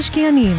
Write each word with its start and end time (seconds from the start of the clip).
המשקיענים. 0.00 0.56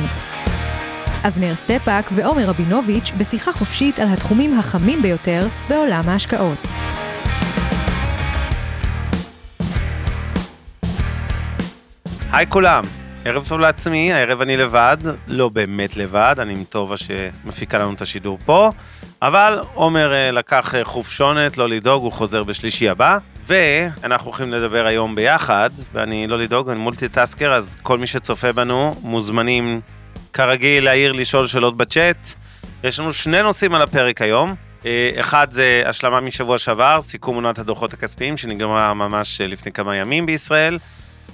אבנר 1.28 1.56
סטפאק 1.56 2.06
ועומר 2.16 2.46
רבינוביץ' 2.46 3.12
בשיחה 3.18 3.52
חופשית 3.52 4.00
על 4.00 4.08
התחומים 4.08 4.60
החמים 4.60 5.02
ביותר 5.02 5.48
בעולם 5.70 6.02
ההשקעות. 6.08 6.68
היי 12.32 12.46
כולם, 12.50 12.84
ערב 13.26 13.48
טוב 13.48 13.60
לעצמי, 13.60 14.14
הערב 14.14 14.42
אני 14.42 14.58
לבד, 14.58 14.98
לא 15.28 15.50
באמת 15.50 15.98
לבד, 15.98 16.36
אני 16.40 16.54
עם 16.54 16.64
טובה 16.64 16.96
שמפיקה 16.98 17.78
לנו 17.78 17.94
את 17.94 18.02
השידור 18.02 18.38
פה, 18.46 18.70
אבל 19.22 19.60
עומר 19.74 20.14
אה, 20.14 20.32
לקח 20.32 20.76
אה, 20.76 20.84
חופשונת, 20.84 21.58
לא 21.58 21.70
לדאוג, 21.70 22.04
הוא 22.04 22.12
חוזר 22.12 22.44
בשלישי 22.44 22.90
הבא. 22.90 23.18
ואנחנו 23.48 24.28
הולכים 24.28 24.52
לדבר 24.54 24.86
היום 24.86 25.16
ביחד, 25.16 25.70
ואני 25.94 26.28
לא 26.28 26.38
לדאוג, 26.38 26.70
אני 26.70 26.80
multitasker, 26.80 27.54
אז 27.54 27.78
כל 27.84 27.98
מי 27.98 28.08
שצופה 28.08 28.52
בנו 28.54 28.96
מוזמנים 29.02 29.82
כרגיל 30.34 30.84
להעיר 30.84 31.12
לשאול 31.12 31.48
שאלות 31.48 31.78
בצ'אט. 31.78 32.28
יש 32.84 33.00
לנו 33.00 33.14
שני 33.14 33.42
נושאים 33.42 33.76
על 33.76 33.82
הפרק 33.82 34.22
היום. 34.22 34.56
אה, 34.86 35.10
אחד 35.20 35.52
זה 35.52 35.84
השלמה 35.86 36.20
משבוע 36.20 36.58
שעבר, 36.58 37.00
סיכום 37.02 37.36
עונת 37.36 37.60
הדוחות 37.60 37.94
הכספיים 37.94 38.38
שנגמרה 38.38 38.94
ממש 38.94 39.42
לפני 39.42 39.72
כמה 39.72 39.96
ימים 39.96 40.26
בישראל. 40.26 40.78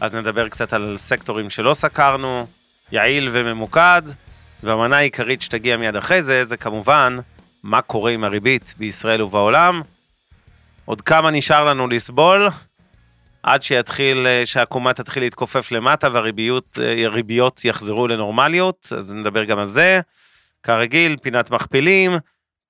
אז 0.02 0.16
נדבר 0.16 0.50
קצת 0.50 0.74
על 0.74 0.96
סקטורים 0.98 1.50
שלא 1.50 1.74
סקרנו, 1.74 2.48
יעיל 2.92 3.30
וממוקד. 3.32 4.02
והמנה 4.64 4.98
העיקרית 4.98 5.42
שתגיע 5.42 5.78
מיד 5.78 5.96
אחרי 5.96 6.24
זה, 6.24 6.46
זה 6.46 6.58
כמובן 6.58 7.18
מה 7.64 7.82
קורה 7.82 8.12
עם 8.12 8.24
הריבית 8.24 8.74
בישראל 8.78 9.22
ובעולם. 9.22 9.82
עוד 10.86 11.02
כמה 11.02 11.32
נשאר 11.32 11.66
לנו 11.66 11.88
לסבול, 11.88 12.50
עד 13.44 13.64
שיתחיל, 13.64 14.28
אה, 14.28 14.46
שהעקומה 14.46 14.94
תתחיל 14.94 15.24
להתכופף 15.24 15.72
למטה 15.72 16.08
והריביות 16.12 16.80
אה, 17.64 17.70
יחזרו 17.70 18.08
לנורמליות, 18.08 18.88
אז 18.98 19.14
נדבר 19.14 19.44
גם 19.44 19.60
על 19.60 19.66
זה. 19.66 20.02
כרגיל, 20.64 21.18
פינת 21.22 21.52
מכפילים, 21.52 22.12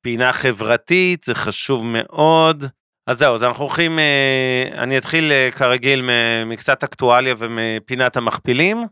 פינה 0.02 0.34
חברתית, 0.34 1.24
זה 1.24 1.36
חשוב 1.36 1.86
מאוד. 1.86 2.66
אז 3.08 3.18
זהו, 3.18 3.36
אז 3.36 3.44
אנחנו 3.44 3.64
הולכים, 3.64 4.00
אה, 4.00 4.84
אני 4.84 4.98
אתחיל 4.98 5.32
כרגיל 5.56 6.10
מקצת 6.46 6.84
אקטואליה 6.84 7.36
ומפינת 7.38 8.18
המכפילים, 8.18 8.86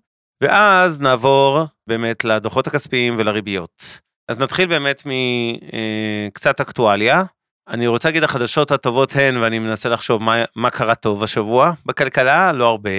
ואז 0.44 1.02
נעבור 1.02 1.66
באמת 1.88 2.26
לדוחות 2.26 2.68
הכספיים 2.68 3.16
ולריביות. 3.18 4.00
אז 4.32 4.42
נתחיל 4.42 4.68
באמת 4.70 5.04
מקצת 5.06 6.62
אקטואליה. 6.62 7.24
אני 7.68 7.88
רוצה 7.88 8.10
להגיד 8.10 8.24
החדשות 8.24 8.72
הטובות 8.72 9.16
הן, 9.16 9.38
ואני 9.38 9.60
מנסה 9.60 9.90
לחשוב 9.90 10.24
מה, 10.24 10.44
מה 10.56 10.70
קרה 10.70 10.96
טוב 10.96 11.24
השבוע. 11.24 11.72
בכלכלה, 11.86 12.52
לא 12.52 12.68
הרבה, 12.68 12.90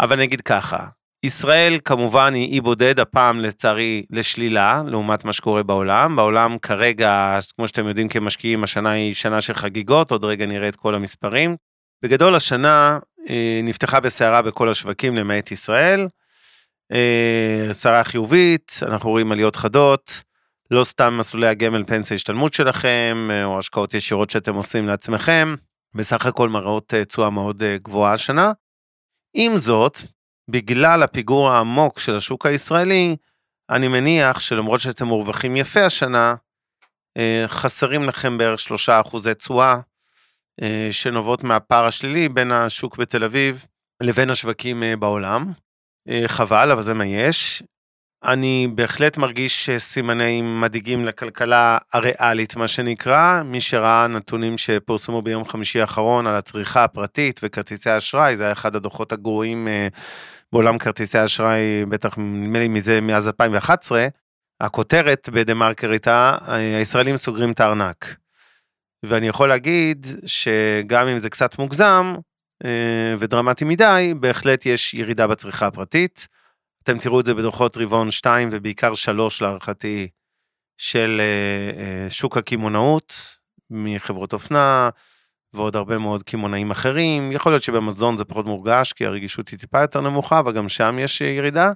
אבל 0.00 0.16
אני 0.16 0.24
אגיד 0.24 0.40
ככה, 0.40 0.86
ישראל 1.22 1.78
כמובן 1.84 2.34
היא 2.34 2.52
אי 2.52 2.60
בודד, 2.60 3.00
הפעם 3.00 3.40
לצערי 3.40 4.02
לשלילה, 4.10 4.82
לעומת 4.86 5.24
מה 5.24 5.32
שקורה 5.32 5.62
בעולם. 5.62 6.16
בעולם 6.16 6.58
כרגע, 6.58 7.38
כמו 7.56 7.68
שאתם 7.68 7.88
יודעים 7.88 8.08
כמשקיעים, 8.08 8.64
השנה 8.64 8.90
היא 8.90 9.14
שנה 9.14 9.40
של 9.40 9.54
חגיגות, 9.54 10.10
עוד 10.10 10.24
רגע 10.24 10.46
נראה 10.46 10.68
את 10.68 10.76
כל 10.76 10.94
המספרים. 10.94 11.56
בגדול 12.02 12.34
השנה 12.34 12.98
אה, 13.28 13.60
נפתחה 13.62 14.00
בסערה 14.00 14.42
בכל 14.42 14.68
השווקים 14.68 15.16
למעט 15.16 15.52
ישראל. 15.52 16.08
אה, 16.92 17.68
סערה 17.72 18.04
חיובית, 18.04 18.72
אנחנו 18.82 19.10
רואים 19.10 19.32
עליות 19.32 19.56
חדות. 19.56 20.22
לא 20.70 20.84
סתם 20.84 21.16
מסלולי 21.18 21.46
הגמל 21.46 21.84
פנסיה 21.84 22.14
השתלמות 22.14 22.54
שלכם, 22.54 23.28
אה, 23.30 23.44
או 23.44 23.58
השקעות 23.58 23.94
ישירות 23.94 24.30
שאתם 24.30 24.54
עושים 24.54 24.86
לעצמכם, 24.86 25.54
בסך 25.94 26.26
הכל 26.26 26.48
מראות 26.48 26.94
אה, 26.94 27.04
תשואה 27.04 27.30
מאוד 27.30 27.62
אה, 27.62 27.76
גבוהה 27.82 28.12
השנה. 28.12 28.52
עם 29.34 29.56
זאת, 29.56 29.98
בגלל 30.48 31.02
הפיגור 31.02 31.50
העמוק 31.50 31.98
של 31.98 32.16
השוק 32.16 32.46
הישראלי, 32.46 33.16
אני 33.70 33.88
מניח 33.88 34.40
שלמרות 34.40 34.80
שאתם 34.80 35.06
מורווחים 35.06 35.56
יפה 35.56 35.84
השנה, 35.84 36.34
חסרים 37.46 38.04
לכם 38.04 38.38
בערך 38.38 38.58
שלושה 38.58 39.00
אחוזי 39.00 39.34
תשואה 39.34 39.80
שנובעות 40.90 41.44
מהפער 41.44 41.84
השלילי 41.84 42.28
בין 42.28 42.52
השוק 42.52 42.96
בתל 42.96 43.24
אביב 43.24 43.66
לבין 44.02 44.30
השווקים 44.30 44.82
בעולם. 44.98 45.52
חבל, 46.26 46.72
אבל 46.72 46.82
זה 46.82 46.94
מה 46.94 47.06
יש. 47.06 47.62
אני 48.24 48.68
בהחלט 48.74 49.16
מרגיש 49.16 49.70
סימנים 49.78 50.60
מדאיגים 50.60 51.04
לכלכלה 51.04 51.78
הריאלית, 51.92 52.56
מה 52.56 52.68
שנקרא. 52.68 53.42
מי 53.42 53.60
שראה 53.60 54.06
נתונים 54.06 54.58
שפורסמו 54.58 55.22
ביום 55.22 55.44
חמישי 55.44 55.80
האחרון 55.80 56.26
על 56.26 56.34
הצריכה 56.34 56.84
הפרטית 56.84 57.40
וכרטיסי 57.42 57.96
אשראי, 57.96 58.36
זה 58.36 58.44
היה 58.44 58.52
אחד 58.52 58.76
הדוחות 58.76 59.12
הגרועים 59.12 59.68
אה, 59.68 59.88
בעולם 60.52 60.78
כרטיסי 60.78 61.24
אשראי, 61.24 61.84
בטח 61.88 62.18
נדמה 62.18 62.58
לי 62.58 62.68
מזה 62.68 63.00
מאז 63.00 63.28
2011. 63.28 64.06
הכותרת 64.60 65.28
בדה 65.32 65.54
מרקר 65.54 65.90
הייתה, 65.90 66.38
הישראלים 66.46 67.16
סוגרים 67.16 67.52
את 67.52 67.60
הארנק. 67.60 68.16
ואני 69.02 69.28
יכול 69.28 69.48
להגיד 69.48 70.06
שגם 70.26 71.08
אם 71.08 71.18
זה 71.18 71.30
קצת 71.30 71.58
מוגזם 71.58 72.14
אה, 72.64 73.14
ודרמטי 73.18 73.64
מדי, 73.64 74.14
בהחלט 74.20 74.66
יש 74.66 74.94
ירידה 74.94 75.26
בצריכה 75.26 75.66
הפרטית. 75.66 76.28
אתם 76.82 76.98
תראו 76.98 77.20
את 77.20 77.26
זה 77.26 77.34
בדוחות 77.34 77.76
רבעון 77.76 78.10
2 78.10 78.48
ובעיקר 78.52 78.94
3 78.94 79.42
להערכתי 79.42 80.08
של 80.76 81.20
אה, 81.20 81.82
אה, 81.82 82.10
שוק 82.10 82.36
הקמעונאות 82.36 83.12
מחברות 83.70 84.32
אופנה 84.32 84.90
ועוד 85.54 85.76
הרבה 85.76 85.98
מאוד 85.98 86.22
קמעונאים 86.22 86.70
אחרים. 86.70 87.32
יכול 87.32 87.52
להיות 87.52 87.62
שבמזון 87.62 88.16
זה 88.16 88.24
פחות 88.24 88.46
מורגש 88.46 88.92
כי 88.92 89.06
הרגישות 89.06 89.48
היא 89.48 89.58
טיפה 89.58 89.80
יותר 89.80 90.00
נמוכה 90.00 90.38
אבל 90.38 90.52
גם 90.52 90.68
שם 90.68 90.98
יש 90.98 91.20
ירידה. 91.20 91.72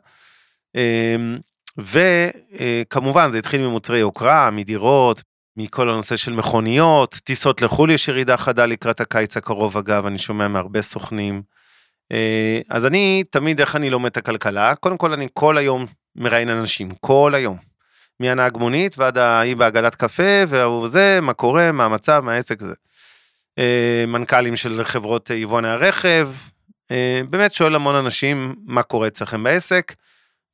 אמ, 0.75 1.39
וכמובן 1.79 3.31
זה 3.31 3.39
התחיל 3.39 3.61
ממוצרי 3.61 3.99
יוקרה, 3.99 4.51
מדירות, 4.51 5.23
מכל 5.57 5.91
הנושא 5.91 6.17
של 6.17 6.33
מכוניות, 6.33 7.15
טיסות 7.25 7.63
לחו"ל 7.63 7.91
יש 7.91 8.09
ירידה 8.09 8.37
חדה 8.37 8.67
לקראת 8.67 9.01
הקיץ 9.01 9.37
הקרוב 9.37 9.77
אגב, 9.77 10.07
אני 10.07 10.19
שומע 10.19 10.49
מהרבה 10.49 10.83
סוכנים. 10.83 11.43
אה, 12.13 12.61
אז 12.71 12.87
אני 12.87 13.25
תמיד, 13.31 13.61
איך 13.61 13.77
אני 13.77 13.91
לומד 13.91 14.11
את 14.11 14.17
הכלכלה? 14.17 14.75
קודם 14.75 14.97
כל, 14.99 15.13
אני 15.13 15.29
כל 15.35 15.59
היום 15.59 15.87
מראיין 16.17 16.49
אנשים, 16.49 16.91
כל 17.01 17.33
היום. 17.35 17.57
מהנהג 18.21 18.57
מונית 18.57 18.99
ועד 18.99 19.19
ההיא 19.19 19.57
בעגלת 19.57 19.95
קפה, 19.95 20.43
והוא 20.49 20.89
זה, 20.89 21.19
מה 21.23 21.33
קורה, 21.33 21.73
מה 21.73 21.85
המצב, 21.85 22.23
מה 22.25 22.33
העסק 22.33 22.63
הזה. 22.63 22.75
אה, 23.59 24.05
מנכ"לים 24.07 24.57
של 24.57 24.85
חברות 24.85 25.31
יבואני 25.31 25.69
הרכב, 25.69 26.29
אה, 26.91 27.21
באמת 27.31 27.55
שואל 27.55 27.75
המון 27.75 27.95
אנשים 27.95 28.55
מה 28.67 28.83
קורה 28.83 29.07
אצלכם 29.07 29.43
בעסק, 29.43 29.95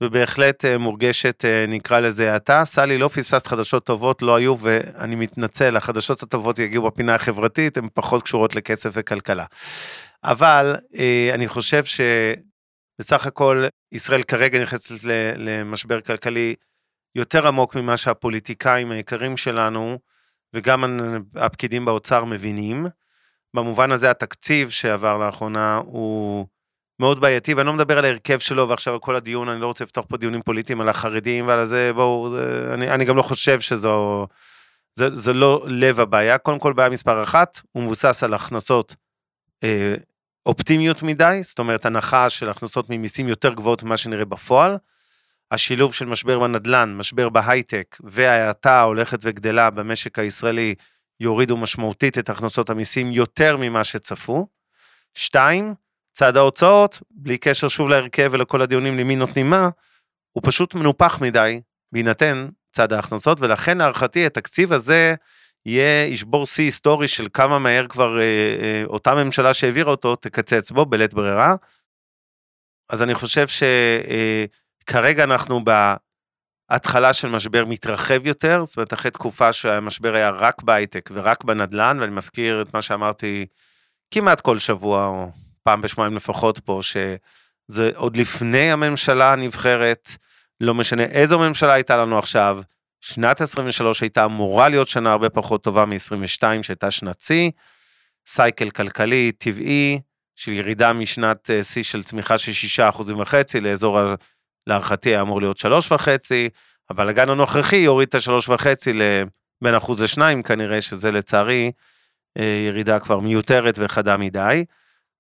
ובהחלט 0.03 0.65
מורגשת, 0.65 1.45
נקרא 1.69 2.01
לזה 2.01 2.33
האטה. 2.33 2.65
סלי, 2.65 2.99
לא 2.99 3.09
פספסת 3.09 3.47
חדשות 3.47 3.87
טובות, 3.87 4.23
לא 4.23 4.37
היו, 4.37 4.57
ואני 4.59 5.15
מתנצל, 5.15 5.77
החדשות 5.77 6.23
הטובות 6.23 6.59
יגיעו 6.59 6.85
בפינה 6.85 7.15
החברתית, 7.15 7.77
הן 7.77 7.89
פחות 7.95 8.23
קשורות 8.23 8.55
לכסף 8.55 8.91
וכלכלה. 8.93 9.45
אבל 10.25 10.77
אה, 10.99 11.31
אני 11.35 11.49
חושב 11.49 11.83
שבסך 11.85 13.27
הכל 13.27 13.65
ישראל 13.93 14.23
כרגע 14.23 14.63
נכנסת 14.63 15.05
למשבר 15.37 16.01
כלכלי 16.01 16.55
יותר 17.15 17.49
עמוק 17.49 17.77
ממה 17.77 17.97
שהפוליטיקאים 17.97 18.91
היקרים 18.91 19.37
שלנו 19.37 19.99
וגם 20.55 20.85
הפקידים 21.35 21.85
באוצר 21.85 22.25
מבינים. 22.25 22.87
במובן 23.55 23.93
הזה 23.93 24.11
התקציב 24.11 24.71
שעבר 24.71 25.19
לאחרונה 25.19 25.81
הוא 25.85 26.47
מאוד 27.01 27.21
בעייתי, 27.21 27.55
ואני 27.55 27.67
לא 27.67 27.73
מדבר 27.73 27.99
על 27.99 28.05
ההרכב 28.05 28.39
שלו 28.39 28.69
ועכשיו 28.69 28.95
על 28.95 29.01
כל 29.01 29.17
הדיון, 29.17 29.49
אני 29.49 29.61
לא 29.61 29.67
רוצה 29.67 29.85
לפתוח 29.85 30.05
פה 30.09 30.17
דיונים 30.17 30.43
פוליטיים 30.43 30.81
על 30.81 30.89
החרדים 30.89 31.47
ועל 31.47 31.67
זה, 31.67 31.91
בואו, 31.95 32.37
אני, 32.75 32.91
אני 32.91 33.05
גם 33.05 33.17
לא 33.17 33.23
חושב 33.23 33.61
שזו, 33.61 34.27
זה, 34.95 35.17
זה 35.17 35.33
לא 35.33 35.65
לב 35.67 36.01
הבעיה. 36.01 36.39
קודם 36.39 36.59
כל 36.59 36.73
בעיה 36.73 36.89
מספר 36.89 37.23
אחת, 37.23 37.61
הוא 37.73 37.83
מבוסס 37.83 38.23
על 38.23 38.35
הכנסות 38.35 38.97
אה, 39.65 39.95
אופטימיות 40.47 41.03
מדי, 41.03 41.41
זאת 41.43 41.59
אומרת 41.59 41.87
הנחה 41.87 42.31
של 42.31 42.49
הכנסות 42.49 42.91
ממיסים 42.91 43.29
יותר 43.29 43.55
גבוהות 43.55 43.83
ממה 43.83 43.97
שנראה 43.97 44.25
בפועל. 44.25 44.77
השילוב 45.51 45.95
של 45.95 46.05
משבר 46.05 46.39
בנדל"ן, 46.39 46.95
משבר 46.97 47.29
בהייטק 47.29 47.97
וההאטה 48.01 48.73
ההולכת 48.73 49.19
וגדלה 49.23 49.71
במשק 49.71 50.19
הישראלי 50.19 50.75
יורידו 51.21 51.57
משמעותית 51.57 52.19
את 52.19 52.31
הכנסות 52.31 52.71
המיסים 52.71 53.13
יותר 53.13 53.57
ממה 53.57 53.85
שצפו. 53.85 54.47
שתיים, 55.15 55.75
צד 56.13 56.37
ההוצאות, 56.37 57.03
בלי 57.11 57.39
קשר 57.39 57.69
שוב 57.69 57.89
להרכב 57.89 58.29
ולכל 58.33 58.63
הדיונים 58.63 58.99
למי 58.99 59.17
נותנים 59.17 59.51
מה, 59.51 59.69
הוא 60.33 60.43
פשוט 60.47 60.75
מנופח 60.75 61.23
מדי, 61.23 61.61
בהינתן 61.93 62.49
צד 62.73 62.93
ההכנסות, 62.93 63.41
ולכן 63.41 63.79
להערכתי 63.79 64.27
התקציב 64.27 64.73
הזה 64.73 65.15
יהיה, 65.67 66.07
ישבור 66.07 66.47
שיא 66.47 66.65
היסטורי 66.65 67.09
של 67.09 67.29
כמה 67.33 67.59
מהר 67.59 67.87
כבר 67.87 68.19
אה, 68.19 68.25
אה, 68.63 68.83
אותה 68.87 69.15
ממשלה 69.15 69.55
שהעבירה 69.55 69.91
אותו 69.91 70.17
תקצץ 70.17 70.71
בו 70.71 70.87
בלית 70.87 71.15
ברירה. 71.15 71.55
אז 72.91 73.03
אני 73.03 73.15
חושב 73.15 73.49
שכרגע 73.49 74.11
אה, 74.11 74.45
אנחנו 74.97 75.61
בהתחלה 76.71 77.13
של 77.13 77.29
משבר 77.29 77.65
מתרחב 77.65 78.27
יותר, 78.27 78.65
זאת 78.65 78.77
אומרת 78.77 78.93
אחרי 78.93 79.11
תקופה 79.11 79.53
שהמשבר 79.53 80.15
היה 80.15 80.31
רק 80.31 80.63
בהייטק 80.63 81.11
ורק 81.13 81.45
בנדל"ן, 81.45 81.97
ואני 82.01 82.13
מזכיר 82.13 82.63
את 82.63 82.75
מה 82.75 82.83
שאמרתי 82.83 83.47
כמעט 84.11 84.41
כל 84.41 84.59
שבוע, 84.59 85.07
או 85.07 85.31
פעם 85.63 85.83
בשבועיים 85.83 86.17
לפחות 86.17 86.59
פה, 86.59 86.81
שזה 86.83 87.91
עוד 87.95 88.17
לפני 88.17 88.73
הממשלה 88.73 89.33
הנבחרת, 89.33 90.11
לא 90.61 90.75
משנה 90.75 91.03
איזו 91.03 91.39
ממשלה 91.39 91.73
הייתה 91.73 91.97
לנו 91.97 92.19
עכשיו, 92.19 92.61
שנת 93.01 93.41
23 93.41 94.01
הייתה 94.01 94.25
אמורה 94.25 94.69
להיות 94.69 94.89
שנה 94.89 95.13
הרבה 95.13 95.31
פחות 95.31 95.65
טובה 95.65 95.85
מ-22 95.85 96.63
שהייתה 96.63 96.91
שנת 96.91 97.21
שיא, 97.21 97.51
סייקל 98.29 98.71
כלכלי 98.71 99.33
טבעי 99.33 100.01
של 100.37 100.53
ירידה 100.53 100.93
משנת 100.93 101.51
אה, 101.51 101.63
שיא 101.63 101.83
של 101.83 102.03
צמיחה 102.03 102.39
של 102.39 102.53
6 102.53 102.81
אחוזים 102.81 103.21
וחצי 103.21 103.61
לאזור, 103.61 103.99
להערכתי 104.69 105.09
היה 105.09 105.21
אמור 105.21 105.41
להיות 105.41 105.57
3 105.57 105.93
וחצי, 105.93 106.49
הבלאגן 106.91 107.29
הנוכחי 107.29 107.77
יוריד 107.77 108.09
את 108.09 108.15
ה-3 108.15 108.31
וחצי 108.49 108.93
לבין 108.93 109.75
אחוז 109.75 110.03
לשניים 110.03 110.43
כנראה, 110.43 110.83
שזה 110.83 111.11
לצערי 111.11 111.73
אה, 112.39 112.65
ירידה 112.69 112.99
כבר 112.99 113.19
מיותרת 113.19 113.75
וחדה 113.79 114.17
מדי. 114.17 114.65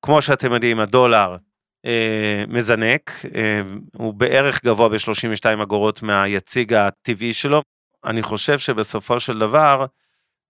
כמו 0.03 0.23
שאתם 0.23 0.53
יודעים, 0.53 0.81
הדולר 0.81 1.37
אה, 1.87 2.45
מזנק, 2.49 3.11
אה, 3.35 3.63
הוא 3.97 4.15
בערך 4.15 4.65
גבוה 4.65 4.89
ב-32 4.89 5.63
אגורות 5.63 6.03
מהיציג 6.03 6.73
הטבעי 6.75 7.33
שלו. 7.33 7.63
אני 8.05 8.23
חושב 8.23 8.59
שבסופו 8.59 9.21
של 9.21 9.39
דבר, 9.39 9.87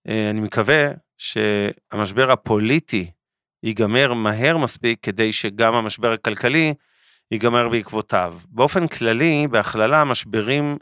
אה, 0.09 0.31
אני 0.31 0.41
מקווה 0.41 0.89
שהמשבר 1.19 2.31
הפוליטי 2.31 3.11
ייגמר 3.63 4.15
מהר 4.15 4.57
מספיק 4.57 4.99
כדי 5.03 5.33
שגם 5.33 5.75
המשבר 5.75 6.13
הכלכלי 6.13 6.75
ייגמר 7.33 7.69
בעקבותיו. 7.69 8.35
באופן 8.49 8.87
כללי, 8.87 9.47
בהכללה, 9.51 10.05
משברים 10.05 10.77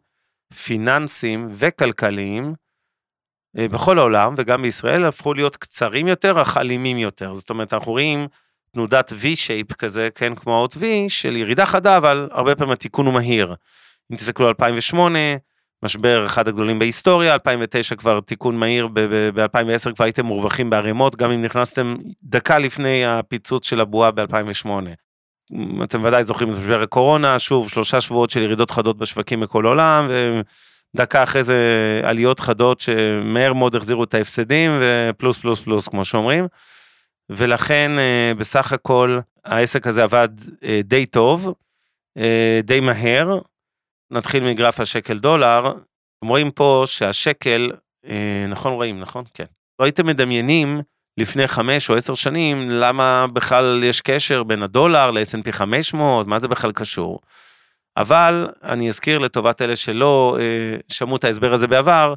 פיננסיים 0.65 1.49
וכלכליים 1.51 2.55
בכל 3.57 3.99
העולם 3.99 4.35
וגם 4.37 4.63
בישראל 4.63 5.05
הפכו 5.05 5.35
להיות 5.35 5.57
קצרים 5.57 6.09
יותר, 6.09 6.43
אך 6.43 6.57
אלימים 6.57 6.99
יותר. 6.99 7.35
זאת 7.35 7.51
אומרת, 7.51 7.75
אנחנו 7.75 7.93
רואים 7.93 8.27
תנודת 8.73 9.13
V-shape 9.13 9.75
כזה, 9.75 10.09
כן, 10.15 10.35
כמו 10.35 10.57
האות 10.57 10.75
V, 10.75 10.81
של 11.09 11.37
ירידה 11.37 11.67
חדה, 11.67 11.97
אבל 11.97 12.29
הרבה 12.33 12.55
פעמים 12.55 12.73
התיקון 12.73 13.07
הוא 13.07 13.15
מהיר. 13.15 13.55
אם 14.13 14.17
תסתכלו 14.17 14.47
על 14.47 14.55
2008, 14.59 15.19
משבר 15.83 16.27
אחד 16.27 16.49
הגדולים 16.49 16.79
בהיסטוריה, 16.79 17.35
2009 17.35 17.95
כבר 17.95 18.21
תיקון 18.21 18.57
מהיר, 18.57 18.89
ב-2010 18.93 19.95
כבר 19.95 20.05
הייתם 20.05 20.27
מורווחים 20.27 20.71
בערימות, 20.71 21.17
גם 21.17 21.31
אם 21.31 21.43
נכנסתם 21.43 21.95
דקה 22.23 22.59
לפני 22.59 23.07
הפיצוץ 23.07 23.69
של 23.69 23.81
הבועה 23.81 24.11
ב-2008. 24.11 24.69
אתם 25.83 26.05
ודאי 26.05 26.25
זוכרים 26.25 26.53
את 26.53 26.59
משבר 26.59 26.83
הקורונה, 26.83 27.39
שוב, 27.39 27.71
שלושה 27.71 28.01
שבועות 28.01 28.31
של 28.31 28.43
ירידות 28.43 28.71
חדות 28.71 28.99
בשווקים 28.99 29.41
בכל 29.41 29.67
העולם, 29.67 30.09
ודקה 30.95 31.23
אחרי 31.23 31.45
זה 31.45 31.57
עליות 32.05 32.41
חדות 32.41 32.81
שמהר 32.81 33.53
מאוד 33.53 33.77
החזירו 33.77 34.05
את 34.05 34.15
ההפסדים, 34.15 34.71
ופלוס 34.81 35.39
פלוס 35.39 35.61
פלוס, 35.61 35.89
כמו 35.89 36.05
שאומרים. 36.05 36.47
ולכן 37.31 37.91
אה, 37.99 38.33
בסך 38.39 38.73
הכל 38.73 39.19
העסק 39.45 39.87
הזה 39.87 40.03
עבד 40.03 40.29
אה, 40.65 40.81
די 40.85 41.07
טוב, 41.07 41.55
אה, 42.19 42.61
די 42.63 42.81
מהר. 42.81 43.39
נתחיל 44.11 44.45
מגרף 44.45 44.81
השקל 44.81 45.19
דולר. 45.19 45.73
רואים 46.25 46.51
פה 46.51 46.85
שהשקל, 46.87 47.71
נכון 48.49 48.73
רואים, 48.73 49.01
נכון? 49.01 49.25
כן. 49.35 49.45
לא 49.79 49.85
הייתם 49.85 50.07
מדמיינים 50.07 50.81
לפני 51.19 51.47
חמש 51.47 51.91
או 51.91 51.97
עשר 51.97 52.15
שנים 52.15 52.71
למה 52.71 53.27
בכלל 53.33 53.85
יש 53.85 54.01
קשר 54.01 54.43
בין 54.43 54.63
הדולר 54.63 55.11
ל-S&P 55.11 55.53
500, 55.53 56.27
מה 56.27 56.39
זה 56.39 56.49
בכלל 56.49 56.73
קשור. 56.73 57.21
אבל 57.97 58.49
אני 58.63 58.89
אזכיר 58.89 59.19
לטובת 59.19 59.63
אלה 59.63 59.77
שלא 59.77 60.39
שמעו 60.89 61.17
את 61.17 61.25
ההסבר 61.25 61.53
הזה 61.53 61.67
בעבר, 61.67 62.15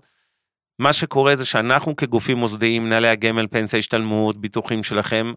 מה 0.79 0.93
שקורה 0.93 1.35
זה 1.35 1.45
שאנחנו 1.45 1.95
כגופים 1.95 2.37
מוסדיים, 2.37 2.85
מנהלי 2.85 3.07
הגמל, 3.07 3.47
פנסיה, 3.47 3.79
השתלמות, 3.79 4.37
ביטוחים 4.37 4.83
שלכם, 4.83 5.33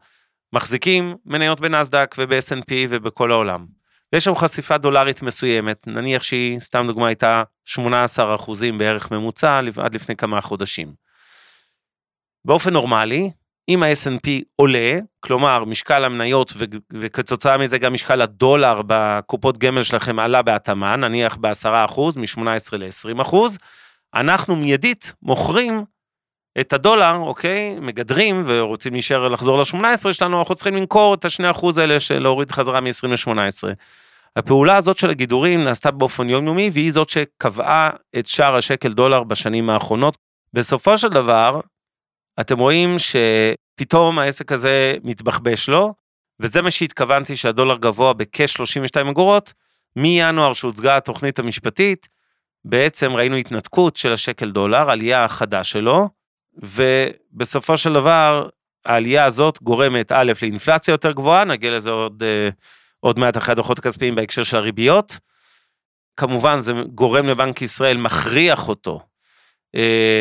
מחזיקים 0.53 1.17
מניות 1.26 1.61
בנסדק 1.61 2.15
וב-S&P 2.19 2.73
ובכל 2.88 3.32
העולם. 3.32 3.67
ויש 4.12 4.25
שם 4.25 4.35
חשיפה 4.35 4.79
דולרית 4.79 5.23
מסוימת, 5.23 5.87
נניח 5.87 6.23
שהיא, 6.23 6.61
סתם 6.61 6.85
דוגמה, 6.87 7.06
הייתה 7.06 7.43
18 7.65 8.35
אחוזים 8.35 8.79
בערך 8.79 9.11
ממוצע 9.11 9.61
עד 9.76 9.94
לפני 9.94 10.17
כמה 10.17 10.41
חודשים. 10.41 10.94
באופן 12.44 12.73
נורמלי, 12.73 13.31
אם 13.69 13.82
ה-S&P 13.82 14.29
עולה, 14.56 14.99
כלומר 15.20 15.64
משקל 15.64 16.05
המניות 16.05 16.53
ו- 16.56 16.64
וכתוצאה 16.93 17.59
מזה 17.59 17.79
גם 17.79 17.93
משקל 17.93 18.23
הדולר 18.23 18.81
בקופות 18.87 19.59
גמל 19.59 19.82
שלכם 19.82 20.19
עלה 20.19 20.43
בהתאמה, 20.43 20.97
נניח 20.97 21.37
ב-10%, 21.41 22.00
מ-18 22.17 22.76
ל-20%, 22.76 23.37
אנחנו 24.14 24.56
מיידית 24.56 25.14
מוכרים 25.23 25.85
את 26.61 26.73
הדולר, 26.73 27.17
אוקיי, 27.17 27.76
מגדרים 27.81 28.43
ורוצים 28.47 28.93
להישאר 28.93 29.29
לחזור 29.29 29.59
ל-18 29.59 30.12
שלנו, 30.12 30.38
אנחנו 30.38 30.55
צריכים 30.55 30.76
למכור 30.76 31.15
את 31.15 31.25
ה-2% 31.25 31.67
האלה 31.76 32.00
של 32.00 32.19
להוריד 32.19 32.50
חזרה 32.50 32.81
מ-20 32.81 33.08
ל-18. 33.08 33.75
הפעולה 34.37 34.76
הזאת 34.76 34.99
של 34.99 35.11
הגידורים 35.11 35.65
נעשתה 35.65 35.91
באופן 35.91 36.29
יומיומי, 36.29 36.70
והיא 36.73 36.93
זאת 36.93 37.08
שקבעה 37.08 37.91
את 38.19 38.26
שער 38.26 38.56
השקל 38.56 38.93
דולר 38.93 39.25
בשנים 39.25 39.70
האחרונות. 39.70 40.17
בסופו 40.55 40.99
של 40.99 41.08
דבר, 41.08 41.61
אתם 42.40 42.58
רואים 42.58 42.96
שפתאום 42.99 44.19
העסק 44.19 44.52
הזה 44.52 44.96
מתבחבש 45.05 45.69
לו, 45.69 45.94
וזה 46.40 46.62
מה 46.62 46.70
שהתכוונתי 46.70 47.37
שהדולר 47.37 47.76
גבוה 47.76 48.12
בכ-32 48.12 49.11
אגורות, 49.11 49.52
מינואר 49.96 50.52
שהוצגה 50.52 50.96
התוכנית 50.96 51.38
המשפטית, 51.38 52.08
בעצם 52.64 53.12
ראינו 53.12 53.37
התנתקות 53.37 53.96
של 53.96 54.12
השקל 54.12 54.50
דולר, 54.50 54.90
עלייה 54.90 55.29
חדה 55.29 55.64
שלו, 55.64 56.08
ובסופו 56.55 57.76
של 57.76 57.93
דבר, 57.93 58.49
העלייה 58.87 59.25
הזאת 59.25 59.62
גורמת 59.62 60.12
א' 60.12 60.32
לאינפלציה 60.43 60.93
יותר 60.93 61.12
גבוהה, 61.12 61.44
נגיע 61.44 61.70
לזה 61.76 61.90
עוד, 61.90 62.23
אה, 62.23 62.49
עוד 63.00 63.19
מעט 63.19 63.37
אחרי 63.37 63.52
הדוחות 63.52 63.79
הכספיים 63.79 64.14
בהקשר 64.14 64.43
של 64.43 64.56
הריביות. 64.56 65.19
כמובן 66.17 66.61
זה 66.61 66.73
גורם 66.94 67.26
לבנק 67.26 67.62
ישראל, 67.62 67.96
מכריח 67.96 68.69
אותו, 68.69 69.01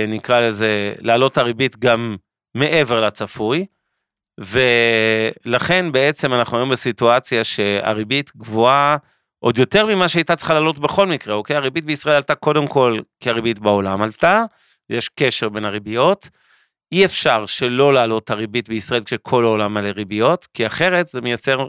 נקרא 0.08 0.40
לזה, 0.40 0.94
להעלות 1.00 1.38
הריבית 1.38 1.78
גם 1.78 2.16
מעבר 2.56 3.02
לצפוי, 3.02 3.66
ולכן 4.40 5.92
בעצם 5.92 6.34
אנחנו 6.34 6.58
היום 6.58 6.70
בסיטואציה 6.70 7.44
שהריבית 7.44 8.32
גבוהה 8.38 8.98
עוד 9.44 9.58
יותר 9.58 9.86
ממה 9.86 10.08
שהייתה 10.08 10.36
צריכה 10.36 10.54
לעלות 10.54 10.80
בכל 10.80 11.08
מקרה, 11.08 11.34
אוקיי? 11.34 11.56
הריבית 11.56 11.86
בישראל 11.86 12.16
עלתה 12.16 12.36
קודם 12.36 12.68
כל 12.68 13.00
כי 13.20 13.30
הריבית 13.30 13.60
בעולם 13.60 14.02
עלתה, 14.02 14.44
יש 14.90 15.10
קשר 15.10 15.50
בין 15.50 15.66
הריביות. 15.66 16.30
אי 16.92 17.06
אפשר 17.06 17.46
שלא 17.46 17.94
להעלות 17.94 18.24
את 18.24 18.30
הריבית 18.30 18.70
בישראל 18.70 19.04
כשכל 19.04 19.46
העולם 19.46 19.74
מלא 19.74 19.90
ריביות, 19.90 20.48
כי 20.54 20.66
אחרת 20.66 21.08
זה 21.08 21.22
מייצר 21.22 21.68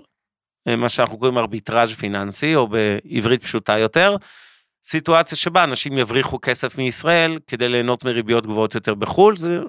אה, 0.69 0.77
מה 0.77 0.89
שאנחנו 0.89 1.19
קוראים 1.19 1.39
ארביטראז' 1.39 1.93
פיננסי, 1.93 2.55
או 2.55 2.69
בעברית 2.69 3.43
פשוטה 3.43 3.79
יותר, 3.79 4.17
סיטואציה 4.85 5.39
שבה 5.39 5.65
אנשים 5.65 5.99
יבריחו 5.99 6.39
כסף 6.43 6.79
מישראל 6.79 7.39
כדי 7.47 7.69
ליהנות 7.69 8.05
מריביות 8.05 8.47
גבוהות 8.47 8.75
יותר 8.75 8.95
בחו"ל, 8.95 9.37
זה 9.37 9.61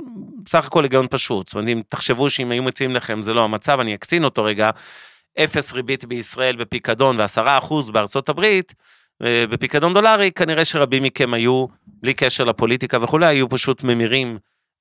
בסך 0.45 0.65
הכל 0.65 0.83
היגיון 0.83 1.07
פשוט. 1.09 1.47
זאת 1.47 1.55
אומרת, 1.55 1.67
אם 1.67 1.81
תחשבו 1.89 2.29
שאם 2.29 2.51
היו 2.51 2.63
מציעים 2.63 2.95
לכם 2.95 3.21
זה 3.21 3.33
לא 3.33 3.43
המצב, 3.43 3.79
אני 3.79 3.95
אקצין 3.95 4.23
אותו 4.23 4.43
רגע, 4.43 4.69
אפס 5.39 5.73
ריבית 5.73 6.05
בישראל 6.05 6.55
בפיקדון 6.55 7.19
ועשרה 7.19 7.57
אחוז 7.57 7.89
בארצות 7.89 8.29
הברית, 8.29 8.73
אה, 9.23 9.45
בפיקדון 9.49 9.93
דולרי, 9.93 10.31
כנראה 10.31 10.65
שרבים 10.65 11.03
מכם 11.03 11.33
היו, 11.33 11.65
בלי 11.87 12.13
קשר 12.13 12.43
לפוליטיקה 12.43 12.97
וכולי, 13.01 13.25
היו 13.25 13.49
פשוט 13.49 13.83
ממירים 13.83 14.37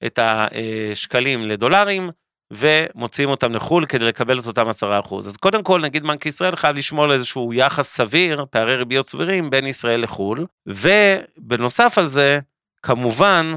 את 0.06 0.18
השקלים 0.22 1.46
לדולרים, 1.46 2.10
ומוציאים 2.52 3.28
אותם 3.28 3.54
לחו"ל 3.54 3.86
כדי 3.86 4.04
לקבל 4.04 4.40
את 4.40 4.46
אותם 4.46 4.68
עשרה 4.68 5.00
אחוז. 5.00 5.26
אז 5.26 5.36
קודם 5.36 5.62
כל, 5.62 5.80
נגיד 5.80 6.02
בנק 6.02 6.26
ישראל 6.26 6.56
חייב 6.56 6.76
לשמור 6.76 7.04
על 7.04 7.12
איזשהו 7.12 7.52
יחס 7.52 7.88
סביר, 7.88 8.44
פערי 8.50 8.76
ריביות 8.76 9.08
סבירים 9.08 9.50
בין 9.50 9.66
ישראל 9.66 10.02
לחו"ל, 10.02 10.46
ובנוסף 10.66 11.98
על 11.98 12.06
זה, 12.06 12.40
כמובן, 12.82 13.54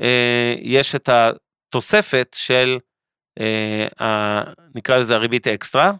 אה, 0.00 0.54
יש 0.58 0.94
את 0.94 1.08
התוספת 1.08 2.36
של, 2.38 2.78
אה, 3.40 4.42
נקרא 4.74 4.96
לזה 4.96 5.14
הריבית 5.14 5.48
אקסטרה, 5.48 5.92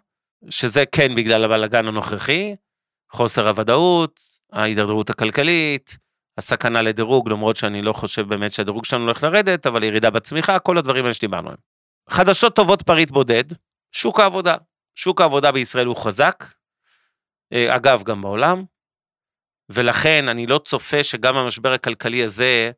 שזה 0.51 0.87
כן 0.87 1.15
בגלל 1.15 1.45
הבלאגן 1.45 1.87
הנוכחי, 1.87 2.55
חוסר 3.13 3.49
הוודאות, 3.49 4.21
ההידרדרות 4.53 5.11
הכלכלית, 5.11 5.99
הסכנה 6.39 6.83
לדירוג, 6.83 7.29
למרות 7.29 7.57
שאני 7.57 7.83
לא 7.83 7.93
חושב 7.93 8.29
באמת 8.29 8.53
שהדירוג 8.53 8.85
שלנו 8.85 9.05
הולך 9.05 9.23
לרדת, 9.23 9.67
אבל 9.67 9.85
ירידה 9.85 10.11
בצמיחה, 10.11 10.59
כל 10.59 10.79
הדברים 10.79 11.05
האלה 11.05 11.15
שדיברנו 11.15 11.49
עליהם. 11.49 11.76
חדשות 12.11 12.57
טובות 12.57 12.83
פריט 12.83 13.11
בודד, 13.11 13.45
שוק 13.93 14.21
העבודה. 14.21 14.57
שוק 14.97 15.21
העבודה 15.21 15.53
בישראל 15.53 15.87
הוא 15.87 15.97
חזק, 15.97 16.45
אה, 17.53 17.77
אגב, 17.77 18.03
גם 18.03 18.23
בעולם. 18.23 18.65
ולכן 19.69 20.29
אני 20.29 20.47
לא 20.47 20.59
צופה 20.59 21.03
שגם 21.03 21.37
המשבר 21.37 21.73
הכלכלי 21.73 22.25
הזה 22.25 22.71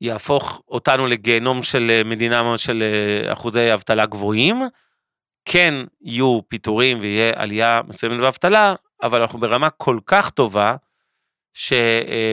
יהפוך 0.00 0.62
אותנו 0.68 1.06
לגיהנום 1.06 1.62
של 1.62 1.90
אה, 1.90 2.02
מדינה 2.04 2.58
של 2.58 2.82
אה, 2.82 3.32
אחוזי 3.32 3.74
אבטלה 3.74 4.06
גבוהים. 4.06 4.62
כן 5.44 5.74
יהיו 6.00 6.40
פיטורים 6.48 7.00
ויהיה 7.00 7.32
עלייה 7.36 7.80
מסוימת 7.88 8.18
באבטלה, 8.18 8.74
אבל 9.02 9.20
אנחנו 9.20 9.38
ברמה 9.38 9.70
כל 9.70 9.98
כך 10.06 10.30
טובה, 10.30 10.76
ש... 11.54 11.72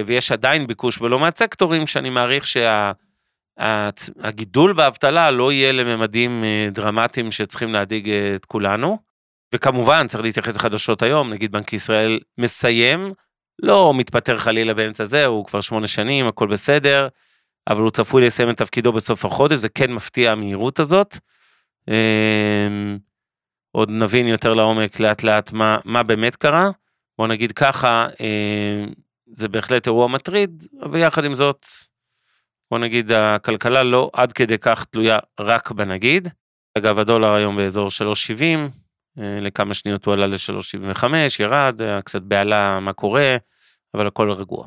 ויש 0.05 0.31
עדיין 0.31 0.67
ביקוש 0.67 0.97
בלא 0.97 1.19
מעט 1.19 1.37
סקטורים, 1.37 1.87
שאני 1.87 2.09
מעריך 2.09 2.47
שהגידול 2.47 3.12
שה... 3.59 3.89
באבטלה 4.75 5.31
לא 5.31 5.51
יהיה 5.51 5.71
לממדים 5.71 6.43
דרמטיים 6.71 7.31
שצריכים 7.31 7.73
להדאיג 7.73 8.09
את 8.09 8.45
כולנו. 8.45 8.97
וכמובן, 9.55 10.07
צריך 10.07 10.23
להתייחס 10.23 10.55
לחדשות 10.55 11.01
היום, 11.01 11.33
נגיד 11.33 11.51
בנק 11.51 11.73
ישראל 11.73 12.19
מסיים, 12.37 13.13
לא 13.61 13.93
מתפטר 13.93 14.37
חלילה 14.37 14.73
באמצע 14.73 15.05
זה, 15.05 15.25
הוא 15.25 15.45
כבר 15.45 15.61
שמונה 15.61 15.87
שנים, 15.87 16.27
הכל 16.27 16.47
בסדר. 16.47 17.07
אבל 17.67 17.81
הוא 17.81 17.89
צפוי 17.89 18.25
לסיים 18.25 18.49
את 18.49 18.57
תפקידו 18.57 18.93
בסוף 18.93 19.25
החודש, 19.25 19.57
זה 19.57 19.69
כן 19.69 19.93
מפתיע 19.93 20.31
המהירות 20.31 20.79
הזאת. 20.79 21.17
אמ, 21.87 22.97
עוד 23.71 23.89
נבין 23.89 24.27
יותר 24.27 24.53
לעומק 24.53 24.99
לאט 24.99 25.23
לאט 25.23 25.51
מה, 25.51 25.77
מה 25.85 26.03
באמת 26.03 26.35
קרה. 26.35 26.69
בוא 27.17 27.27
נגיד 27.27 27.51
ככה, 27.51 28.07
אמ, 28.19 28.93
זה 29.33 29.47
בהחלט 29.47 29.87
אירוע 29.87 30.07
מטריד, 30.07 30.67
ויחד 30.91 31.25
עם 31.25 31.35
זאת, 31.35 31.65
בוא 32.73 32.79
נגיד 32.79 33.11
הכלכלה 33.11 33.83
לא 33.83 34.09
עד 34.13 34.33
כדי 34.33 34.57
כך 34.57 34.85
תלויה 34.85 35.19
רק 35.39 35.71
בנגיד. 35.71 36.27
אגב, 36.77 36.99
הדולר 36.99 37.33
היום 37.33 37.55
באזור 37.55 37.87
3.70, 37.87 38.69
אה, 39.19 39.39
לכמה 39.41 39.73
שניות 39.73 40.05
הוא 40.05 40.13
עלה 40.13 40.27
ל-3.75, 40.27 41.03
ירד, 41.39 41.81
קצת 42.05 42.21
בהלה 42.21 42.79
מה 42.79 42.93
קורה, 42.93 43.37
אבל 43.93 44.07
הכל 44.07 44.31
רגוע. 44.31 44.65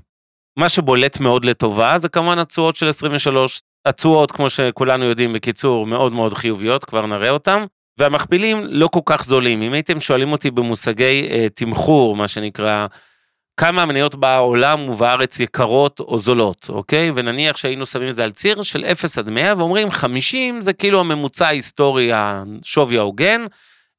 מה 0.59 0.69
שבולט 0.69 1.21
מאוד 1.21 1.45
לטובה 1.45 1.99
זה 1.99 2.09
כמובן 2.09 2.39
התשואות 2.39 2.77
של 2.77 2.89
23. 2.89 3.63
התשואות, 3.87 4.33
כמו 4.33 4.51
שכולנו 4.51 5.05
יודעים, 5.05 5.33
בקיצור, 5.33 5.87
מאוד 5.87 6.13
מאוד 6.13 6.35
חיוביות, 6.35 6.85
כבר 6.85 7.07
נראה 7.07 7.31
אותם. 7.31 7.65
והמכפילים 7.99 8.59
לא 8.69 8.89
כל 8.89 9.01
כך 9.07 9.25
זולים. 9.25 9.63
אם 9.63 9.73
הייתם 9.73 10.01
שואלים 10.01 10.33
אותי 10.33 10.51
במושגי 10.51 11.29
אה, 11.31 11.47
תמחור, 11.55 12.17
מה 12.17 12.29
שנקרא, 12.29 12.87
כמה 13.57 13.83
המניות 13.83 14.15
בעולם 14.15 14.89
ובארץ 14.89 15.41
יקרות 15.41 16.01
או 16.01 16.19
זולות, 16.19 16.67
אוקיי? 16.69 17.11
ונניח 17.15 17.57
שהיינו 17.57 17.87
שמים 17.87 18.09
את 18.09 18.17
זה 18.17 18.25
על 18.25 18.31
ציר 18.31 18.63
של 18.63 18.85
0 18.85 19.19
עד 19.19 19.31
100 19.31 19.55
ואומרים 19.59 19.91
50 19.91 20.63
זה 20.63 20.73
כאילו 20.73 21.01
הממוצע 21.01 21.47
ההיסטורי, 21.47 22.11
השווי 22.15 22.99
ההוגן, 22.99 23.45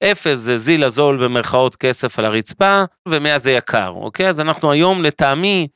0 0.04 0.34
זה 0.34 0.58
זיל 0.58 0.84
הזול 0.84 1.24
במרכאות 1.24 1.76
כסף 1.76 2.20
על 2.20 2.26
הרצפה, 2.26 2.84
ו-100 3.08 3.38
זה 3.38 3.52
יקר, 3.52 3.94
אוקיי? 3.96 4.30
אז 4.30 4.40
אנחנו 4.40 4.72
היום 4.72 5.04
לטעמי 5.04 5.68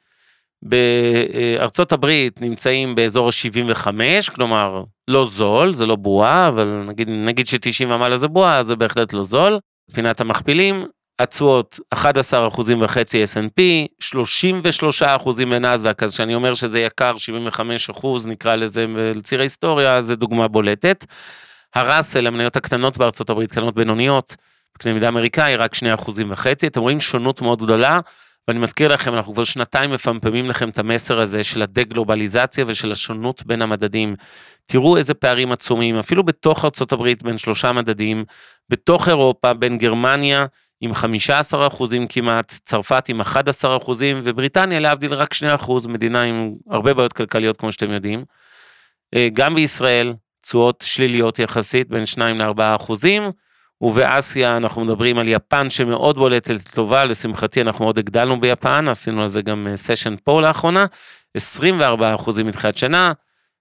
בארצות 0.61 1.91
הברית 1.91 2.41
נמצאים 2.41 2.95
באזור 2.95 3.27
ה-75, 3.27 3.87
כלומר 4.35 4.83
לא 5.07 5.25
זול, 5.25 5.73
זה 5.73 5.85
לא 5.85 5.95
בועה, 5.95 6.47
אבל 6.47 6.83
נגיד, 6.87 7.09
נגיד 7.09 7.47
ש-90 7.47 7.85
ומעלה 7.87 8.17
זה 8.17 8.27
בועה, 8.27 8.63
זה 8.63 8.75
בהחלט 8.75 9.13
לא 9.13 9.23
זול. 9.23 9.59
מבחינת 9.89 10.21
המכפילים, 10.21 10.85
התשואות 11.21 11.79
11 11.89 12.47
אחוזים 12.47 12.81
וחצי 12.81 13.23
S&P, 13.23 13.61
33 13.99 15.03
אחוזים 15.03 15.51
לנאסדק, 15.51 16.03
אז 16.03 16.13
כשאני 16.13 16.35
אומר 16.35 16.53
שזה 16.53 16.79
יקר, 16.79 17.17
75 17.17 17.89
אחוז 17.89 18.27
נקרא 18.27 18.55
לזה 18.55 18.85
לציר 19.15 19.39
ההיסטוריה, 19.39 20.01
זה 20.01 20.15
דוגמה 20.15 20.47
בולטת. 20.47 21.05
הראסל, 21.75 22.27
המניות 22.27 22.55
הקטנות 22.55 22.97
בארצות 22.97 23.29
הברית, 23.29 23.51
קטנות 23.51 23.75
בינוניות, 23.75 24.35
בקנה 24.75 24.93
מידה 24.93 25.07
אמריקאי, 25.07 25.55
רק 25.55 25.75
2 25.75 25.93
אחוזים 25.93 26.31
וחצי, 26.31 26.67
אתם 26.67 26.81
רואים 26.81 26.99
שונות 26.99 27.41
מאוד 27.41 27.61
גדולה. 27.61 27.99
ואני 28.47 28.59
מזכיר 28.59 28.93
לכם, 28.93 29.13
אנחנו 29.13 29.33
כבר 29.33 29.43
שנתיים 29.43 29.91
מפמפמים 29.91 30.49
לכם 30.49 30.69
את 30.69 30.79
המסר 30.79 31.19
הזה 31.19 31.43
של 31.43 31.61
הדה-גלובליזציה 31.61 32.63
ושל 32.67 32.91
השונות 32.91 33.45
בין 33.45 33.61
המדדים. 33.61 34.15
תראו 34.65 34.97
איזה 34.97 35.13
פערים 35.13 35.51
עצומים, 35.51 35.97
אפילו 35.97 36.23
בתוך 36.23 36.65
ארה"ב 36.65 37.07
בין 37.23 37.37
שלושה 37.37 37.71
מדדים, 37.71 38.25
בתוך 38.69 39.09
אירופה, 39.09 39.53
בין 39.53 39.77
גרמניה 39.77 40.45
עם 40.81 40.93
15 40.93 41.67
אחוזים 41.67 42.07
כמעט, 42.07 42.51
צרפת 42.51 43.09
עם 43.09 43.21
11 43.21 43.77
אחוזים, 43.77 44.21
ובריטניה 44.23 44.79
להבדיל 44.79 45.13
רק 45.13 45.33
2 45.33 45.53
אחוז, 45.53 45.87
מדינה 45.87 46.23
עם 46.23 46.53
הרבה 46.69 46.93
בעיות 46.93 47.13
כלכליות 47.13 47.57
כמו 47.57 47.71
שאתם 47.71 47.91
יודעים. 47.91 48.25
אה, 49.15 49.27
גם 49.33 49.55
בישראל, 49.55 50.13
תשואות 50.41 50.83
שליליות 50.87 51.39
יחסית, 51.39 51.89
בין 51.89 52.05
2 52.05 52.37
ל-4 52.37 52.75
אחוזים. 52.75 53.31
ובאסיה 53.81 54.57
אנחנו 54.57 54.85
מדברים 54.85 55.17
על 55.17 55.27
יפן 55.27 55.69
שמאוד 55.69 56.15
בולטת 56.15 56.49
לטובה, 56.49 57.05
לשמחתי 57.05 57.61
אנחנו 57.61 57.85
מאוד 57.85 57.97
הגדלנו 57.97 58.41
ביפן, 58.41 58.87
עשינו 58.87 59.21
על 59.21 59.27
זה 59.27 59.41
גם 59.41 59.67
סשן 59.75 60.11
אה, 60.11 60.17
פה 60.23 60.41
לאחרונה, 60.41 60.85
24 61.37 62.15
אחוזים 62.15 62.47
מתחילת 62.47 62.77
שנה, 62.77 63.13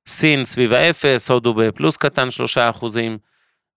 סין 0.08 0.44
סביב 0.44 0.72
האפס, 0.72 1.30
הודו 1.30 1.54
בפלוס 1.54 1.96
קטן 1.96 2.30
3 2.30 2.58
אחוזים, 2.58 3.18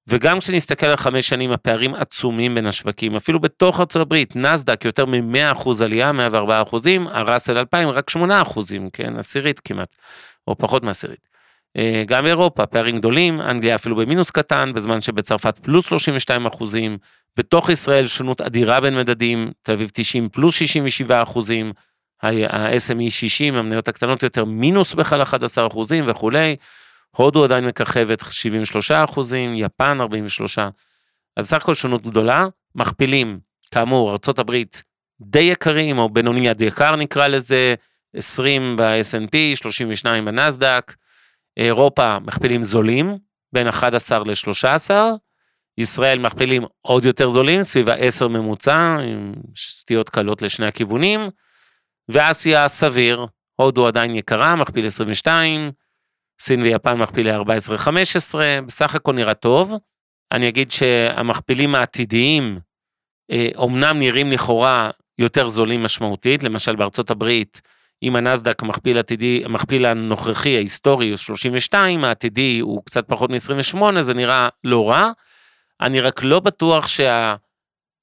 וגם 0.07 0.39
כשנסתכל 0.39 0.85
על 0.85 0.95
חמש 0.95 1.29
שנים 1.29 1.51
הפערים 1.51 1.93
עצומים 1.95 2.55
בין 2.55 2.67
השווקים, 2.67 3.15
אפילו 3.15 3.39
בתוך 3.39 3.79
ארצות 3.79 4.01
הברית, 4.01 4.35
נסדק 4.35 4.85
יותר 4.85 5.05
מ-100 5.05 5.51
אחוז 5.51 5.81
עלייה, 5.81 6.11
104 6.11 6.61
אחוזים, 6.61 7.07
הראסל 7.07 7.57
2000 7.57 7.89
רק 7.89 8.09
8 8.09 8.41
אחוזים, 8.41 8.89
כן, 8.89 9.15
עשירית 9.17 9.59
כמעט, 9.59 9.95
או 10.47 10.57
פחות 10.57 10.83
מעשירית. 10.83 11.27
אה, 11.77 12.03
גם 12.07 12.25
אירופה, 12.25 12.65
פערים 12.65 12.97
גדולים, 12.97 13.41
אנגליה 13.41 13.75
אפילו 13.75 13.95
במינוס 13.95 14.31
קטן, 14.31 14.71
בזמן 14.73 15.01
שבצרפת 15.01 15.59
פלוס 15.59 15.85
32 15.85 16.45
אחוזים, 16.45 16.97
בתוך 17.37 17.69
ישראל 17.69 18.07
שונות 18.07 18.41
אדירה 18.41 18.79
בין 18.79 18.97
מדדים, 18.97 19.51
תל 19.61 19.71
אביב 19.71 19.89
90 19.93 20.29
פלוס 20.29 20.55
67 20.55 21.23
אחוזים, 21.23 21.73
ה-SME 22.23 23.09
60, 23.09 23.55
המניות 23.55 23.87
הקטנות 23.87 24.23
יותר, 24.23 24.45
מינוס 24.45 24.93
בכלל 24.93 25.21
11 25.21 25.67
אחוזים 25.67 26.03
וכולי, 26.07 26.55
הודו 27.15 27.43
עדיין 27.43 27.65
מככבת 27.65 28.23
73 28.31 28.91
אחוזים, 28.91 29.53
יפן 29.55 30.01
43, 30.01 30.59
בסך 31.39 31.57
הכל 31.57 31.73
שונות 31.73 32.01
גדולה, 32.01 32.45
מכפילים, 32.75 33.39
כאמור, 33.71 34.09
ארה"ב 34.09 34.51
די 35.21 35.39
יקרים, 35.39 35.97
או 35.97 36.09
בינוני 36.09 36.49
עד 36.49 36.61
יקר 36.61 36.95
נקרא 36.95 37.27
לזה, 37.27 37.75
20 38.15 38.75
ב-S&P, 38.77 39.55
32 39.55 40.25
בנסדק, 40.25 40.95
אירופה 41.57 42.19
מכפילים 42.19 42.63
זולים, 42.63 43.17
בין 43.53 43.67
11 43.67 44.19
ל-13, 44.19 44.91
ישראל 45.77 46.19
מכפילים 46.19 46.63
עוד 46.81 47.05
יותר 47.05 47.29
זולים, 47.29 47.63
סביב 47.63 47.89
ה-10 47.89 48.27
ממוצע, 48.27 48.97
עם 49.03 49.33
סטיות 49.57 50.09
קלות 50.09 50.41
לשני 50.41 50.65
הכיוונים, 50.65 51.29
ואסיה 52.09 52.67
סביר, 52.67 53.25
הודו 53.55 53.87
עדיין 53.87 54.15
יקרה, 54.15 54.55
מכפיל 54.55 54.85
22, 54.85 55.71
סין 56.43 56.61
ויפן 56.61 56.97
מכפילי 56.97 57.37
14-15, 57.37 57.39
בסך 58.65 58.95
הכל 58.95 59.13
נראה 59.13 59.33
טוב. 59.33 59.73
אני 60.31 60.49
אגיד 60.49 60.71
שהמכפילים 60.71 61.75
העתידיים 61.75 62.59
אומנם 63.55 63.99
נראים 63.99 64.31
לכאורה 64.31 64.89
יותר 65.19 65.47
זולים 65.47 65.83
משמעותית, 65.83 66.43
למשל 66.43 66.75
בארצות 66.75 67.11
הברית, 67.11 67.61
אם 68.03 68.15
הנסדק 68.15 68.63
המכפיל 68.63 68.97
עתידי, 68.97 69.41
המכפיל 69.45 69.85
הנוכחי 69.85 70.55
ההיסטורי 70.55 71.09
הוא 71.09 71.17
32, 71.17 72.03
העתידי 72.03 72.59
הוא 72.59 72.81
קצת 72.85 73.07
פחות 73.07 73.29
מ-28, 73.29 74.01
זה 74.01 74.13
נראה 74.13 74.49
לא 74.63 74.89
רע. 74.89 75.11
אני 75.81 76.01
רק 76.01 76.23
לא 76.23 76.39
בטוח 76.39 76.87
שה... 76.87 77.35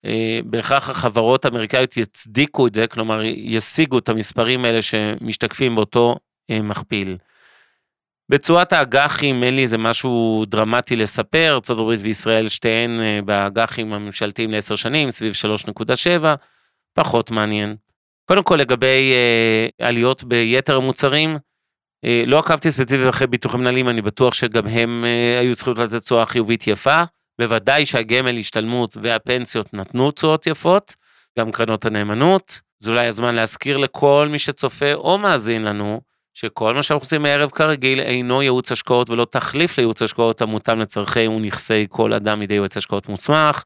אה, 0.04 0.40
החברות 0.70 1.44
האמריקאיות 1.44 1.96
יצדיקו 1.96 2.66
את 2.66 2.74
זה, 2.74 2.86
כלומר 2.86 3.20
ישיגו 3.24 3.98
את 3.98 4.08
המספרים 4.08 4.64
האלה 4.64 4.82
שמשתקפים 4.82 5.74
באותו 5.74 6.16
אה, 6.50 6.62
מכפיל. 6.62 7.16
בצורת 8.30 8.72
האג"חים 8.72 9.42
אין 9.42 9.56
לי 9.56 9.62
איזה 9.62 9.78
משהו 9.78 10.44
דרמטי 10.46 10.96
לספר, 10.96 11.58
ארה"ב 11.70 11.94
וישראל 12.00 12.48
שתיהן 12.48 13.00
אה, 13.00 13.20
באג"חים 13.24 13.92
הממשלתיים 13.92 14.50
לעשר 14.50 14.74
שנים, 14.74 15.10
סביב 15.10 15.32
3.7, 15.66 16.26
פחות 16.94 17.30
מעניין. 17.30 17.76
קודם 18.28 18.42
כל 18.42 18.56
לגבי 18.56 19.12
אה, 19.12 19.86
עליות 19.88 20.24
ביתר 20.24 20.76
המוצרים, 20.76 21.38
אה, 22.04 22.22
לא 22.26 22.38
עקבתי 22.38 22.70
ספציפית 22.70 23.08
אחרי 23.08 23.26
ביטוחי 23.26 23.56
מנהלים, 23.56 23.88
אני 23.88 24.02
בטוח 24.02 24.34
שגם 24.34 24.66
הם 24.66 25.04
אה, 25.04 25.40
היו 25.40 25.56
צריכים 25.56 25.74
לתת 25.74 26.02
תשואה 26.02 26.26
חיובית 26.26 26.66
יפה. 26.66 27.02
בוודאי 27.40 27.86
שהגמל 27.86 28.38
השתלמות 28.38 28.96
והפנסיות 29.02 29.74
נתנו 29.74 30.10
תשואות 30.10 30.46
יפות, 30.46 30.94
גם 31.38 31.52
קרנות 31.52 31.84
הנאמנות. 31.84 32.60
זה 32.78 32.90
אולי 32.90 33.06
הזמן 33.06 33.34
להזכיר 33.34 33.76
לכל 33.76 34.28
מי 34.30 34.38
שצופה 34.38 34.94
או 34.94 35.18
מאזין 35.18 35.62
לנו, 35.62 36.00
שכל 36.34 36.74
מה 36.74 36.82
שאנחנו 36.82 37.04
עושים 37.04 37.22
מערב 37.22 37.50
כרגיל 37.50 38.00
אינו 38.00 38.42
ייעוץ 38.42 38.72
השקעות 38.72 39.10
ולא 39.10 39.24
תחליף 39.24 39.78
לייעוץ 39.78 40.02
השקעות 40.02 40.42
המותאם 40.42 40.80
לצורכי 40.80 41.26
ונכסי 41.26 41.86
כל 41.90 42.12
אדם 42.12 42.38
מידי 42.38 42.54
יועץ 42.54 42.76
השקעות 42.76 43.08
מוסמך. 43.08 43.62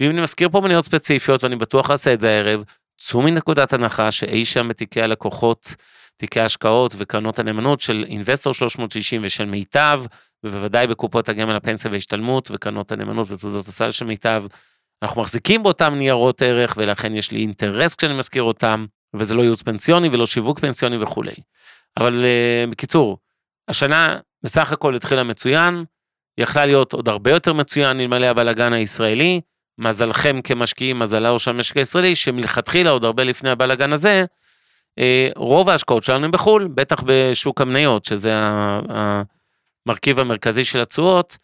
ואם 0.00 0.10
אני 0.10 0.20
מזכיר 0.20 0.48
פה 0.48 0.60
מניות 0.60 0.84
ספציפיות, 0.84 1.44
ואני 1.44 1.56
בטוח 1.56 1.90
אעשה 1.90 2.12
את 2.12 2.20
זה 2.20 2.30
הערב, 2.30 2.64
צאו 2.98 3.22
מנקודת 3.22 3.72
הנחה 3.72 4.10
שאי 4.10 4.44
שם 4.44 4.68
בתיקי 4.68 5.02
הלקוחות, 5.02 5.74
תיקי 6.16 6.40
ההשקעות 6.40 6.94
וקרנות 6.98 7.38
הנאמנות 7.38 7.80
של 7.80 8.04
אינבסטור 8.08 8.54
360 8.54 9.20
ושל 9.24 9.44
מיטב, 9.44 10.02
ובוודאי 10.44 10.86
בקופות 10.86 11.28
הגמל 11.28 11.56
הפנסיה 11.56 11.90
והשתלמות 11.90 12.48
וקרנות 12.50 12.92
הנאמנות 12.92 13.30
ותעודות 13.30 13.68
הסל 13.68 13.90
של 13.90 14.04
מיטב, 14.04 14.44
אנחנו 15.02 15.20
מחזיקים 15.20 15.62
באותם 15.62 15.94
ניירות 15.94 16.42
ערך 16.42 16.74
ולכן 16.76 17.14
יש 17.14 17.30
לי 17.30 17.40
אינטרס 17.40 17.94
כשאני 17.94 18.14
מזכיר 18.18 18.42
אותם. 18.42 18.86
וזה 19.14 19.34
לא 19.34 19.42
ייעוץ 19.42 19.62
פנסיוני 19.62 20.08
ולא 20.08 20.26
שיווק 20.26 20.58
פנסיוני 20.58 20.96
וכולי. 21.02 21.34
אבל 21.98 22.24
uh, 22.24 22.70
בקיצור, 22.70 23.18
השנה 23.68 24.18
בסך 24.42 24.72
הכל 24.72 24.94
התחילה 24.94 25.22
מצוין, 25.22 25.84
יכלה 26.38 26.66
להיות 26.66 26.92
עוד 26.92 27.08
הרבה 27.08 27.30
יותר 27.30 27.52
מצוין 27.52 28.00
אלמלא 28.00 28.26
הבלאגן 28.26 28.72
הישראלי. 28.72 29.40
מזלכם 29.78 30.40
כמשקיעים, 30.44 30.98
מזלו 30.98 31.38
של 31.38 31.50
המשק 31.50 31.76
הישראלי, 31.76 32.14
שמלכתחילה 32.14 32.90
עוד 32.90 33.04
הרבה 33.04 33.24
לפני 33.24 33.50
הבלאגן 33.50 33.92
הזה, 33.92 34.24
אה, 34.98 35.28
רוב 35.36 35.68
ההשקעות 35.68 36.04
שלנו 36.04 36.24
הם 36.24 36.30
בחו"ל, 36.30 36.68
בטח 36.74 37.02
בשוק 37.06 37.60
המניות, 37.60 38.04
שזה 38.04 38.32
המרכיב 39.86 40.20
המרכזי 40.20 40.64
של 40.64 40.80
התשואות. 40.80 41.38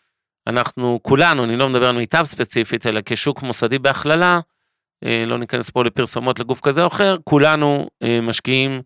אנחנו 0.46 0.98
כולנו, 1.02 1.44
אני 1.44 1.56
לא 1.56 1.68
מדבר 1.68 1.88
על 1.88 1.96
מיטב 1.96 2.24
ספציפית, 2.24 2.86
אלא 2.86 3.00
כשוק 3.04 3.42
מוסדי 3.42 3.78
בהכללה, 3.78 4.40
אה, 5.04 5.22
לא 5.26 5.38
ניכנס 5.38 5.70
פה 5.70 5.84
לפרסומות 5.84 6.40
לגוף 6.40 6.60
כזה 6.60 6.82
או 6.82 6.86
אחר, 6.86 7.16
כולנו 7.24 7.88
אה, 8.02 8.20
משקיעים 8.22 8.82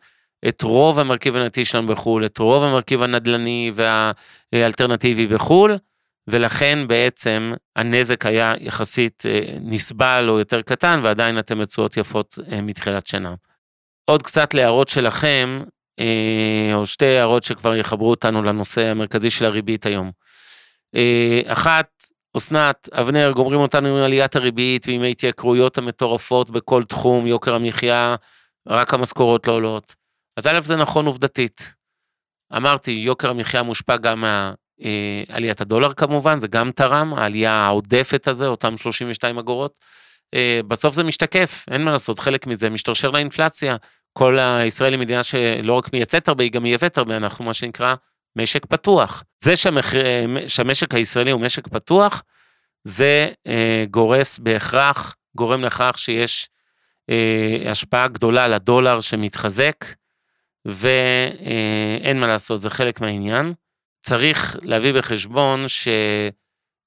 את 0.49 0.62
רוב 0.62 0.99
המרכיב 0.99 1.37
הנתי 1.37 1.64
שלנו 1.64 1.88
בחו"ל, 1.88 2.26
את 2.26 2.38
רוב 2.38 2.62
המרכיב 2.62 3.02
הנדל"ני 3.02 3.73
והאלטרנטיבי 4.52 5.26
בחו"ל, 5.26 5.76
ולכן 6.28 6.78
בעצם 6.88 7.52
הנזק 7.76 8.26
היה 8.26 8.54
יחסית 8.61 9.23
נסבל 9.61 10.26
או 10.28 10.38
יותר 10.38 10.62
קטן, 10.62 11.00
ועדיין 11.02 11.38
אתם 11.38 11.59
בתשואות 11.59 11.97
יפות 11.97 12.38
מתחילת 12.62 13.07
שנה. 13.07 13.35
עוד 14.11 14.23
קצת 14.23 14.54
להערות 14.54 14.88
שלכם, 14.88 15.62
אה, 16.00 16.75
או 16.75 16.87
שתי 16.87 17.07
הערות 17.07 17.42
שכבר 17.42 17.75
יחברו 17.75 18.11
אותנו 18.11 18.42
לנושא 18.42 18.87
המרכזי 18.87 19.30
של 19.30 19.45
הריבית 19.45 19.87
היום. 19.87 20.11
אה, 20.95 21.40
אחת, 21.47 21.87
אסנת, 22.37 22.88
אבנר, 22.92 23.33
גומרים 23.35 23.61
אותנו 23.61 23.88
עם 23.88 24.04
עליית 24.04 24.37
הריבית 24.37 24.87
ועם 24.88 25.02
ההתייקרויות 25.02 25.78
המטורפות 25.78 26.50
בכל 26.50 26.83
תחום, 26.83 27.26
יוקר 27.26 27.54
המחיה, 27.54 28.16
רק 28.68 28.95
המשכורות 28.95 29.47
לא 29.47 29.52
עולות. 29.52 29.98
אז 30.38 30.47
א', 30.47 30.61
זה 30.61 30.76
נכון 30.76 31.07
עובדתית. 31.07 31.75
אמרתי, 32.57 32.90
יוקר 32.90 33.30
המחיה 33.30 33.62
מושפע 33.62 33.97
גם 33.97 34.21
מעליית 34.21 35.61
אה, 35.61 35.64
הדולר 35.64 35.95
כמובן, 35.95 36.38
זה 36.38 36.49
גם 36.49 36.71
תרם, 36.71 37.14
העלייה 37.14 37.52
העודפת 37.52 38.28
הזה, 38.28 38.47
אותם 38.47 38.76
32 38.76 39.38
אגורות. 39.38 39.78
בסוף 40.68 40.95
זה 40.95 41.02
משתקף, 41.02 41.64
אין 41.71 41.85
מה 41.85 41.92
לעשות, 41.92 42.18
חלק 42.18 42.47
מזה 42.47 42.71
משתרשר 42.71 43.11
לאינפלציה. 43.11 43.76
כל 44.12 44.38
הישראל 44.38 44.92
היא 44.92 45.00
מדינה 45.00 45.23
שלא 45.23 45.73
רק 45.73 45.92
מייצאת 45.92 46.28
הרבה, 46.28 46.45
היא 46.45 46.52
גם 46.52 46.62
מייבאת 46.62 46.99
הרבה, 46.99 47.16
אנחנו 47.16 47.45
מה 47.45 47.54
שנקרא 47.54 47.95
משק 48.37 48.66
פתוח. 48.66 49.25
זה 49.42 49.57
שהמחיר, 49.57 50.02
שהמשק 50.49 50.95
הישראלי 50.95 51.30
הוא 51.30 51.40
משק 51.40 51.68
פתוח, 51.68 52.23
זה 52.85 53.28
אה, 53.47 53.85
גורס 53.90 54.38
בהכרח, 54.38 55.16
גורם 55.37 55.64
לכך 55.64 55.95
שיש 55.97 56.49
אה, 57.11 57.71
השפעה 57.71 58.09
גדולה 58.09 58.49
לדולר 58.49 59.00
שמתחזק, 59.00 59.85
ואין 60.69 62.17
אה, 62.17 62.21
מה 62.21 62.27
לעשות, 62.27 62.61
זה 62.61 62.71
חלק 62.71 63.01
מהעניין. 63.01 63.53
צריך 64.03 64.57
להביא 64.63 64.93
בחשבון 64.93 65.65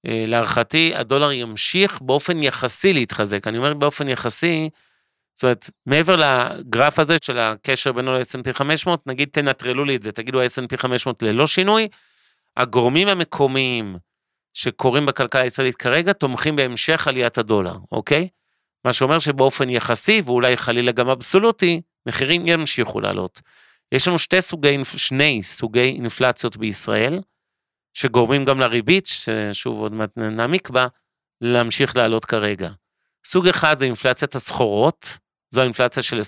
שלהערכתי 0.07 0.91
הדולר 0.95 1.31
ימשיך 1.31 2.01
באופן 2.01 2.43
יחסי 2.43 2.93
להתחזק. 2.93 3.47
אני 3.47 3.57
אומר 3.57 3.73
באופן 3.73 4.07
יחסי, 4.07 4.69
זאת 5.33 5.43
אומרת, 5.43 5.69
מעבר 5.85 6.15
לגרף 6.15 6.99
הזה 6.99 7.17
של 7.21 7.37
הקשר 7.37 7.91
בינו 7.91 8.13
ל-S&P 8.13 8.53
500, 8.53 9.07
נגיד 9.07 9.29
תנטרלו 9.31 9.85
לי 9.85 9.95
את 9.95 10.03
זה, 10.03 10.11
תגידו 10.11 10.41
ה-S&P 10.41 10.77
500 10.77 11.23
ללא 11.23 11.47
שינוי, 11.47 11.87
הגורמים 12.57 13.07
המקומיים 13.07 13.95
שקורים 14.53 15.05
בכלכלה 15.05 15.41
הישראלית 15.41 15.75
כרגע 15.75 16.13
תומכים 16.13 16.55
בהמשך 16.55 17.07
עליית 17.07 17.37
הדולר, 17.37 17.75
אוקיי? 17.91 18.27
מה 18.85 18.93
שאומר 18.93 19.19
שבאופן 19.19 19.69
יחסי, 19.69 20.21
ואולי 20.25 20.57
חלילה 20.57 20.91
גם 20.91 21.09
אבסולוטי, 21.09 21.81
מחירים 22.05 22.47
ימשיכו 22.47 23.01
לעלות. 23.01 23.41
יש 23.91 24.07
לנו 24.07 24.19
שתי 24.19 24.41
סוגי, 24.41 24.77
שני 24.83 25.43
סוגי 25.43 25.79
אינפלציות 25.79 26.57
בישראל, 26.57 27.21
שגורמים 27.93 28.45
גם 28.45 28.59
לריבית, 28.59 29.05
ששוב 29.05 29.79
עוד 29.79 29.93
מעט 29.93 30.17
נעמיק 30.17 30.69
בה, 30.69 30.87
להמשיך 31.41 31.97
לעלות 31.97 32.25
כרגע. 32.25 32.69
סוג 33.25 33.47
אחד 33.47 33.77
זה 33.77 33.85
אינפלציית 33.85 34.35
הסחורות, 34.35 35.17
זו 35.53 35.61
האינפלציה 35.61 36.03
של 36.03 36.19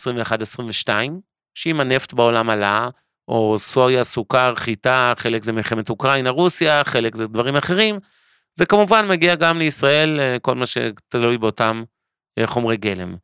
21-22, 0.88 0.89
שאם 1.56 1.80
הנפט 1.80 2.13
בעולם 2.13 2.49
עלה, 2.49 2.89
או 3.28 3.56
סויה, 3.60 4.04
סוכר, 4.04 4.56
חיטה, 4.56 5.13
חלק 5.17 5.43
זה 5.43 5.52
מלחמת 5.52 5.89
אוקראינה, 5.89 6.30
רוסיה, 6.30 6.84
חלק 6.84 7.15
זה 7.15 7.28
דברים 7.28 7.56
אחרים, 7.56 7.99
זה 8.56 8.65
כמובן 8.65 9.08
מגיע 9.08 9.36
גם 9.36 9.58
לישראל, 9.58 10.19
אה, 10.19 10.38
כל 10.41 10.56
מה 10.56 10.65
שתלוי 10.65 11.38
באותם 11.38 11.84
אה, 12.39 12.47
חומרי 12.47 12.78
גלם. 12.78 13.15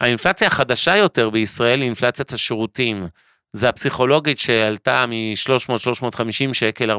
האינפלציה 0.00 0.48
החדשה 0.48 0.96
יותר 0.96 1.30
בישראל 1.30 1.78
היא 1.78 1.86
אינפלציית 1.86 2.32
השירותים. 2.32 3.06
זה 3.52 3.68
הפסיכולוגית 3.68 4.38
שעלתה 4.38 5.06
מ-300-350 5.06 6.54
שקל, 6.54 6.90
450-500 6.90 6.94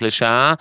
לשעה, 0.00 0.54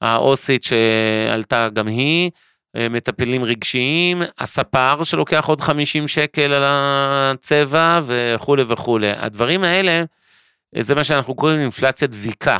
האוסית 0.00 0.62
שעלתה 0.64 1.68
גם 1.68 1.86
היא, 1.86 2.30
אה, 2.76 2.88
מטפלים 2.88 3.44
רגשיים, 3.44 4.22
הספר 4.38 5.04
שלוקח 5.04 5.46
עוד 5.46 5.60
50 5.60 6.08
שקל 6.08 6.52
על 6.52 6.62
הצבע 6.66 8.00
וכולי 8.06 8.62
וכולי. 8.68 9.10
הדברים 9.10 9.64
האלה, 9.64 10.04
אה, 10.76 10.82
זה 10.82 10.94
מה 10.94 11.04
שאנחנו 11.04 11.34
קוראים 11.34 11.60
אינפלציה 11.60 12.08
דביקה. 12.08 12.58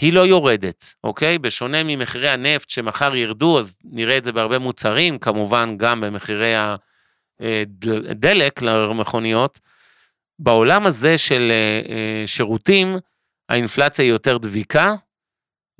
היא 0.00 0.12
לא 0.12 0.26
יורדת, 0.26 0.94
אוקיי? 1.04 1.38
בשונה 1.38 1.82
ממחירי 1.82 2.28
הנפט 2.28 2.70
שמחר 2.70 3.16
ירדו, 3.16 3.58
אז 3.58 3.76
נראה 3.84 4.18
את 4.18 4.24
זה 4.24 4.32
בהרבה 4.32 4.58
מוצרים, 4.58 5.18
כמובן 5.18 5.74
גם 5.76 6.00
במחירי 6.00 6.54
הדלק 7.40 8.62
למכוניות. 8.62 9.58
בעולם 10.38 10.86
הזה 10.86 11.18
של 11.18 11.52
אה, 11.52 12.26
שירותים, 12.26 12.96
האינפלציה 13.48 14.04
היא 14.04 14.12
יותר 14.12 14.38
דביקה, 14.38 14.94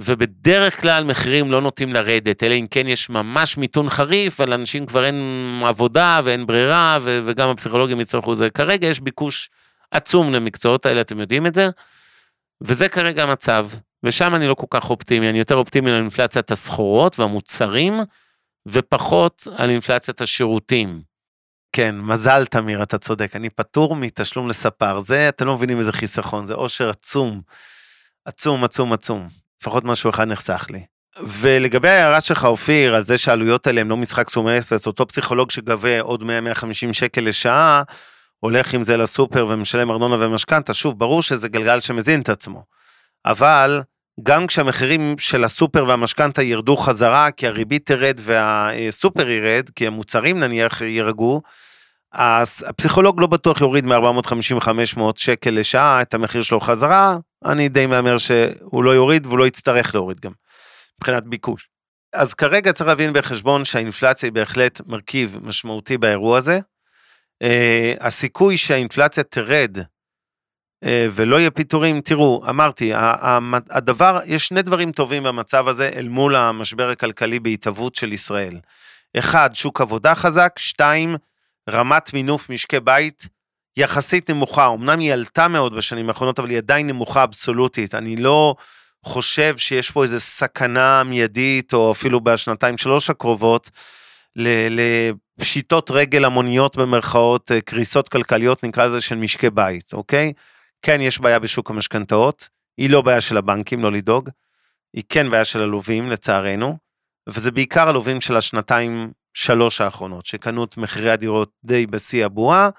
ובדרך 0.00 0.80
כלל 0.80 1.04
מחירים 1.04 1.50
לא 1.50 1.60
נוטים 1.60 1.92
לרדת, 1.92 2.42
אלא 2.42 2.54
אם 2.54 2.66
כן 2.70 2.86
יש 2.86 3.10
ממש 3.10 3.56
מיתון 3.56 3.90
חריף, 3.90 4.40
אבל 4.40 4.52
אנשים 4.52 4.86
כבר 4.86 5.04
אין 5.04 5.60
עבודה 5.64 6.20
ואין 6.24 6.46
ברירה, 6.46 6.98
וגם 7.02 7.48
הפסיכולוגים 7.48 8.00
יצטרכו 8.00 8.34
זה. 8.34 8.50
כרגע 8.50 8.86
יש 8.86 9.00
ביקוש 9.00 9.50
עצום 9.90 10.32
למקצועות 10.32 10.86
האלה, 10.86 11.00
אתם 11.00 11.20
יודעים 11.20 11.46
את 11.46 11.54
זה? 11.54 11.68
וזה 12.60 12.88
כרגע 12.88 13.22
המצב, 13.22 13.68
ושם 14.04 14.34
אני 14.34 14.48
לא 14.48 14.54
כל 14.54 14.66
כך 14.70 14.90
אופטימי, 14.90 15.30
אני 15.30 15.38
יותר 15.38 15.56
אופטימי 15.56 15.90
על 15.90 15.96
אינפלציית 15.96 16.50
הסחורות 16.50 17.18
והמוצרים, 17.18 18.00
ופחות 18.68 19.48
על 19.56 19.70
אינפלציית 19.70 20.20
השירותים. 20.20 21.02
כן, 21.72 21.94
מזל 21.98 22.44
תמיר, 22.44 22.82
אתה 22.82 22.98
צודק, 22.98 23.36
אני 23.36 23.50
פטור 23.50 23.96
מתשלום 23.96 24.48
לספר, 24.48 25.00
זה, 25.00 25.28
אתם 25.28 25.46
לא 25.46 25.54
מבינים 25.54 25.78
איזה 25.78 25.92
חיסכון, 25.92 26.46
זה 26.46 26.54
עושר 26.54 26.90
עצום, 26.90 27.40
עצום, 28.24 28.64
עצום, 28.64 28.92
עצום. 28.92 29.28
לפחות 29.60 29.84
משהו 29.84 30.10
אחד 30.10 30.28
נחסך 30.28 30.66
לי. 30.70 30.84
ולגבי 31.22 31.88
ההערה 31.88 32.20
שלך, 32.20 32.44
אופיר, 32.44 32.94
על 32.94 33.02
זה 33.02 33.18
שהעלויות 33.18 33.66
האלה 33.66 33.80
הם 33.80 33.90
לא 33.90 33.96
משחק 33.96 34.30
סומי 34.30 34.58
אקספרס, 34.58 34.86
אותו 34.86 35.06
פסיכולוג 35.06 35.50
שגבה 35.50 36.00
עוד 36.00 36.22
100-150 36.22 36.92
שקל 36.92 37.20
לשעה, 37.20 37.82
הולך 38.38 38.74
עם 38.74 38.84
זה 38.84 38.96
לסופר 38.96 39.46
ומשלם 39.46 39.90
ארנונה 39.90 40.26
ומשכנתה, 40.26 40.74
שוב, 40.74 40.98
ברור 40.98 41.22
שזה 41.22 41.48
גלגל 41.48 41.80
שמזין 41.80 42.20
את 42.20 42.28
עצמו. 42.28 42.64
אבל 43.24 43.82
גם 44.22 44.46
כשהמחירים 44.46 45.14
של 45.18 45.44
הסופר 45.44 45.84
והמשכנתה 45.88 46.42
ירדו 46.42 46.76
חזרה, 46.76 47.30
כי 47.30 47.46
הריבית 47.46 47.86
תרד 47.86 48.20
והסופר 48.22 49.28
ירד, 49.30 49.70
כי 49.74 49.86
המוצרים 49.86 50.40
נניח 50.40 50.80
יירגעו, 50.80 51.42
הפסיכולוג 52.12 53.20
לא 53.20 53.26
בטוח 53.26 53.60
יוריד 53.60 53.84
מ-450-500 53.84 55.00
שקל 55.16 55.50
לשעה 55.50 56.02
את 56.02 56.14
המחיר 56.14 56.42
שלו 56.42 56.60
חזרה, 56.60 57.16
אני 57.44 57.68
די 57.68 57.86
מהמר 57.86 58.18
שהוא 58.18 58.84
לא 58.84 58.90
יוריד 58.90 59.26
והוא 59.26 59.38
לא 59.38 59.46
יצטרך 59.46 59.94
להוריד 59.94 60.20
גם, 60.20 60.32
מבחינת 60.98 61.24
ביקוש. 61.24 61.68
אז 62.12 62.34
כרגע 62.34 62.72
צריך 62.72 62.88
להבין 62.88 63.12
בחשבון 63.12 63.64
שהאינפלציה 63.64 64.26
היא 64.26 64.32
בהחלט 64.32 64.80
מרכיב 64.86 65.36
משמעותי 65.42 65.98
באירוע 65.98 66.38
הזה. 66.38 66.58
Uh, 67.44 67.46
הסיכוי 68.00 68.56
שהאינפלציה 68.56 69.22
תרד 69.22 69.78
ולא 70.84 71.36
יהיה 71.36 71.50
פיטורים, 71.50 72.00
תראו, 72.00 72.42
אמרתי, 72.48 72.92
הדבר, 73.70 74.20
יש 74.26 74.46
שני 74.46 74.62
דברים 74.62 74.92
טובים 74.92 75.22
במצב 75.22 75.68
הזה 75.68 75.90
אל 75.96 76.08
מול 76.08 76.36
המשבר 76.36 76.90
הכלכלי 76.90 77.40
בהתהוות 77.40 77.94
של 77.94 78.12
ישראל. 78.12 78.54
אחד, 79.18 79.50
שוק 79.54 79.80
עבודה 79.80 80.14
חזק, 80.14 80.52
שתיים, 80.58 81.16
רמת 81.70 82.12
מינוף 82.12 82.50
משקי 82.50 82.80
בית 82.80 83.28
יחסית 83.76 84.30
נמוכה, 84.30 84.68
אמנם 84.74 84.98
היא 84.98 85.12
עלתה 85.12 85.48
מאוד 85.48 85.76
בשנים 85.76 86.08
האחרונות, 86.08 86.38
אבל 86.38 86.50
היא 86.50 86.58
עדיין 86.58 86.86
נמוכה 86.86 87.24
אבסולוטית. 87.24 87.94
אני 87.94 88.16
לא 88.16 88.54
חושב 89.04 89.56
שיש 89.56 89.90
פה 89.90 90.02
איזו 90.02 90.20
סכנה 90.20 91.02
מיידית, 91.02 91.74
או 91.74 91.92
אפילו 91.92 92.20
בשנתיים 92.20 92.78
שלוש 92.78 93.10
הקרובות, 93.10 93.70
לפשיטות 94.36 95.90
רגל 95.90 96.24
המוניות 96.24 96.76
במרכאות, 96.76 97.52
אה, 97.52 97.60
קריסות 97.60 98.08
כלכליות, 98.08 98.64
נקרא 98.64 98.86
לזה, 98.86 99.00
של 99.00 99.16
משקי 99.16 99.50
בית, 99.50 99.92
אוקיי? 99.92 100.32
כן, 100.82 101.00
יש 101.00 101.20
בעיה 101.20 101.38
בשוק 101.38 101.70
המשכנתאות, 101.70 102.48
היא 102.76 102.90
לא 102.90 103.02
בעיה 103.02 103.20
של 103.20 103.36
הבנקים, 103.36 103.82
לא 103.82 103.92
לדאוג, 103.92 104.30
היא 104.92 105.04
כן 105.08 105.30
בעיה 105.30 105.44
של 105.44 105.60
הלווים, 105.60 106.10
לצערנו, 106.10 106.78
וזה 107.28 107.50
בעיקר 107.50 107.88
הלווים 107.88 108.20
של 108.20 108.36
השנתיים, 108.36 109.12
שלוש 109.34 109.80
האחרונות, 109.80 110.26
שקנו 110.26 110.64
את 110.64 110.76
מחירי 110.76 111.10
הדירות 111.10 111.50
די 111.64 111.86
בשיא 111.86 112.24
הבועה, 112.24 112.70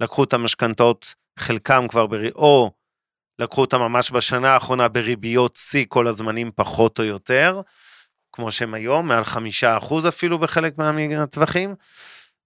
לקחו 0.00 0.24
את 0.24 0.32
המשכנתאות, 0.32 1.14
חלקם 1.38 1.88
כבר, 1.88 2.06
בר... 2.06 2.32
או 2.32 2.70
לקחו 3.38 3.60
אותם 3.60 3.78
ממש 3.78 4.10
בשנה 4.10 4.54
האחרונה 4.54 4.88
בריביות 4.88 5.56
שיא 5.56 5.84
כל 5.88 6.06
הזמנים 6.06 6.50
פחות 6.54 6.98
או 6.98 7.04
יותר, 7.04 7.60
כמו 8.32 8.50
שהם 8.50 8.74
היום, 8.74 9.08
מעל 9.08 9.24
חמישה 9.24 9.76
אחוז 9.76 10.08
אפילו 10.08 10.38
בחלק 10.38 10.78
מהטווחים, 10.78 11.74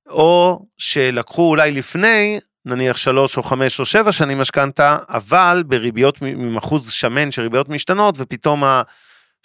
או 0.06 0.66
שלקחו 0.78 1.50
אולי 1.50 1.72
לפני, 1.72 2.38
נניח 2.66 2.96
שלוש 2.96 3.36
או 3.36 3.42
חמש 3.42 3.80
או 3.80 3.84
שבע 3.84 4.12
שנים 4.12 4.40
משכנתה, 4.40 4.96
אבל 5.08 5.62
בריביות 5.66 6.22
עם 6.22 6.56
אחוז 6.56 6.90
שמן 6.90 7.32
של 7.32 7.42
ריביות 7.42 7.68
משתנות, 7.68 8.14
ופתאום 8.18 8.64
ה... 8.64 8.82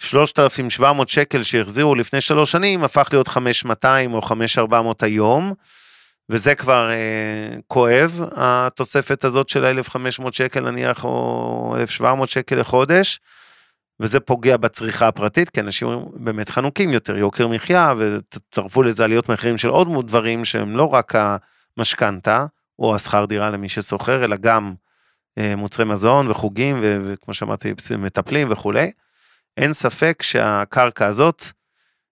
3,700 0.00 1.08
שקל 1.08 1.42
שהחזירו 1.42 1.94
לפני 1.94 2.20
שלוש 2.20 2.52
שנים, 2.52 2.84
הפך 2.84 3.08
להיות 3.12 3.28
5,200 3.28 4.14
או 4.14 4.22
5,400 4.22 5.02
היום, 5.02 5.52
וזה 6.30 6.54
כבר 6.54 6.90
אה, 6.90 7.58
כואב, 7.66 8.20
התוספת 8.36 9.24
הזאת 9.24 9.48
של 9.48 9.64
1,500 9.64 10.34
שקל 10.34 10.70
נניח, 10.70 11.04
או 11.04 11.76
1,700 11.78 12.30
שקל 12.30 12.56
לחודש, 12.56 13.20
וזה 14.00 14.20
פוגע 14.20 14.56
בצריכה 14.56 15.08
הפרטית, 15.08 15.50
כי 15.50 15.60
אנשים 15.60 16.04
באמת 16.14 16.48
חנוקים 16.48 16.92
יותר, 16.92 17.16
יוקר 17.16 17.48
מחיה, 17.48 17.94
ותצרפו 17.98 18.82
לזה 18.82 19.04
עליות 19.04 19.28
מחירים 19.28 19.58
של 19.58 19.68
עוד 19.68 20.06
דברים 20.06 20.44
שהם 20.44 20.76
לא 20.76 20.84
רק 20.84 21.14
המשכנתה, 21.76 22.46
או 22.80 22.94
השכר 22.94 23.24
דירה 23.24 23.50
למי 23.50 23.68
ששוכר, 23.68 24.24
אלא 24.24 24.36
גם 24.36 24.74
אה, 25.38 25.56
מוצרי 25.56 25.84
מזון 25.84 26.30
וחוגים, 26.30 26.76
וכמו 26.82 27.34
שאמרתי, 27.34 27.72
מטפלים 27.98 28.48
וכולי. 28.50 28.90
אין 29.56 29.72
ספק 29.72 30.22
שהקרקע 30.22 31.06
הזאת 31.06 31.42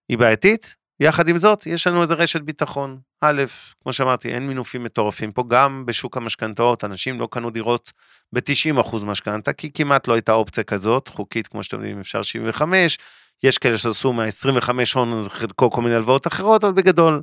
היא 0.09 0.17
בעייתית, 0.17 0.75
יחד 0.99 1.27
עם 1.27 1.37
זאת, 1.37 1.65
יש 1.67 1.87
לנו 1.87 2.01
איזה 2.01 2.13
רשת 2.13 2.41
ביטחון. 2.41 2.99
א', 3.21 3.43
כמו 3.83 3.93
שאמרתי, 3.93 4.33
אין 4.33 4.47
מינופים 4.47 4.83
מטורפים 4.83 5.31
פה, 5.31 5.43
גם 5.47 5.85
בשוק 5.85 6.17
המשכנתאות, 6.17 6.83
אנשים 6.83 7.19
לא 7.19 7.27
קנו 7.31 7.49
דירות 7.49 7.91
ב-90% 8.33 9.05
משכנתה, 9.05 9.53
כי 9.53 9.71
כמעט 9.71 10.07
לא 10.07 10.13
הייתה 10.13 10.33
אופציה 10.33 10.63
כזאת, 10.63 11.07
חוקית, 11.07 11.47
כמו 11.47 11.63
שאתם 11.63 11.77
יודעים, 11.77 11.99
אפשר 11.99 12.23
75, 12.23 12.97
יש 13.43 13.57
כאלה 13.57 13.77
שעשו 13.77 14.13
מה-25 14.13 14.69
הון 14.95 15.29
חלקו 15.29 15.71
כל 15.71 15.81
מיני 15.81 15.95
הלוואות 15.95 16.27
אחרות, 16.27 16.63
אבל 16.63 16.73
בגדול, 16.73 17.21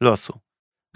לא 0.00 0.12
עשו. 0.12 0.32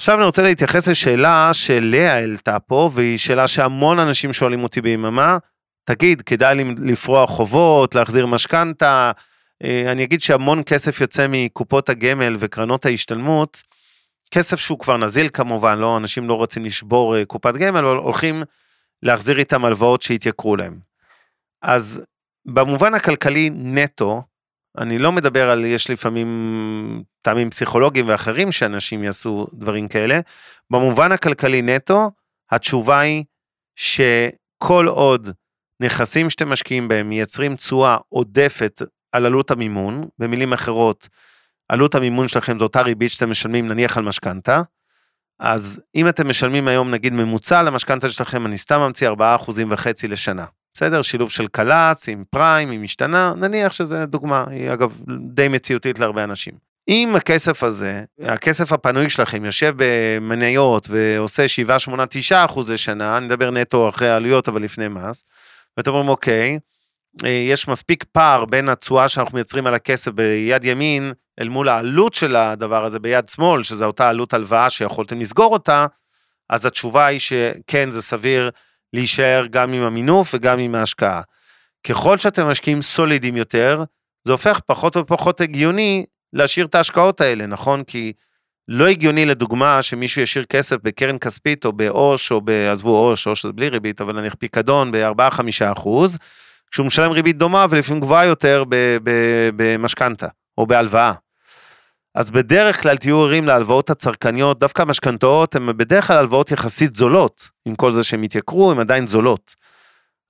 עכשיו 0.00 0.16
אני 0.16 0.24
רוצה 0.24 0.42
להתייחס 0.42 0.88
לשאלה 0.88 1.50
שלאה 1.52 2.14
העלתה 2.14 2.58
פה, 2.58 2.90
והיא 2.94 3.18
שאלה 3.18 3.48
שהמון 3.48 3.98
אנשים 3.98 4.32
שואלים 4.32 4.62
אותי 4.62 4.80
ביממה, 4.80 5.38
תגיד, 5.84 6.22
כדאי 6.22 6.54
לי 6.54 6.74
לפרוע 6.78 7.26
חובות, 7.26 7.94
להחזיר 7.94 8.26
משכנתה, 8.26 9.12
אה, 9.64 9.92
אני 9.92 10.04
אגיד 10.04 10.22
שהמון 10.22 10.62
כסף 10.66 11.00
יוצא 11.00 11.26
מקופות 11.28 11.88
הגמל 11.88 12.36
וקרנות 12.38 12.86
ההשתלמות, 12.86 13.62
כסף 14.30 14.60
שהוא 14.60 14.78
כבר 14.78 14.96
נזיל 14.96 15.28
כמובן, 15.32 15.78
לא, 15.78 15.96
אנשים 15.96 16.28
לא 16.28 16.34
רוצים 16.34 16.64
לשבור 16.64 17.16
אה, 17.16 17.24
קופת 17.24 17.54
גמל, 17.54 17.86
אבל 17.86 17.96
הולכים 17.96 18.42
להחזיר 19.02 19.38
איתם 19.38 19.64
הלוואות 19.64 20.02
שהתייקרו 20.02 20.56
להם. 20.56 20.78
אז 21.62 22.02
במובן 22.46 22.94
הכלכלי 22.94 23.50
נטו, 23.54 24.22
אני 24.78 24.98
לא 24.98 25.12
מדבר 25.12 25.50
על, 25.50 25.64
יש 25.64 25.90
לפעמים 25.90 27.02
טעמים 27.22 27.50
פסיכולוגיים 27.50 28.08
ואחרים 28.08 28.52
שאנשים 28.52 29.04
יעשו 29.04 29.46
דברים 29.54 29.88
כאלה, 29.88 30.20
במובן 30.70 31.12
הכלכלי 31.12 31.62
נטו, 31.62 32.10
התשובה 32.50 33.00
היא 33.00 33.24
שכל 33.76 34.86
עוד 34.88 35.30
נכסים 35.82 36.30
שאתם 36.30 36.48
משקיעים 36.48 36.88
בהם 36.88 37.08
מייצרים 37.08 37.56
תשואה 37.56 37.96
עודפת 38.08 38.82
על 39.12 39.26
עלות 39.26 39.50
המימון, 39.50 40.08
במילים 40.18 40.52
אחרות, 40.52 41.08
עלות 41.68 41.94
המימון 41.94 42.28
שלכם 42.28 42.58
זו 42.58 42.64
אותה 42.64 42.82
ריבית 42.82 43.10
שאתם 43.10 43.30
משלמים 43.30 43.68
נניח 43.68 43.96
על 43.96 44.04
משכנתה, 44.04 44.62
אז 45.40 45.80
אם 45.94 46.08
אתם 46.08 46.28
משלמים 46.28 46.68
היום 46.68 46.90
נגיד 46.90 47.12
ממוצע 47.12 47.62
למשכנתה 47.62 48.10
שלכם, 48.10 48.46
אני 48.46 48.58
סתם 48.58 48.80
ממציא 48.80 49.10
4.5% 49.10 49.14
לשנה. 50.08 50.44
בסדר? 50.80 51.02
שילוב 51.02 51.30
של 51.30 51.46
קל"צ 51.46 52.08
עם 52.08 52.24
פריים, 52.30 52.70
עם 52.70 52.82
משתנה, 52.82 53.32
נניח 53.36 53.72
שזה 53.72 54.06
דוגמה, 54.06 54.44
היא 54.50 54.72
אגב 54.72 54.98
די 55.34 55.48
מציאותית 55.48 55.98
להרבה 55.98 56.24
אנשים. 56.24 56.54
אם 56.88 57.12
הכסף 57.16 57.62
הזה, 57.62 58.04
הכסף 58.22 58.72
הפנוי 58.72 59.10
שלכם 59.10 59.44
יושב 59.44 59.74
במניות 59.76 60.86
ועושה 60.90 61.48
7, 61.48 61.78
8, 61.78 62.06
9 62.10 62.44
אחוז 62.44 62.70
לשנה, 62.70 63.16
אני 63.16 63.26
מדבר 63.26 63.50
נטו 63.50 63.88
אחרי 63.88 64.08
העלויות 64.08 64.48
אבל 64.48 64.62
לפני 64.62 64.88
מס, 64.88 65.24
ואתם 65.76 65.90
אומרים 65.90 66.08
אוקיי, 66.08 66.58
אה, 67.24 67.30
יש 67.30 67.68
מספיק 67.68 68.04
פער 68.12 68.44
בין 68.44 68.68
התשואה 68.68 69.08
שאנחנו 69.08 69.34
מייצרים 69.34 69.66
על 69.66 69.74
הכסף 69.74 70.10
ביד 70.10 70.64
ימין 70.64 71.12
אל 71.40 71.48
מול 71.48 71.68
העלות 71.68 72.14
של 72.14 72.36
הדבר 72.36 72.84
הזה 72.84 72.98
ביד 72.98 73.28
שמאל, 73.28 73.62
שזו 73.62 73.84
אותה 73.84 74.08
עלות 74.08 74.34
הלוואה 74.34 74.70
שיכולתם 74.70 75.20
לסגור 75.20 75.52
אותה, 75.52 75.86
אז 76.50 76.66
התשובה 76.66 77.06
היא 77.06 77.20
שכן, 77.20 77.90
זה 77.90 78.02
סביר 78.02 78.50
להישאר 78.92 79.46
גם 79.50 79.72
עם 79.72 79.82
המינוף 79.82 80.34
וגם 80.34 80.58
עם 80.58 80.74
ההשקעה. 80.74 81.22
ככל 81.86 82.18
שאתם 82.18 82.46
משקיעים 82.46 82.82
סולידים 82.82 83.36
יותר, 83.36 83.84
זה 84.24 84.32
הופך 84.32 84.60
פחות 84.66 84.96
ופחות 84.96 85.40
הגיוני 85.40 86.04
להשאיר 86.32 86.66
את 86.66 86.74
ההשקעות 86.74 87.20
האלה, 87.20 87.46
נכון? 87.46 87.84
כי 87.84 88.12
לא 88.68 88.86
הגיוני 88.86 89.26
לדוגמה 89.26 89.82
שמישהו 89.82 90.22
ישאיר 90.22 90.44
כסף 90.44 90.76
בקרן 90.82 91.18
כספית 91.18 91.64
או 91.64 91.72
בעו"ש 91.72 92.32
או 92.32 92.40
בעזבו 92.40 92.96
עו"ש, 92.96 93.26
עו"ש 93.26 93.46
זה 93.46 93.52
בלי 93.52 93.68
ריבית, 93.68 94.00
אבל 94.00 94.20
נניח 94.20 94.34
פיקדון 94.38 94.92
ב-4-5 94.92 95.40
אחוז, 95.72 96.18
כשהוא 96.70 96.86
משלם 96.86 97.10
ריבית 97.10 97.36
דומה 97.36 97.66
ולפעמים 97.70 98.00
גבוהה 98.00 98.24
יותר 98.24 98.64
במשכנתה 99.56 100.26
או 100.58 100.66
בהלוואה. 100.66 101.12
אז 102.14 102.30
בדרך 102.30 102.82
כלל 102.82 102.96
תהיו 102.96 103.20
ערים 103.20 103.46
להלוואות 103.46 103.90
הצרכניות, 103.90 104.58
דווקא 104.58 104.82
המשכנתאות 104.82 105.56
הן 105.56 105.76
בדרך 105.76 106.06
כלל 106.06 106.16
הלוואות 106.16 106.50
יחסית 106.50 106.94
זולות, 106.94 107.48
עם 107.66 107.74
כל 107.74 107.92
זה 107.92 108.04
שהן 108.04 108.24
התייקרו, 108.24 108.70
הן 108.70 108.80
עדיין 108.80 109.06
זולות. 109.06 109.54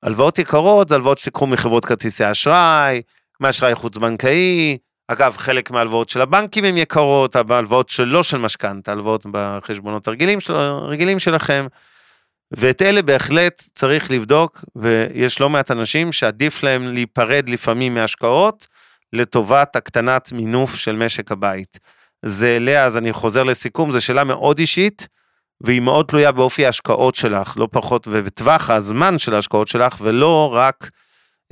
הלוואות 0.03 0.39
יקרות 0.39 0.89
זה 0.89 0.95
הלוואות 0.95 1.19
שתיקחו 1.19 1.47
מחברות 1.47 1.85
כרטיסי 1.85 2.31
אשראי, 2.31 3.03
מאשראי 3.41 3.75
חוץ 3.75 3.97
בנקאי, 3.97 4.79
אגב, 5.09 5.37
חלק 5.37 5.71
מההלוואות 5.71 6.09
של 6.09 6.21
הבנקים 6.21 6.65
הן 6.65 6.77
יקרות, 6.77 7.37
הלוואות 7.37 7.89
שלא 7.89 8.23
של 8.23 8.39
משכנתה, 8.39 8.93
הלוואות 8.93 9.27
בחשבונות 9.31 10.09
הרגילים, 10.09 10.41
של, 10.41 10.55
הרגילים 10.55 11.19
שלכם. 11.19 11.67
ואת 12.57 12.83
אלה 12.83 13.03
בהחלט 13.03 13.63
צריך 13.75 14.11
לבדוק, 14.11 14.65
ויש 14.77 15.41
לא 15.41 15.51
מעט 15.51 15.71
אנשים 15.71 16.13
שעדיף 16.13 16.63
להם 16.63 16.93
להיפרד 16.93 17.49
לפעמים 17.49 17.95
מהשקעות, 17.95 18.67
לטובת 19.13 19.77
הקטנת 19.77 20.33
מינוף 20.33 20.75
של 20.75 20.97
משק 20.97 21.33
הבית. 21.33 21.79
זה 22.25 22.59
לאה, 22.61 22.85
אז 22.85 22.97
אני 22.97 23.13
חוזר 23.13 23.43
לסיכום, 23.43 23.93
זו 23.93 24.05
שאלה 24.05 24.25
מאוד 24.25 24.59
אישית, 24.59 25.09
והיא 25.61 25.81
מאוד 25.81 26.07
תלויה 26.07 26.33
באופי 26.33 26.67
ההשקעות 26.67 27.15
שלך, 27.15 27.55
לא 27.57 27.69
פחות, 27.73 28.09
ובטווח 28.11 28.71
הזמן 28.71 29.19
של 29.19 29.35
ההשקעות 29.35 29.69
שלך, 29.69 29.97
ולא 30.01 30.51
רק 30.55 30.91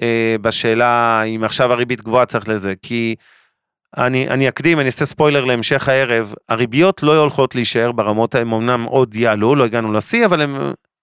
אה, 0.02 0.36
בשאלה 0.40 1.22
אם 1.22 1.44
עכשיו 1.44 1.72
הריבית 1.72 2.02
גבוהה 2.02 2.26
צריך 2.26 2.48
לזה, 2.48 2.74
כי 2.82 3.14
אני, 3.96 4.28
אני 4.28 4.48
אקדים, 4.48 4.80
אני 4.80 4.86
אעשה 4.86 5.06
ספוילר 5.06 5.44
להמשך 5.44 5.88
הערב, 5.88 6.34
הריביות 6.48 7.02
לא 7.02 7.20
הולכות 7.20 7.54
להישאר 7.54 7.92
ברמות, 7.92 8.34
הן 8.34 8.52
אמנם 8.52 8.84
עוד 8.84 9.16
יעלו, 9.16 9.54
לא 9.54 9.64
הגענו 9.64 9.92
לשיא, 9.92 10.26
אבל 10.26 10.40
הן 10.40 10.50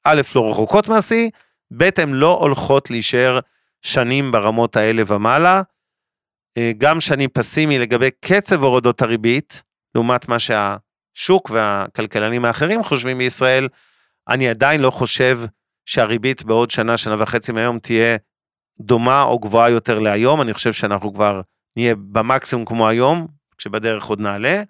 א', 0.04 0.22
לא 0.36 0.52
רחוקות 0.52 0.88
מהשיא, 0.88 1.30
ב', 1.78 1.90
הן 1.98 2.14
לא 2.14 2.38
הולכות 2.42 2.90
להישאר 2.92 3.40
שנים 3.82 4.32
ברמות 4.32 4.76
האלה 4.76 5.04
ומעלה. 5.08 5.62
אה, 6.58 6.72
גם 6.78 7.02
שאני 7.02 7.28
פסימי 7.28 7.80
לגבי 7.80 8.10
קצב 8.12 8.64
הורדות 8.64 9.02
הריבית, 9.02 9.64
לעומת 9.96 10.28
מה 10.28 10.38
שהשוק 10.40 11.50
והכלכלנים 11.50 12.46
האחרים 12.46 12.84
חושבים 12.84 13.18
בישראל, 13.18 13.68
אני 14.28 14.50
עדיין 14.50 14.82
לא 14.82 14.92
חושב 14.92 15.40
שהריבית 15.86 16.44
בעוד 16.44 16.72
שנה, 16.72 16.98
שנה 16.98 17.16
וחצי 17.24 17.52
מהיום 17.52 17.80
תהיה 17.80 18.18
דומה 18.80 19.24
או 19.24 19.40
גבוהה 19.40 19.70
יותר 19.70 20.00
להיום, 20.00 20.42
אני 20.42 20.54
חושב 20.54 20.74
שאנחנו 20.74 21.14
כבר 21.14 21.42
נהיה 21.76 21.96
במקסימום 21.96 22.66
כמו 22.66 22.88
היום, 22.88 23.28
כשבדרך 23.58 24.06
עוד 24.06 24.20
נעלה, 24.20 24.64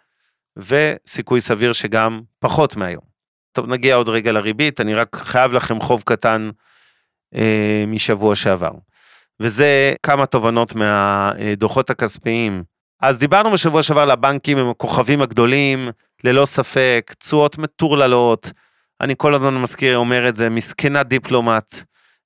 וסיכוי 0.57 1.41
סביר 1.41 1.73
שגם 1.73 2.21
פחות 2.39 2.75
מהיום. 2.75 3.03
טוב, 3.51 3.69
נגיע 3.69 3.95
עוד 3.95 4.09
רגע 4.09 4.31
לריבית, 4.31 4.81
אני 4.81 4.93
רק 4.93 5.15
חייב 5.15 5.53
לכם 5.53 5.79
חוב 5.81 6.03
קטן 6.05 6.49
אה, 7.35 7.83
משבוע 7.87 8.35
שעבר. 8.35 8.71
וזה 9.39 9.93
כמה 10.03 10.25
תובנות 10.25 10.75
מהדוחות 10.75 11.89
הכספיים. 11.89 12.63
אז 13.01 13.19
דיברנו 13.19 13.51
בשבוע 13.51 13.83
שעבר 13.83 14.01
על 14.01 14.11
הבנקים 14.11 14.57
עם 14.57 14.69
הכוכבים 14.69 15.21
הגדולים, 15.21 15.89
ללא 16.23 16.45
ספק, 16.45 17.13
תשואות 17.19 17.57
מטורללות. 17.57 18.51
אני 19.01 19.13
כל 19.17 19.35
הזמן 19.35 19.61
מזכיר, 19.61 19.97
אומר 19.97 20.29
את 20.29 20.35
זה, 20.35 20.49
מסכנה 20.49 21.03
דיפלומט. 21.03 21.75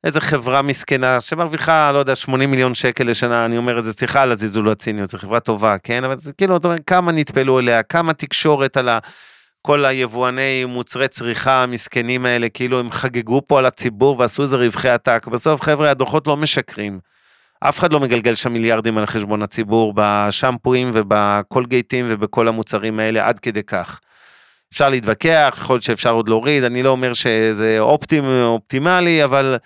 איזה 0.03 0.21
חברה 0.21 0.61
מסכנה 0.61 1.21
שמרוויחה, 1.21 1.91
לא 1.91 1.97
יודע, 1.97 2.15
80 2.15 2.51
מיליון 2.51 2.75
שקל 2.75 3.03
לשנה, 3.03 3.45
אני 3.45 3.57
אומר 3.57 3.79
את 3.79 3.83
זה, 3.83 3.93
סליחה 3.93 4.21
על 4.21 4.31
הזלזול 4.31 4.69
הציניות, 4.69 5.09
זו 5.09 5.17
חברה 5.17 5.39
טובה, 5.39 5.77
כן? 5.77 6.03
אבל 6.03 6.17
זה 6.17 6.33
כאילו, 6.33 6.57
אתה 6.57 6.67
אומר, 6.67 6.77
כמה 6.87 7.11
נטפלו 7.11 7.59
אליה, 7.59 7.83
כמה 7.83 8.13
תקשורת 8.13 8.77
על 8.77 8.89
ה... 8.89 8.99
כל 9.61 9.85
היבואני 9.85 10.65
מוצרי 10.65 11.07
צריכה 11.07 11.63
המסכנים 11.63 12.25
האלה, 12.25 12.49
כאילו 12.49 12.79
הם 12.79 12.91
חגגו 12.91 13.41
פה 13.47 13.59
על 13.59 13.65
הציבור 13.65 14.19
ועשו 14.19 14.43
איזה 14.43 14.57
רווחי 14.57 14.89
עתק. 14.89 15.27
בסוף, 15.31 15.61
חבר'ה, 15.61 15.91
הדוחות 15.91 16.27
לא 16.27 16.37
משקרים. 16.37 16.99
אף 17.59 17.79
אחד 17.79 17.93
לא 17.93 17.99
מגלגל 17.99 18.35
שם 18.35 18.53
מיליארדים 18.53 18.97
על 18.97 19.05
חשבון 19.05 19.41
הציבור 19.41 19.93
בשמפואים 19.95 20.91
ובקולגייטים 20.93 22.05
ובכל 22.09 22.47
המוצרים 22.47 22.99
האלה 22.99 23.27
עד 23.27 23.39
כדי 23.39 23.63
כך. 23.63 23.99
אפשר 24.73 24.89
להתווכח, 24.89 25.55
יכול 25.57 25.73
להיות 25.73 25.83
שאפשר 25.83 26.11
עוד 26.11 26.29
להוריד, 26.29 26.63
אני 26.63 26.83
לא 26.83 26.89
אומר 26.89 27.13
שזה 27.13 27.79
אופטימ, 27.79 28.25
אופטימלי, 28.25 29.23
אבל 29.23 29.57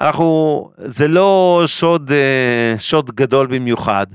אנחנו, 0.00 0.70
זה 0.78 1.08
לא 1.08 1.62
שוד, 1.66 2.12
אה, 2.12 2.74
שוד 2.78 3.10
גדול 3.14 3.46
במיוחד. 3.46 4.06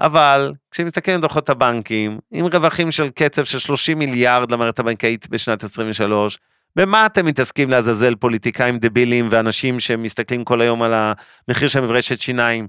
אבל 0.00 0.52
כשמסתכלים 0.70 1.14
על 1.14 1.22
דוחות 1.22 1.50
הבנקים, 1.50 2.18
עם 2.32 2.46
רווחים 2.46 2.92
של 2.92 3.08
קצב 3.10 3.44
של 3.44 3.58
30 3.58 3.98
מיליארד 3.98 4.52
למערכת 4.52 4.78
הבנקאית 4.78 5.28
בשנת 5.28 5.64
23, 5.64 6.38
במה 6.76 7.06
אתם 7.06 7.26
מתעסקים 7.26 7.70
לעזאזל 7.70 8.14
פוליטיקאים 8.14 8.78
דבילים 8.78 9.26
ואנשים 9.30 9.80
שמסתכלים 9.80 10.44
כל 10.44 10.60
היום 10.60 10.82
על 10.82 10.94
המחיר 11.48 11.68
של 11.68 11.80
מברשת 11.80 12.20
שיניים? 12.20 12.68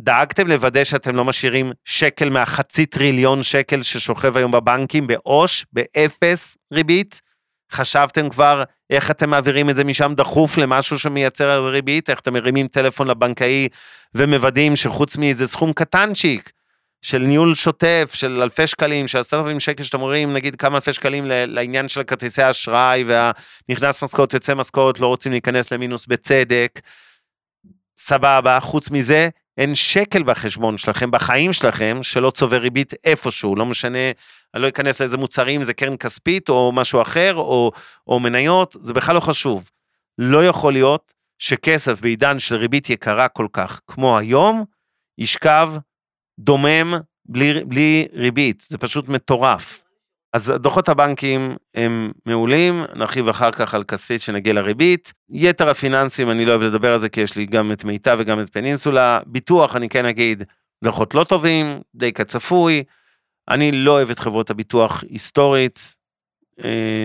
דאגתם 0.00 0.48
לוודא 0.48 0.84
שאתם 0.84 1.16
לא 1.16 1.24
משאירים 1.24 1.70
שקל 1.84 2.30
מהחצי 2.30 2.86
טריליון 2.86 3.42
שקל 3.42 3.82
ששוכב 3.82 4.36
היום 4.36 4.52
בבנקים 4.52 5.06
בעו"ש, 5.06 5.64
באפס 5.72 6.56
ריבית? 6.72 7.20
חשבתם 7.72 8.28
כבר 8.28 8.62
איך 8.90 9.10
אתם 9.10 9.30
מעבירים 9.30 9.70
את 9.70 9.74
זה 9.74 9.84
משם 9.84 10.12
דחוף 10.16 10.58
למשהו 10.58 10.98
שמייצר 10.98 11.68
ריבית? 11.68 12.10
איך 12.10 12.20
אתם 12.20 12.32
מרימים 12.32 12.68
טלפון 12.68 13.06
לבנקאי 13.06 13.68
ומוודאים 14.14 14.76
שחוץ 14.76 15.16
מאיזה 15.16 15.46
סכום 15.46 15.72
קטנצ'יק 15.72 16.50
של 17.02 17.18
ניהול 17.18 17.54
שוטף 17.54 18.10
של 18.14 18.42
אלפי 18.42 18.66
שקלים, 18.66 19.08
של 19.08 19.18
עשרת 19.18 19.44
אלפים 19.44 19.60
שקל 19.60 19.82
שאתם 19.82 20.00
רואים 20.00 20.32
נגיד 20.32 20.56
כמה 20.56 20.76
אלפי 20.76 20.92
שקלים 20.92 21.24
לעניין 21.26 21.88
של 21.88 22.02
כרטיסי 22.02 22.42
האשראי 22.42 23.04
והנכנס 23.06 24.02
משכורת 24.02 24.34
יוצא 24.34 24.54
משכורת 24.54 25.00
לא 25.00 25.06
רוצים 25.06 25.32
להיכנס 25.32 25.72
למינוס 25.72 26.06
בצדק. 26.06 26.80
סבבה, 27.96 28.60
חוץ 28.60 28.90
מזה 28.90 29.28
אין 29.58 29.74
שקל 29.74 30.22
בחשבון 30.22 30.78
שלכם, 30.78 31.10
בחיים 31.10 31.52
שלכם, 31.52 31.98
שלא 32.02 32.30
צובר 32.30 32.56
ריבית 32.56 32.94
איפשהו, 33.04 33.56
לא 33.56 33.66
משנה, 33.66 34.10
אני 34.54 34.62
לא 34.62 34.68
אכנס 34.68 35.00
לאיזה 35.00 35.16
מוצרים, 35.16 35.62
זה 35.62 35.74
קרן 35.74 35.96
כספית 35.96 36.48
או 36.48 36.72
משהו 36.72 37.02
אחר, 37.02 37.34
או, 37.34 37.72
או 38.06 38.20
מניות, 38.20 38.76
זה 38.80 38.92
בכלל 38.92 39.14
לא 39.14 39.20
חשוב. 39.20 39.70
לא 40.18 40.44
יכול 40.44 40.72
להיות 40.72 41.12
שכסף 41.38 42.00
בעידן 42.00 42.38
של 42.38 42.54
ריבית 42.54 42.90
יקרה 42.90 43.28
כל 43.28 43.46
כך 43.52 43.80
כמו 43.86 44.18
היום, 44.18 44.64
ישכב 45.18 45.72
דומם 46.40 46.94
בלי, 47.26 47.64
בלי 47.64 48.06
ריבית, 48.14 48.62
זה 48.68 48.78
פשוט 48.78 49.08
מטורף. 49.08 49.82
אז 50.32 50.52
דוחות 50.56 50.88
הבנקים 50.88 51.56
הם 51.74 52.12
מעולים, 52.26 52.74
נרחיב 52.96 53.28
אחר 53.28 53.50
כך 53.50 53.74
על 53.74 53.84
כספית 53.84 54.20
שנגיע 54.20 54.52
לריבית. 54.52 55.12
יתר 55.30 55.68
הפיננסים, 55.68 56.30
אני 56.30 56.44
לא 56.44 56.50
אוהב 56.50 56.62
לדבר 56.62 56.92
על 56.92 56.98
זה 56.98 57.08
כי 57.08 57.20
יש 57.20 57.36
לי 57.36 57.46
גם 57.46 57.72
את 57.72 57.84
מיטב 57.84 58.16
וגם 58.20 58.40
את 58.40 58.52
פנינסולה. 58.52 59.20
ביטוח, 59.26 59.76
אני 59.76 59.88
כן 59.88 60.04
אגיד, 60.04 60.44
דוחות 60.84 61.14
לא 61.14 61.24
טובים, 61.24 61.66
די 61.94 62.12
כצפוי. 62.12 62.84
אני 63.48 63.72
לא 63.72 63.92
אוהב 63.92 64.10
את 64.10 64.18
חברות 64.18 64.50
הביטוח 64.50 65.04
היסטורית. 65.10 65.99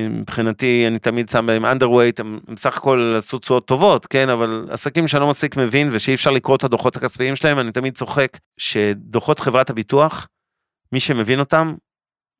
מבחינתי, 0.10 0.84
אני 0.88 1.00
תמיד 1.00 1.30
שם 1.30 1.46
בהם 1.46 1.66
underweight, 1.66 2.20
הם 2.20 2.40
בסך 2.54 2.78
הכל 2.78 3.14
עשו 3.18 3.38
תשואות 3.38 3.68
טובות, 3.68 4.06
כן, 4.06 4.30
אבל 4.30 4.68
עסקים 4.70 5.08
שאני 5.08 5.22
לא 5.22 5.30
מספיק 5.30 5.58
מבין 5.58 5.90
ושאי 5.92 6.14
אפשר 6.14 6.32
לקרוא 6.32 6.56
את 6.56 6.64
הדוחות 6.64 6.96
הכספיים 6.96 7.36
שלהם, 7.36 7.60
אני 7.60 7.72
תמיד 7.72 7.94
צוחק 7.94 8.38
שדוחות 8.58 9.40
חברת 9.40 9.70
הביטוח, 9.70 10.28
מי 10.92 11.00
שמבין 11.00 11.40
אותם, 11.40 11.76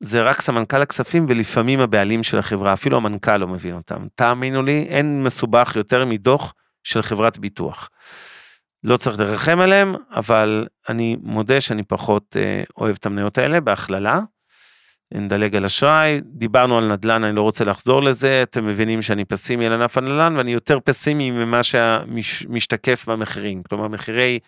זה 0.00 0.22
רק 0.22 0.40
סמנכ"ל 0.40 0.82
הכספים 0.82 1.26
ולפעמים 1.28 1.80
הבעלים 1.80 2.22
של 2.22 2.38
החברה, 2.38 2.72
אפילו 2.72 2.96
המנכ"ל 2.96 3.36
לא 3.36 3.48
מבין 3.48 3.74
אותם. 3.74 4.06
תאמינו 4.14 4.62
לי, 4.62 4.82
אין 4.88 5.22
מסובך 5.24 5.72
יותר 5.76 6.04
מדוח 6.04 6.54
של 6.84 7.02
חברת 7.02 7.38
ביטוח. 7.38 7.90
לא 8.84 8.96
צריך 8.96 9.20
לרחם 9.20 9.60
עליהם, 9.60 9.94
אבל 10.10 10.66
אני 10.88 11.16
מודה 11.22 11.60
שאני 11.60 11.82
פחות 11.82 12.36
אה, 12.36 12.62
אוהב 12.78 12.96
את 12.98 13.06
המניות 13.06 13.38
האלה 13.38 13.60
בהכללה. 13.60 14.20
נדלג 15.14 15.56
על 15.56 15.64
אשראי, 15.64 16.20
דיברנו 16.24 16.78
על 16.78 16.92
נדל"ן, 16.92 17.24
אני 17.24 17.36
לא 17.36 17.42
רוצה 17.42 17.64
לחזור 17.64 18.02
לזה, 18.02 18.42
אתם 18.42 18.66
מבינים 18.66 19.02
שאני 19.02 19.24
פסימי 19.24 19.66
על 19.66 19.72
ענף 19.72 19.98
הנדל"ן 19.98 20.34
ואני 20.36 20.52
יותר 20.52 20.78
פסימי 20.84 21.30
ממה 21.30 21.60
שמשתקף 21.62 23.08
במחירים. 23.08 23.62
כלומר, 23.62 23.88
מחירי 23.88 24.38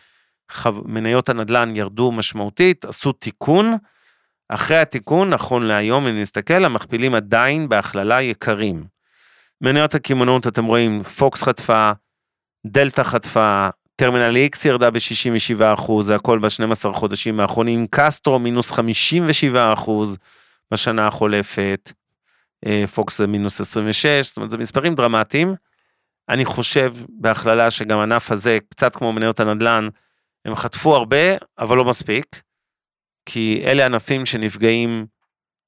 חו... 0.52 0.70
מניות 0.84 1.28
הנדל"ן 1.28 1.76
ירדו 1.76 2.12
משמעותית, 2.12 2.84
עשו 2.84 3.12
תיקון. 3.12 3.76
אחרי 4.48 4.78
התיקון, 4.78 5.30
נכון 5.30 5.62
להיום, 5.62 6.06
אם 6.06 6.20
נסתכל, 6.20 6.64
המכפילים 6.64 7.14
עדיין 7.14 7.68
בהכללה 7.68 8.22
יקרים. 8.22 8.84
מניות 9.60 9.94
הקמעונאות, 9.94 10.46
אתם 10.46 10.64
רואים, 10.64 11.02
פוקס 11.02 11.42
חטפה, 11.42 11.92
דלתא 12.66 13.02
חטפה, 13.02 13.68
טרמינל 13.96 14.36
X 14.54 14.68
ירדה 14.68 14.90
ב-67%, 14.90 15.92
זה 16.00 16.14
הכל 16.14 16.38
ב-12 16.38 16.92
חודשים 16.92 17.40
האחרונים, 17.40 17.86
קסטרו 17.90 18.38
מינוס 18.38 18.72
57% 18.72 18.76
בשנה 20.70 21.06
החולפת, 21.06 21.92
אה, 22.66 22.84
פוקס 22.94 23.18
זה 23.18 23.26
מינוס 23.26 23.60
26, 23.60 24.26
זאת 24.26 24.36
אומרת, 24.36 24.50
זה 24.50 24.58
מספרים 24.58 24.94
דרמטיים. 24.94 25.54
אני 26.28 26.44
חושב 26.44 26.94
בהכללה 27.08 27.70
שגם 27.70 27.98
ענף 27.98 28.30
הזה, 28.30 28.58
קצת 28.70 28.96
כמו 28.96 29.12
מניות 29.12 29.40
הנדל"ן, 29.40 29.88
הם 30.44 30.54
חטפו 30.54 30.96
הרבה, 30.96 31.36
אבל 31.58 31.76
לא 31.76 31.84
מספיק. 31.84 32.42
כי 33.26 33.62
אלה 33.64 33.86
ענפים 33.86 34.26
שנפגעים 34.26 35.06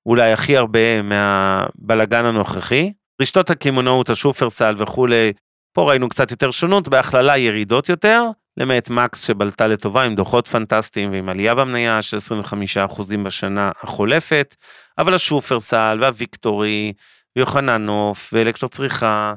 אולי 0.06 0.32
הכי 0.32 0.56
הרבה 0.56 1.02
מהבלגן 1.02 2.24
הנוכחי. 2.24 2.92
רשתות 3.22 3.50
הקמעונאות, 3.50 4.10
השופרסל 4.10 4.74
וכולי, 4.78 5.32
פה 5.72 5.88
ראינו 5.88 6.08
קצת 6.08 6.30
יותר 6.30 6.50
שונות, 6.50 6.88
בהכללה 6.88 7.38
ירידות 7.38 7.88
יותר, 7.88 8.24
למעט 8.60 8.90
מקס 8.90 9.26
שבלטה 9.26 9.66
לטובה 9.66 10.02
עם 10.02 10.14
דוחות 10.14 10.48
פנטסטיים 10.48 11.12
ועם 11.12 11.28
עלייה 11.28 11.54
במניה 11.54 12.02
של 12.02 12.16
25% 12.88 13.16
בשנה 13.24 13.72
החולפת, 13.82 14.56
אבל 14.98 15.14
השופרסל 15.14 15.98
והוויקטורי 16.00 16.92
ויוחננוף 17.36 18.30
ואלקטר 18.32 18.66
צריכה, 18.66 19.34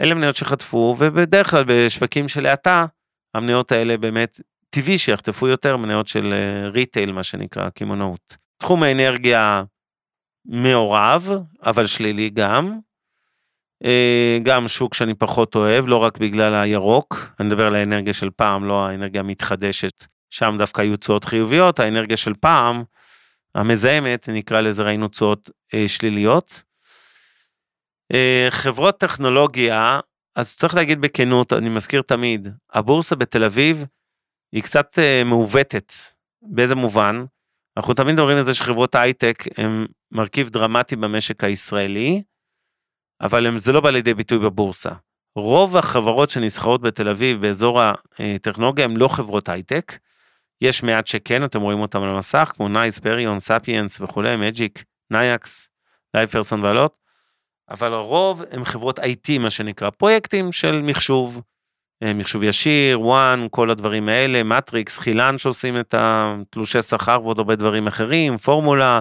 אלה 0.00 0.14
מניות 0.14 0.36
שחטפו, 0.36 0.96
ובדרך 0.98 1.50
כלל 1.50 1.64
בשווקים 1.66 2.28
של 2.28 2.46
האטה, 2.46 2.86
המניות 3.34 3.72
האלה 3.72 3.96
באמת 3.96 4.40
טבעי 4.70 4.98
שיחטפו 4.98 5.48
יותר 5.48 5.76
מניות 5.76 6.08
של 6.08 6.34
ריטייל, 6.72 7.08
אה, 7.08 7.14
מה 7.14 7.22
שנקרא, 7.22 7.70
קמעונאות. 7.70 8.36
תחום 8.58 8.82
האנרגיה 8.82 9.64
מעורב, 10.46 11.30
אבל 11.66 11.86
שלילי 11.86 12.30
גם. 12.30 12.78
אה, 13.84 14.38
גם 14.42 14.68
שוק 14.68 14.94
שאני 14.94 15.14
פחות 15.14 15.54
אוהב, 15.54 15.88
לא 15.88 15.96
רק 15.96 16.18
בגלל 16.18 16.54
הירוק, 16.54 17.30
אני 17.40 17.48
מדבר 17.48 17.66
על 17.66 17.74
האנרגיה 17.74 18.12
של 18.12 18.30
פעם, 18.36 18.64
לא 18.64 18.86
האנרגיה 18.86 19.20
המתחדשת, 19.20 20.04
שם 20.30 20.54
דווקא 20.58 20.80
היו 20.80 20.96
תשואות 20.96 21.24
חיוביות, 21.24 21.80
האנרגיה 21.80 22.16
של 22.16 22.34
פעם, 22.40 22.82
המזהמת, 23.54 24.28
נקרא 24.32 24.60
לזה, 24.60 24.82
ראינו 24.82 25.08
תשואות 25.08 25.50
אה, 25.74 25.88
שליליות. 25.88 26.62
אה, 28.12 28.46
חברות 28.50 28.98
טכנולוגיה, 28.98 30.00
אז 30.36 30.56
צריך 30.56 30.74
להגיד 30.74 31.00
בכנות, 31.00 31.52
אני 31.52 31.68
מזכיר 31.68 32.02
תמיד, 32.02 32.48
הבורסה 32.72 33.16
בתל 33.16 33.44
אביב 33.44 33.84
היא 34.54 34.62
קצת 34.62 34.98
uh, 34.98 35.28
מעוותת. 35.28 35.92
באיזה 36.42 36.74
מובן? 36.74 37.24
אנחנו 37.76 37.94
תמיד 37.94 38.14
מדברים 38.14 38.36
על 38.36 38.42
זה 38.42 38.54
שחברות 38.54 38.94
הייטק 38.94 39.44
הם 39.56 39.86
מרכיב 40.12 40.48
דרמטי 40.48 40.96
במשק 40.96 41.44
הישראלי, 41.44 42.22
אבל 43.20 43.46
הם, 43.46 43.58
זה 43.58 43.72
לא 43.72 43.80
בא 43.80 43.90
לידי 43.90 44.14
ביטוי 44.14 44.38
בבורסה. 44.38 44.90
רוב 45.36 45.76
החברות 45.76 46.30
שנסחרות 46.30 46.80
בתל 46.80 47.08
אביב 47.08 47.40
באזור 47.40 47.80
הטכנולוגיה 48.18 48.84
הם 48.84 48.96
לא 48.96 49.08
חברות 49.08 49.48
הייטק. 49.48 49.98
יש 50.60 50.82
מעט 50.82 51.06
שכן, 51.06 51.44
אתם 51.44 51.60
רואים 51.60 51.80
אותם 51.80 52.02
על 52.02 52.08
המסך, 52.08 52.52
כמו 52.56 52.68
נייס, 52.68 52.98
פריון, 52.98 53.38
ספיאנס 53.38 54.00
וכולי, 54.00 54.36
מג'יק, 54.36 54.84
נאייקס, 55.10 55.68
לייב 56.14 56.28
פרסון 56.28 56.64
ואלוט, 56.64 56.94
אבל 57.70 57.94
הרוב 57.94 58.42
הם 58.50 58.64
חברות 58.64 58.98
IT, 58.98 59.38
מה 59.40 59.50
שנקרא, 59.50 59.90
פרויקטים 59.90 60.52
של 60.52 60.80
מחשוב, 60.82 61.42
אה, 62.02 62.12
מחשוב 62.12 62.42
ישיר, 62.42 63.00
וואן, 63.00 63.46
כל 63.50 63.70
הדברים 63.70 64.08
האלה, 64.08 64.42
מטריקס, 64.42 64.98
חילן 64.98 65.38
שעושים 65.38 65.80
את 65.80 65.94
התלושי 65.98 66.82
שכר 66.82 67.20
ועוד 67.22 67.38
הרבה 67.38 67.56
דברים 67.56 67.86
אחרים, 67.86 68.38
פורמולה, 68.38 69.00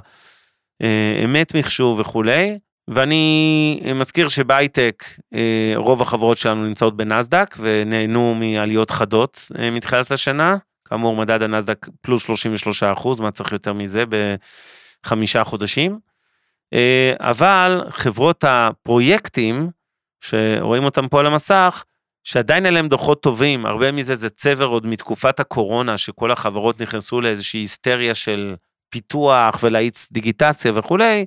אה, 0.82 1.21
אמת 1.26 1.56
מחשוב 1.56 1.99
וכולי. 1.99 2.60
ואני 2.88 3.80
מזכיר 3.96 4.30
שבהייטק 4.30 5.04
אה, 5.34 5.74
רוב 5.76 6.02
החברות 6.02 6.38
שלנו 6.38 6.65
נמצאות 6.65 6.98
בנסדק 6.98 7.56
ונהנו 7.60 8.36
מעליות 8.36 8.91
חדות 8.91 9.52
מתחילת 9.72 10.12
השנה. 10.12 10.58
כאמור 10.86 11.15
מדד 11.15 11.41
הנסדק 11.41 11.88
פלוס 12.02 12.26
33 12.26 12.84
אחוז, 12.84 13.19
מה 13.19 13.32
צריך 13.32 13.52
יותר 13.52 13.74
מזה 13.74 14.04
בחמישה 15.04 15.43
חודשים. 15.43 16.00
אבל 17.19 17.82
חברות 17.89 18.43
הפרויקטים, 18.48 19.69
שרואים 20.22 20.84
אותם 20.84 21.08
פה 21.08 21.19
על 21.19 21.26
המסך, 21.26 21.84
שעדיין 22.24 22.65
אין 22.65 22.74
להם 22.74 22.88
דוחות 22.88 23.24
טובים, 23.24 23.65
הרבה 23.65 23.91
מזה 23.91 24.15
זה 24.15 24.30
צבר 24.30 24.65
עוד 24.65 24.86
מתקופת 24.86 25.39
הקורונה, 25.39 25.98
שכל 25.98 26.32
החברות 26.32 26.82
נכנסו 26.82 27.22
לאיזושהי 27.22 27.60
היסטריה 27.60 28.15
של 28.15 28.56
פיתוח 28.89 29.60
ולהאיץ 29.63 30.08
דיגיטציה 30.12 30.72
וכולי, 30.76 31.26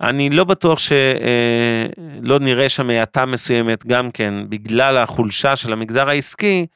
אני 0.00 0.30
לא 0.30 0.44
בטוח 0.44 0.78
שלא 0.78 2.34
אה, 2.34 2.38
נראה 2.40 2.68
שם 2.68 2.90
האטה 2.90 3.26
מסוימת 3.26 3.86
גם 3.86 4.10
כן, 4.10 4.34
בגלל 4.48 4.96
החולשה 4.96 5.56
של 5.56 5.72
המגזר 5.72 6.08
העסקי, 6.08 6.66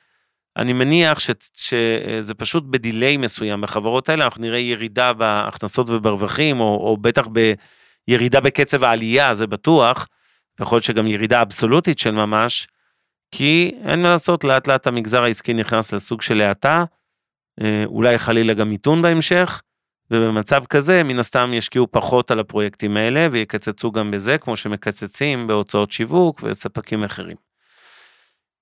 אני 0.56 0.72
מניח 0.72 1.18
ש, 1.18 1.30
שזה 1.54 2.34
פשוט 2.34 2.64
בדיליי 2.64 3.16
מסוים 3.16 3.60
בחברות 3.60 4.08
האלה, 4.08 4.24
אנחנו 4.24 4.42
נראה 4.42 4.58
ירידה 4.58 5.12
בהכנסות 5.12 5.90
וברווחים, 5.90 6.60
או, 6.60 6.64
או 6.64 6.96
בטח 6.96 7.26
ירידה 8.08 8.40
בקצב 8.40 8.84
העלייה, 8.84 9.34
זה 9.34 9.46
בטוח, 9.46 10.06
יכול 10.60 10.76
להיות 10.76 10.84
שגם 10.84 11.06
ירידה 11.06 11.42
אבסולוטית 11.42 11.98
של 11.98 12.10
ממש, 12.10 12.68
כי 13.32 13.74
אין 13.84 14.02
מה 14.02 14.08
לעשות, 14.08 14.44
לאט 14.44 14.66
לאט 14.68 14.86
המגזר 14.86 15.22
העסקי 15.22 15.54
נכנס 15.54 15.92
לסוג 15.92 16.22
של 16.22 16.40
האטה, 16.40 16.84
אה, 17.60 17.84
אולי 17.86 18.18
חלילה 18.18 18.54
גם 18.54 18.70
מיתון 18.70 19.02
בהמשך, 19.02 19.62
ובמצב 20.10 20.64
כזה 20.64 21.02
מן 21.02 21.18
הסתם 21.18 21.50
ישקיעו 21.54 21.86
פחות 21.90 22.30
על 22.30 22.38
הפרויקטים 22.38 22.96
האלה 22.96 23.28
ויקצצו 23.32 23.92
גם 23.92 24.10
בזה, 24.10 24.38
כמו 24.38 24.56
שמקצצים 24.56 25.46
בהוצאות 25.46 25.92
שיווק 25.92 26.40
וספקים 26.42 27.04
אחרים. 27.04 27.36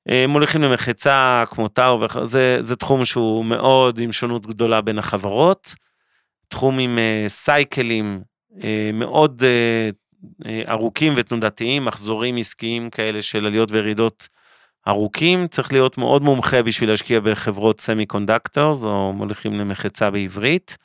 אה, 0.09 0.25
מוליכים 0.29 0.63
למחצה 0.63 1.45
כמו 1.51 1.69
טאו, 1.69 2.07
זה, 2.23 2.57
זה 2.61 2.77
תחום 2.77 3.05
שהוא 3.05 3.45
מאוד 3.45 3.99
עם 3.99 4.13
שונות 4.13 4.47
גדולה 4.47 4.81
בין 4.81 4.99
החברות, 4.99 5.75
תחום 6.49 6.79
עם 6.79 6.99
uh, 6.99 7.29
סייקלים 7.29 8.21
uh, 8.51 8.63
מאוד 8.93 9.43
ארוכים 10.69 11.13
ותנודתיים, 11.17 11.85
מחזורים 11.85 12.37
עסקיים 12.37 12.91
כאלה 12.91 13.23
של 13.23 13.47
עליות 13.47 13.71
וירידות 13.71 14.29
ארוכים, 14.89 15.49
צריך 15.49 15.73
להיות 15.73 15.99
מאוד 15.99 16.23
מומחה 16.23 16.63
בשביל 16.63 16.91
להשקיע 16.91 17.21
בחברות 17.21 17.81
semiconductors, 17.81 18.85
או 18.85 19.13
מוליכים 19.13 19.55
למחצה 19.55 20.11
בעברית, 20.11 20.77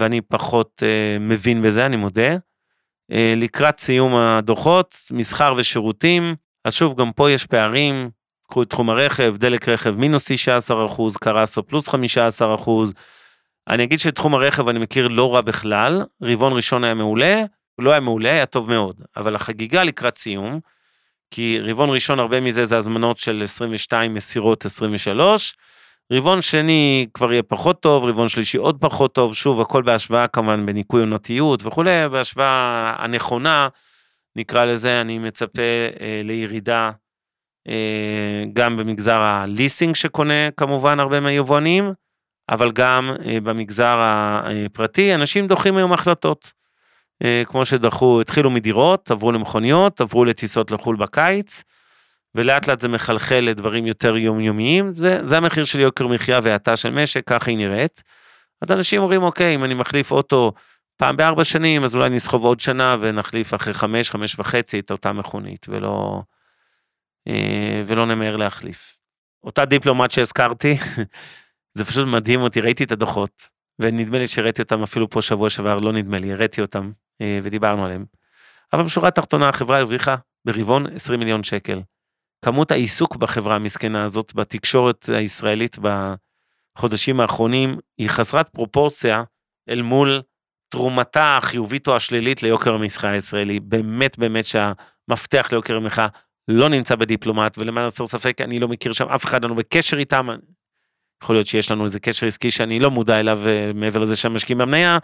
ואני 0.00 0.20
פחות 0.20 0.82
אה, 0.82 1.22
מבין 1.22 1.62
בזה, 1.62 1.86
אני 1.86 1.96
מודה. 1.96 2.36
אה, 2.36 3.14
לקראת 3.36 3.80
סיום 3.80 4.14
הדוחות, 4.16 4.96
מסחר 5.10 5.54
ושירותים, 5.56 6.34
אז 6.64 6.74
שוב, 6.74 7.00
גם 7.00 7.12
פה 7.12 7.30
יש 7.30 7.46
פערים, 7.46 8.10
קחו 8.50 8.62
את 8.62 8.70
תחום 8.70 8.90
הרכב, 8.90 9.36
דלק 9.38 9.68
רכב 9.68 9.90
מינוס 9.90 10.24
19 10.24 10.86
אחוז, 10.86 11.16
קרסו 11.16 11.62
פלוס 11.62 11.88
15 11.88 12.54
אחוז. 12.54 12.94
אני 13.68 13.84
אגיד 13.84 14.00
שתחום 14.00 14.34
הרכב 14.34 14.68
אני 14.68 14.78
מכיר 14.78 15.08
לא 15.08 15.34
רע 15.34 15.40
בכלל, 15.40 16.04
רבעון 16.22 16.52
ראשון 16.52 16.84
היה 16.84 16.94
מעולה, 16.94 17.42
לא 17.78 17.90
היה 17.90 18.00
מעולה, 18.00 18.30
היה 18.30 18.46
טוב 18.46 18.70
מאוד, 18.70 19.00
אבל 19.16 19.34
החגיגה 19.34 19.82
לקראת 19.82 20.16
סיום, 20.16 20.60
כי 21.30 21.58
רבעון 21.60 21.90
ראשון 21.90 22.20
הרבה 22.20 22.40
מזה 22.40 22.64
זה 22.64 22.76
הזמנות 22.76 23.16
של 23.16 23.40
22 23.44 24.14
מסירות 24.14 24.64
23, 24.64 25.56
רבעון 26.12 26.42
שני 26.42 27.06
כבר 27.14 27.32
יהיה 27.32 27.42
פחות 27.42 27.80
טוב, 27.80 28.04
רבעון 28.04 28.28
שלישי 28.28 28.58
עוד 28.58 28.80
פחות 28.80 29.14
טוב, 29.14 29.34
שוב 29.34 29.60
הכל 29.60 29.82
בהשוואה 29.82 30.28
כמובן 30.28 30.66
בניקוי 30.66 31.00
עונתיות 31.00 31.66
וכולי, 31.66 32.08
בהשוואה 32.10 32.94
הנכונה, 32.98 33.68
נקרא 34.36 34.64
לזה, 34.64 35.00
אני 35.00 35.18
מצפה 35.18 35.62
אה, 36.00 36.20
לירידה 36.24 36.90
אה, 37.68 38.44
גם 38.52 38.76
במגזר 38.76 39.20
הליסינג 39.20 39.94
שקונה 39.94 40.50
כמובן 40.56 41.00
הרבה 41.00 41.20
מהיבואנים, 41.20 41.92
אבל 42.48 42.72
גם 42.72 43.10
אה, 43.26 43.40
במגזר 43.40 43.96
הפרטי, 44.00 45.14
אנשים 45.14 45.46
דוחים 45.46 45.76
היום 45.76 45.92
החלטות. 45.92 46.52
אה, 47.24 47.42
כמו 47.46 47.64
שדחו, 47.64 48.20
התחילו 48.20 48.50
מדירות, 48.50 49.10
עברו 49.10 49.32
למכוניות, 49.32 50.00
עברו 50.00 50.24
לטיסות 50.24 50.70
לחו"ל 50.70 50.96
בקיץ, 50.96 51.62
ולאט 52.34 52.68
לאט 52.68 52.80
זה 52.80 52.88
מחלחל 52.88 53.40
לדברים 53.40 53.86
יותר 53.86 54.16
יומיומיים, 54.16 54.94
זה, 54.94 55.26
זה 55.26 55.36
המחיר 55.36 55.64
של 55.64 55.80
יוקר 55.80 56.06
מחיה 56.06 56.40
והאטה 56.42 56.76
של 56.76 56.90
משק, 56.90 57.26
ככה 57.26 57.50
היא 57.50 57.58
נראית. 57.58 58.02
אז 58.62 58.72
אנשים 58.72 59.02
אומרים, 59.02 59.22
אוקיי, 59.22 59.54
אם 59.54 59.64
אני 59.64 59.74
מחליף 59.74 60.12
אוטו 60.12 60.52
פעם 60.96 61.16
בארבע 61.16 61.44
שנים, 61.44 61.84
אז 61.84 61.96
אולי 61.96 62.10
נסחוב 62.10 62.44
עוד 62.44 62.60
שנה 62.60 62.96
ונחליף 63.00 63.54
אחרי 63.54 63.74
חמש, 63.74 64.10
חמש 64.10 64.38
וחצי 64.38 64.78
את 64.78 64.90
אותה 64.90 65.12
מכונית, 65.12 65.66
ולא, 65.68 66.22
אה, 67.28 67.82
ולא 67.86 68.06
נמהר 68.06 68.36
להחליף. 68.36 68.98
אותה 69.44 69.64
דיפלומט 69.64 70.10
שהזכרתי, 70.10 70.76
זה 71.78 71.84
פשוט 71.84 72.08
מדהים 72.08 72.40
אותי, 72.40 72.60
ראיתי 72.60 72.84
את 72.84 72.92
הדוחות, 72.92 73.48
ונדמה 73.78 74.18
לי 74.18 74.28
שהראיתי 74.28 74.62
אותם 74.62 74.82
אפילו 74.82 75.10
פה 75.10 75.22
שבוע 75.22 75.50
שעבר, 75.50 75.78
לא 75.78 75.92
נדמה 75.92 76.18
לי, 76.18 76.32
הראיתי 76.32 76.60
אותם 76.60 76.90
אה, 77.20 77.40
ודיברנו 77.42 77.84
עליהם. 77.84 78.04
אבל 78.72 78.82
בשורה 78.82 79.08
התחתונה 79.08 79.48
החברה 79.48 79.78
הרוויחה 79.78 80.16
ברבעון 80.44 80.86
20 80.94 81.20
מיליון 81.20 81.44
שקל. 81.44 81.80
כמות 82.44 82.70
העיסוק 82.70 83.16
בחברה 83.16 83.56
המסכנה 83.56 84.04
הזאת, 84.04 84.34
בתקשורת 84.34 85.08
הישראלית 85.08 85.76
בחודשים 86.76 87.20
האחרונים, 87.20 87.76
היא 87.98 88.08
חסרת 88.08 88.48
פרופורציה 88.48 89.22
אל 89.68 89.82
מול 89.82 90.22
תרומתה 90.68 91.36
החיובית 91.36 91.88
או 91.88 91.96
השלילית 91.96 92.42
ליוקר 92.42 92.74
המסחר 92.74 93.08
הישראלי. 93.08 93.60
באמת 93.60 94.18
באמת 94.18 94.44
שהמפתח 94.46 95.48
ליוקר 95.52 95.76
המחאה 95.76 96.06
לא 96.48 96.68
נמצא 96.68 96.94
בדיפלומט, 96.94 97.58
ולמען 97.58 97.84
הסר 97.84 98.06
ספק, 98.06 98.40
אני 98.40 98.58
לא 98.58 98.68
מכיר 98.68 98.92
שם 98.92 99.08
אף 99.08 99.24
אחד, 99.24 99.44
לנו 99.44 99.54
בקשר 99.54 99.98
איתם, 99.98 100.28
יכול 101.22 101.36
להיות 101.36 101.46
שיש 101.46 101.70
לנו 101.70 101.84
איזה 101.84 102.00
קשר 102.00 102.26
עסקי 102.26 102.50
שאני 102.50 102.80
לא 102.80 102.90
מודע 102.90 103.20
אליו 103.20 103.40
אה, 103.46 103.72
מעבר 103.74 104.00
לזה 104.00 104.16
שהם 104.16 104.34
משקיעים 104.34 104.58
במניה, 104.58 104.98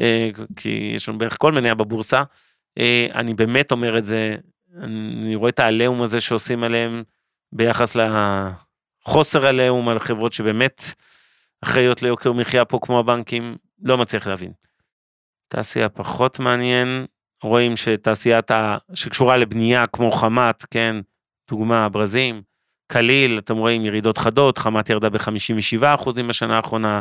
אה, 0.00 0.30
כי 0.56 0.92
יש 0.96 1.08
לנו 1.08 1.18
בערך 1.18 1.36
כל 1.38 1.52
מניה 1.52 1.74
בבורסה. 1.74 2.22
אה, 2.78 3.06
אני 3.14 3.34
באמת 3.34 3.72
אומר 3.72 3.98
את 3.98 4.04
זה, 4.04 4.36
אני 4.82 5.34
רואה 5.34 5.50
את 5.50 5.58
העליהום 5.58 6.02
הזה 6.02 6.20
שעושים 6.20 6.64
עליהם 6.64 7.02
ביחס 7.52 7.96
לחוסר 7.96 9.46
עליהום 9.46 9.88
על 9.88 9.98
חברות 9.98 10.32
שבאמת 10.32 10.82
אחראיות 11.64 12.02
ליוקר 12.02 12.32
מחיה 12.32 12.64
פה 12.64 12.78
כמו 12.82 12.98
הבנקים, 12.98 13.56
לא 13.82 13.98
מצליח 13.98 14.26
להבין. 14.26 14.52
תעשייה 15.48 15.88
פחות 15.88 16.38
מעניין, 16.38 17.06
רואים 17.42 17.76
שתעשיית 17.76 18.50
ה... 18.50 18.76
שקשורה 18.94 19.36
לבנייה 19.36 19.86
כמו 19.86 20.12
חמת, 20.12 20.64
כן, 20.70 20.96
דוגמה, 21.50 21.88
ברזים, 21.88 22.42
קליל, 22.86 23.38
אתם 23.38 23.56
רואים 23.56 23.84
ירידות 23.84 24.18
חדות, 24.18 24.58
חמת 24.58 24.90
ירדה 24.90 25.10
ב-57% 25.10 26.22
בשנה 26.28 26.56
האחרונה, 26.56 27.00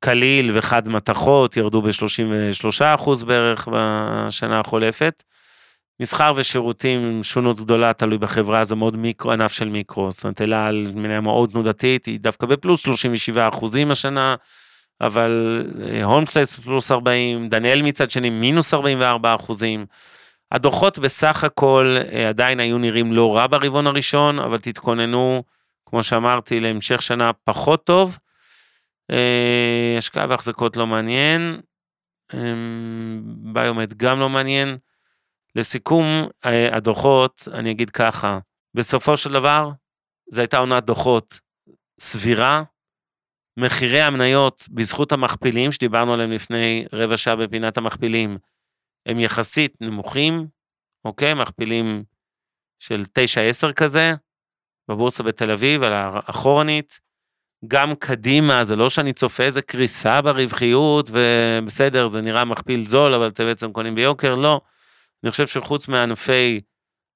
קליל 0.00 0.58
וחד 0.58 0.88
מתכות 0.88 1.56
ירדו 1.56 1.82
ב-33% 1.82 3.24
בערך 3.26 3.68
בשנה 3.72 4.60
החולפת. 4.60 5.22
מסחר 6.00 6.32
ושירותים, 6.36 7.20
שונות 7.22 7.60
גדולה, 7.60 7.92
תלוי 7.92 8.18
בחברה, 8.18 8.64
זה 8.64 8.74
מאוד 8.74 8.96
מיקרו, 8.96 9.32
ענף 9.32 9.52
של 9.52 9.68
מיקרו. 9.68 10.12
זאת 10.12 10.24
אומרת, 10.24 10.40
אלה 10.40 10.66
על 10.66 10.92
מניה 10.94 11.20
מאוד 11.20 11.50
תנודתית, 11.50 12.06
היא 12.06 12.20
דווקא 12.20 12.46
בפלוס 12.46 12.80
37 12.80 13.48
אחוזים 13.48 13.90
השנה, 13.90 14.34
אבל 15.00 15.62
הולמסטייס 16.04 16.58
אה, 16.58 16.64
פלוס 16.64 16.92
40, 16.92 17.48
דניאל 17.48 17.82
מצד 17.82 18.10
שני 18.10 18.30
מינוס 18.30 18.74
44 18.74 19.34
אחוזים. 19.34 19.86
הדוחות 20.52 20.98
בסך 20.98 21.44
הכל 21.44 21.96
אה, 22.12 22.28
עדיין 22.28 22.60
היו 22.60 22.78
נראים 22.78 23.12
לא 23.12 23.36
רע 23.36 23.46
ברבעון 23.46 23.86
הראשון, 23.86 24.38
אבל 24.38 24.58
תתכוננו, 24.58 25.42
כמו 25.86 26.02
שאמרתי, 26.02 26.60
להמשך 26.60 27.02
שנה 27.02 27.30
פחות 27.44 27.84
טוב. 27.84 28.18
אה, 29.10 29.94
השקעה 29.98 30.26
והחזקות 30.28 30.76
לא 30.76 30.86
מעניין, 30.86 31.60
אמ, 32.34 33.22
ביומט 33.52 33.92
גם 33.92 34.20
לא 34.20 34.28
מעניין. 34.28 34.76
לסיכום 35.56 36.06
אה, 36.46 36.76
הדוחות, 36.76 37.48
אני 37.52 37.70
אגיד 37.70 37.90
ככה, 37.90 38.38
בסופו 38.76 39.16
של 39.16 39.32
דבר, 39.32 39.70
זו 40.30 40.40
הייתה 40.40 40.58
עונת 40.58 40.84
דוחות 40.84 41.40
סבירה. 42.00 42.62
מחירי 43.56 44.02
המניות 44.02 44.64
בזכות 44.70 45.12
המכפילים 45.12 45.72
שדיברנו 45.72 46.14
עליהם 46.14 46.32
לפני 46.32 46.84
רבע 46.92 47.16
שעה 47.16 47.36
בפינת 47.36 47.76
המכפילים, 47.76 48.38
הם 49.06 49.20
יחסית 49.20 49.76
נמוכים, 49.80 50.46
אוקיי? 51.04 51.34
מכפילים 51.34 52.04
של 52.78 53.04
9-10 53.68 53.72
כזה, 53.72 54.12
בבורסה 54.88 55.22
בתל 55.22 55.50
אביב, 55.50 55.82
על 55.82 55.92
האחורנית. 55.92 57.00
גם 57.68 57.94
קדימה, 57.94 58.64
זה 58.64 58.76
לא 58.76 58.90
שאני 58.90 59.12
צופה 59.12 59.42
איזה 59.42 59.62
קריסה 59.62 60.22
ברווחיות, 60.22 61.10
ובסדר, 61.12 62.06
זה 62.06 62.20
נראה 62.20 62.44
מכפיל 62.44 62.86
זול, 62.86 63.14
אבל 63.14 63.28
אתם 63.28 63.44
בעצם 63.44 63.72
קונים 63.72 63.94
ביוקר, 63.94 64.34
לא. 64.34 64.60
אני 65.24 65.30
חושב 65.30 65.46
שחוץ 65.46 65.88
מענפי 65.88 66.60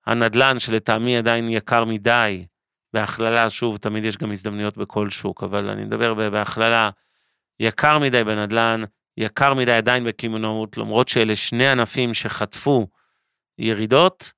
הנדל"ן, 0.07 0.59
שלטעמי 0.59 1.17
עדיין 1.17 1.49
יקר 1.49 1.85
מדי, 1.85 2.47
בהכללה, 2.93 3.51
שוב, 3.51 3.77
תמיד 3.77 4.05
יש 4.05 4.17
גם 4.17 4.33
הזדמנויות 4.33 4.77
בכל 4.77 5.11
שוק, 5.11 5.43
אבל 5.43 5.71
אני 5.71 5.85
מדבר 5.85 6.15
בהכללה, 6.15 6.91
יקר 7.61 7.99
מדי 7.99 8.25
בנדל"ן, 8.25 8.83
יקר 9.17 9.55
מדי 9.55 9.73
עדיין 9.73 10.05
בקמעונאות, 10.05 10.79
למרות 10.79 11.09
שאלה 11.09 11.37
שני 11.37 11.69
ענפים 11.69 12.15
שחטפו 12.15 12.87
ירידות, 13.59 14.33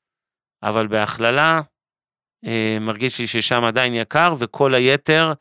אבל 0.62 0.86
בהכללה, 0.86 1.60
אה, 2.46 2.78
מרגיש 2.80 3.18
לי 3.18 3.26
ששם 3.26 3.64
עדיין 3.64 3.94
יקר, 3.94 4.34
וכל 4.38 4.74
היתר, 4.74 5.32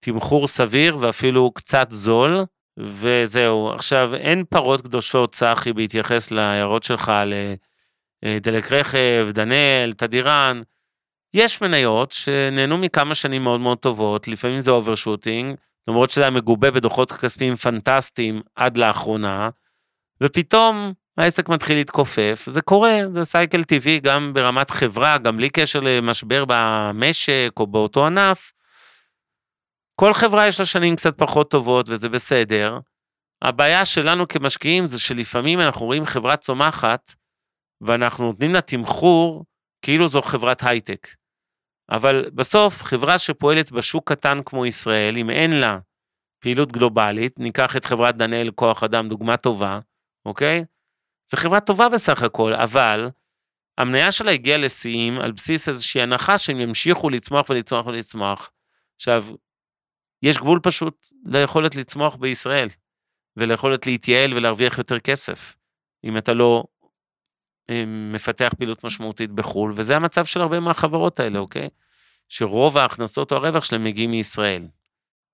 תמחור 0.00 0.48
סביר 0.48 0.98
ואפילו 1.00 1.50
קצת 1.54 1.86
זול, 1.90 2.44
וזהו. 2.76 3.70
עכשיו, 3.70 4.14
אין 4.14 4.44
פרות 4.44 4.80
קדושות, 4.80 5.32
צחי, 5.34 5.72
בהתייחס 5.72 6.30
להערות 6.30 6.82
שלך 6.82 7.08
על 7.08 7.32
אה, 7.32 7.54
דלק 8.40 8.72
רכב, 8.72 9.28
דנאל, 9.30 9.92
תדיראן. 9.96 10.62
יש 11.34 11.60
מניות 11.60 12.12
שנהנו 12.12 12.78
מכמה 12.78 13.14
שנים 13.14 13.42
מאוד 13.42 13.60
מאוד 13.60 13.78
טובות, 13.78 14.28
לפעמים 14.28 14.60
זה 14.60 14.70
overshooting, 14.70 15.56
למרות 15.88 16.10
שזה 16.10 16.20
היה 16.20 16.30
מגובה 16.30 16.70
בדוחות 16.70 17.12
כספיים 17.12 17.56
פנטסטיים 17.56 18.42
עד 18.56 18.76
לאחרונה, 18.76 19.48
ופתאום 20.22 20.92
העסק 21.18 21.48
מתחיל 21.48 21.76
להתכופף, 21.76 22.46
זה 22.46 22.62
קורה, 22.62 23.00
זה 23.10 23.24
סייקל 23.24 23.64
טבעי 23.64 24.00
גם 24.00 24.34
ברמת 24.34 24.70
חברה, 24.70 25.18
גם 25.18 25.36
בלי 25.36 25.50
קשר 25.50 25.80
למשבר 25.80 26.44
במשק 26.48 27.50
או 27.56 27.66
באותו 27.66 28.06
ענף. 28.06 28.52
כל 30.00 30.14
חברה 30.14 30.46
יש 30.46 30.60
לה 30.60 30.66
שנים 30.66 30.96
קצת 30.96 31.18
פחות 31.18 31.50
טובות 31.50 31.88
וזה 31.88 32.08
בסדר, 32.08 32.78
הבעיה 33.42 33.84
שלנו 33.84 34.28
כמשקיעים 34.28 34.86
זה 34.86 35.00
שלפעמים 35.00 35.60
אנחנו 35.60 35.86
רואים 35.86 36.06
חברה 36.06 36.36
צומחת, 36.36 37.14
ואנחנו 37.80 38.26
נותנים 38.26 38.54
לה 38.54 38.60
תמחור 38.60 39.44
כאילו 39.82 40.08
זו 40.08 40.22
חברת 40.22 40.62
הייטק. 40.62 41.08
אבל 41.90 42.30
בסוף, 42.30 42.82
חברה 42.82 43.18
שפועלת 43.18 43.72
בשוק 43.72 44.12
קטן 44.12 44.38
כמו 44.44 44.66
ישראל, 44.66 45.16
אם 45.16 45.30
אין 45.30 45.60
לה 45.60 45.78
פעילות 46.38 46.72
גלובלית, 46.72 47.38
ניקח 47.38 47.76
את 47.76 47.84
חברת 47.84 48.16
דנאל 48.16 48.50
כוח 48.54 48.82
אדם, 48.82 49.08
דוגמה 49.08 49.36
טובה, 49.36 49.78
אוקיי? 50.26 50.64
זו 51.30 51.36
חברה 51.36 51.60
טובה 51.60 51.88
בסך 51.88 52.22
הכל, 52.22 52.54
אבל 52.54 53.10
המניה 53.78 54.12
שלה 54.12 54.30
הגיעה 54.30 54.58
לשיאים 54.58 55.20
על 55.20 55.32
בסיס 55.32 55.68
איזושהי 55.68 56.02
הנחה 56.02 56.38
שהם 56.38 56.60
ימשיכו 56.60 57.10
לצמוח 57.10 57.50
ולצמוח 57.50 57.86
ולצמוח. 57.86 58.50
עכשיו, 58.96 59.24
יש 60.22 60.38
גבול 60.38 60.60
פשוט 60.62 61.06
ליכולת 61.24 61.74
לצמוח 61.74 62.16
בישראל, 62.16 62.68
וליכולת 63.36 63.86
להתייעל 63.86 64.34
ולהרוויח 64.34 64.78
יותר 64.78 64.98
כסף, 64.98 65.56
אם 66.04 66.18
אתה 66.18 66.34
לא 66.34 66.64
מפתח 67.86 68.54
פעילות 68.58 68.84
משמעותית 68.84 69.30
בחו"ל, 69.30 69.72
וזה 69.76 69.96
המצב 69.96 70.24
של 70.24 70.40
הרבה 70.40 70.60
מהחברות 70.60 71.20
האלה, 71.20 71.38
אוקיי? 71.38 71.68
שרוב 72.28 72.78
ההכנסות 72.78 73.32
או 73.32 73.36
הרווח 73.36 73.64
שלהם 73.64 73.84
מגיעים 73.84 74.10
מישראל. 74.10 74.62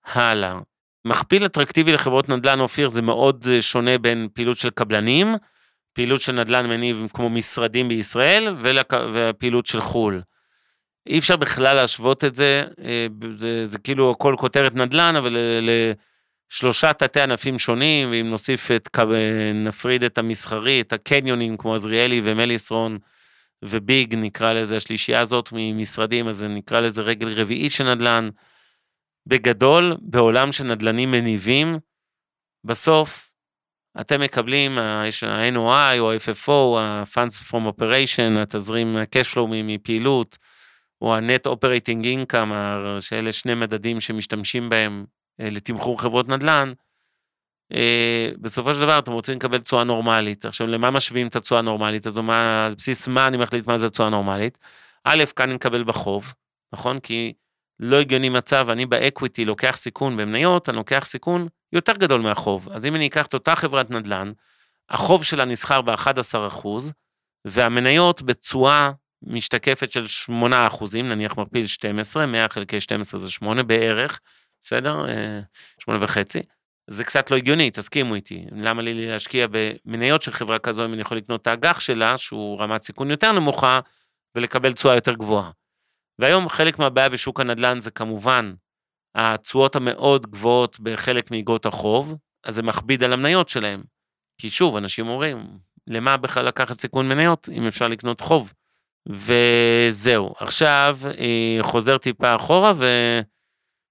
הלאה. 0.04 0.58
מכפיל 1.04 1.46
אטרקטיבי 1.46 1.92
לחברות 1.92 2.28
נדל"ן, 2.28 2.60
אופיר, 2.60 2.88
זה 2.88 3.02
מאוד 3.02 3.46
אה, 3.50 3.62
שונה 3.62 3.98
בין 3.98 4.28
פעילות 4.34 4.56
של 4.56 4.70
קבלנים, 4.70 5.34
פעילות 5.92 6.20
של 6.20 6.32
נדל"ן 6.32 6.66
מניב 6.66 7.06
כמו 7.14 7.30
משרדים 7.30 7.88
בישראל, 7.88 8.56
והפעילות 9.12 9.66
של 9.66 9.80
חו"ל. 9.80 10.22
אי 11.06 11.18
אפשר 11.18 11.36
בכלל 11.36 11.76
להשוות 11.76 12.24
את 12.24 12.34
זה, 12.34 12.64
אה, 12.84 13.06
זה, 13.36 13.66
זה 13.66 13.78
כאילו 13.78 14.10
הכל 14.10 14.34
כותרת 14.38 14.74
נדל"ן, 14.74 15.16
אבל 15.16 15.36
לשלושה 16.52 16.92
תתי 16.92 17.20
ענפים 17.20 17.58
שונים, 17.58 18.10
ואם 18.10 18.30
נוסיף 18.30 18.70
את, 18.70 18.88
נפריד 19.54 20.04
את 20.04 20.18
המסחרי, 20.18 20.80
את 20.80 20.92
הקניונים 20.92 21.56
כמו 21.56 21.74
עזריאלי 21.74 22.20
ומליסרון 22.24 22.98
וביג, 23.64 24.14
נקרא 24.14 24.52
לזה, 24.52 24.76
השלישייה 24.76 25.20
הזאת 25.20 25.48
ממשרדים, 25.52 26.28
אז 26.28 26.42
נקרא 26.42 26.80
לזה 26.80 27.02
רגל 27.02 27.40
רביעית 27.40 27.72
של 27.72 27.94
נדל"ן. 27.94 28.28
בגדול, 29.26 29.96
בעולם 30.00 30.52
של 30.52 30.64
נדל"נים 30.64 31.10
מניבים, 31.10 31.78
בסוף 32.64 33.30
אתם 34.00 34.20
מקבלים, 34.20 34.78
יש 35.08 35.24
ה-NOI 35.24 35.98
או 35.98 36.12
ה-FFO, 36.12 36.78
ה-Funds 36.78 37.50
from 37.50 37.80
Operation, 37.80 38.40
התזרים 38.42 38.96
ה-cash 38.96 39.34
flow 39.34 39.46
מפעילות, 39.48 40.38
או 41.02 41.14
ה-Net 41.14 41.50
Operating 41.50 42.04
Income, 42.04 42.52
שאלה 43.00 43.32
שני 43.32 43.54
מדדים 43.54 44.00
שמשתמשים 44.00 44.68
בהם 44.68 45.04
לתמחור 45.40 46.00
חברות 46.00 46.28
נדל"ן, 46.28 46.72
אה, 47.72 48.30
בסופו 48.40 48.74
של 48.74 48.80
דבר 48.80 48.98
אתם 48.98 49.12
רוצים 49.12 49.36
לקבל 49.36 49.58
תשואה 49.58 49.84
נורמלית. 49.84 50.44
עכשיו, 50.44 50.66
למה 50.66 50.90
משווים 50.90 51.26
את 51.26 51.36
התשואה 51.36 51.58
הנורמלית 51.58 52.06
הזו? 52.06 52.22
מה, 52.22 52.66
על 52.66 52.74
בסיס 52.74 53.08
מה 53.08 53.26
אני 53.26 53.36
מחליט 53.36 53.66
מה 53.66 53.78
זה 53.78 53.90
תשואה 53.90 54.08
נורמלית? 54.08 54.58
א', 55.04 55.24
כאן 55.36 55.46
אני 55.46 55.54
מקבל 55.54 55.84
בחוב, 55.84 56.34
נכון? 56.72 57.00
כי 57.00 57.32
לא 57.80 58.00
הגיוני 58.00 58.28
מצב, 58.28 58.66
אני 58.70 58.86
באקוויטי 58.86 59.44
לוקח 59.44 59.76
סיכון 59.76 60.16
במניות, 60.16 60.68
אני 60.68 60.76
לוקח 60.76 61.04
סיכון 61.04 61.48
יותר 61.72 61.92
גדול 61.92 62.20
מהחוב. 62.20 62.68
אז 62.72 62.86
אם 62.86 62.94
אני 62.94 63.06
אקח 63.06 63.26
את 63.26 63.34
אותה 63.34 63.54
חברת 63.54 63.90
נדל"ן, 63.90 64.32
החוב 64.90 65.24
שלה 65.24 65.44
נסחר 65.44 65.82
ב-11%, 65.82 66.66
והמניות 67.44 68.22
בתשואה 68.22 68.90
משתקפת 69.22 69.92
של 69.92 70.06
8 70.06 70.66
אחוזים, 70.66 71.08
נניח 71.08 71.38
מכפיל 71.38 71.66
12, 71.66 72.26
100 72.26 72.48
חלקי 72.48 72.80
12 72.80 73.20
זה 73.20 73.30
8 73.30 73.62
בערך, 73.62 74.20
בסדר? 74.60 75.04
8 75.78 75.98
אה, 75.98 76.04
וחצי. 76.04 76.42
זה 76.90 77.04
קצת 77.04 77.30
לא 77.30 77.36
הגיוני, 77.36 77.70
תסכימו 77.70 78.14
איתי. 78.14 78.44
למה 78.52 78.82
לי 78.82 79.06
להשקיע 79.06 79.46
במניות 79.50 80.22
של 80.22 80.32
חברה 80.32 80.58
כזו 80.58 80.84
אם 80.84 80.92
אני 80.92 81.00
יכול 81.00 81.16
לקנות 81.16 81.42
את 81.42 81.46
האג"ח 81.46 81.80
שלה, 81.80 82.16
שהוא 82.16 82.60
רמת 82.60 82.82
סיכון 82.82 83.10
יותר 83.10 83.32
נמוכה, 83.32 83.80
ולקבל 84.34 84.72
תשואה 84.72 84.94
יותר 84.94 85.14
גבוהה. 85.14 85.50
והיום 86.18 86.48
חלק 86.48 86.78
מהבעיה 86.78 87.08
בשוק 87.08 87.40
הנדל"ן 87.40 87.80
זה 87.80 87.90
כמובן 87.90 88.54
התשואות 89.14 89.76
המאוד 89.76 90.26
גבוהות 90.26 90.80
בחלק 90.80 91.30
מאגרות 91.30 91.66
החוב, 91.66 92.14
אז 92.44 92.54
זה 92.54 92.62
מכביד 92.62 93.02
על 93.02 93.12
המניות 93.12 93.48
שלהם. 93.48 93.82
כי 94.40 94.50
שוב, 94.50 94.76
אנשים 94.76 95.08
אומרים, 95.08 95.58
למה 95.86 96.16
בכלל 96.16 96.44
לקחת 96.44 96.78
סיכון 96.78 97.08
מניות 97.08 97.48
אם 97.52 97.66
אפשר 97.66 97.86
לקנות 97.86 98.20
חוב? 98.20 98.52
וזהו, 99.08 100.34
עכשיו 100.38 100.98
אה, 101.18 101.58
חוזר 101.62 101.98
טיפה 101.98 102.36
אחורה 102.36 102.72
ו... 102.76 102.84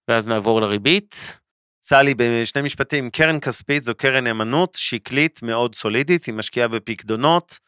ואז 0.10 0.28
נעבור 0.28 0.62
לריבית. 0.62 1.40
סלי, 1.84 2.14
בשני 2.18 2.62
משפטים, 2.62 3.10
קרן 3.10 3.40
כספית 3.40 3.84
זו 3.84 3.96
קרן 3.96 4.24
נאמנות 4.24 4.76
שקלית 4.78 5.40
מאוד 5.44 5.76
סולידית, 5.76 6.26
היא 6.26 6.34
משקיעה 6.34 6.68
בפקדונות, 6.68 7.60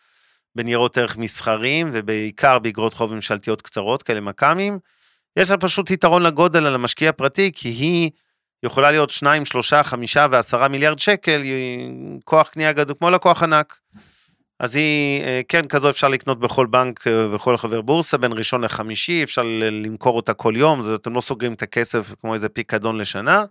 בניירות 0.56 0.98
ערך 0.98 1.18
מסחריים 1.18 1.90
ובעיקר 1.94 2.60
באגרות 2.60 2.94
חוב 2.94 3.14
ממשלתיות 3.16 3.62
קצרות 3.62 4.04
כאלה 4.04 4.22
מכ"מים. 4.22 4.80
יש 5.36 5.50
לה 5.50 5.58
פשוט 5.58 5.92
יתרון 5.92 6.24
לגודל 6.24 6.66
על 6.66 6.76
המשקיע 6.76 7.10
הפרטי, 7.10 7.52
כי 7.54 7.70
היא 7.70 8.10
יכולה 8.64 8.92
להיות 8.92 9.10
2, 9.10 9.46
3, 9.46 9.74
5 9.74 10.18
ו-10 10.18 10.68
מיליארד 10.68 11.00
שקל, 11.00 11.42
היא 11.42 11.90
כוח 12.24 12.48
קנייה 12.48 12.74
גדול, 12.74 12.96
כמו 13.00 13.10
לקוח 13.10 13.44
ענק. 13.44 13.80
אז 14.62 14.76
היא, 14.76 15.22
אה, 15.24 15.42
כן, 15.48 15.68
כזו 15.68 15.90
אפשר 15.90 16.08
לקנות 16.08 16.40
בכל 16.40 16.66
בנק 16.66 17.08
אה, 17.08 17.36
וכל 17.36 17.58
חבר 17.58 17.82
בורסה, 17.82 18.18
בין 18.18 18.32
ראשון 18.34 18.64
לחמישי, 18.64 19.24
אפשר 19.24 19.42
למכור 19.72 20.16
אותה 20.16 20.34
כל 20.34 20.54
יום, 20.58 20.82
זה, 20.82 20.96
אתם 20.96 21.14
לא 21.14 21.22
סוגרים 21.22 21.54
את 21.54 21.62
הכסף 21.62 22.14
כמו 22.22 22.34
איזה 22.34 22.50
פיקדון 22.50 22.98
לשנה. 22.98 23.46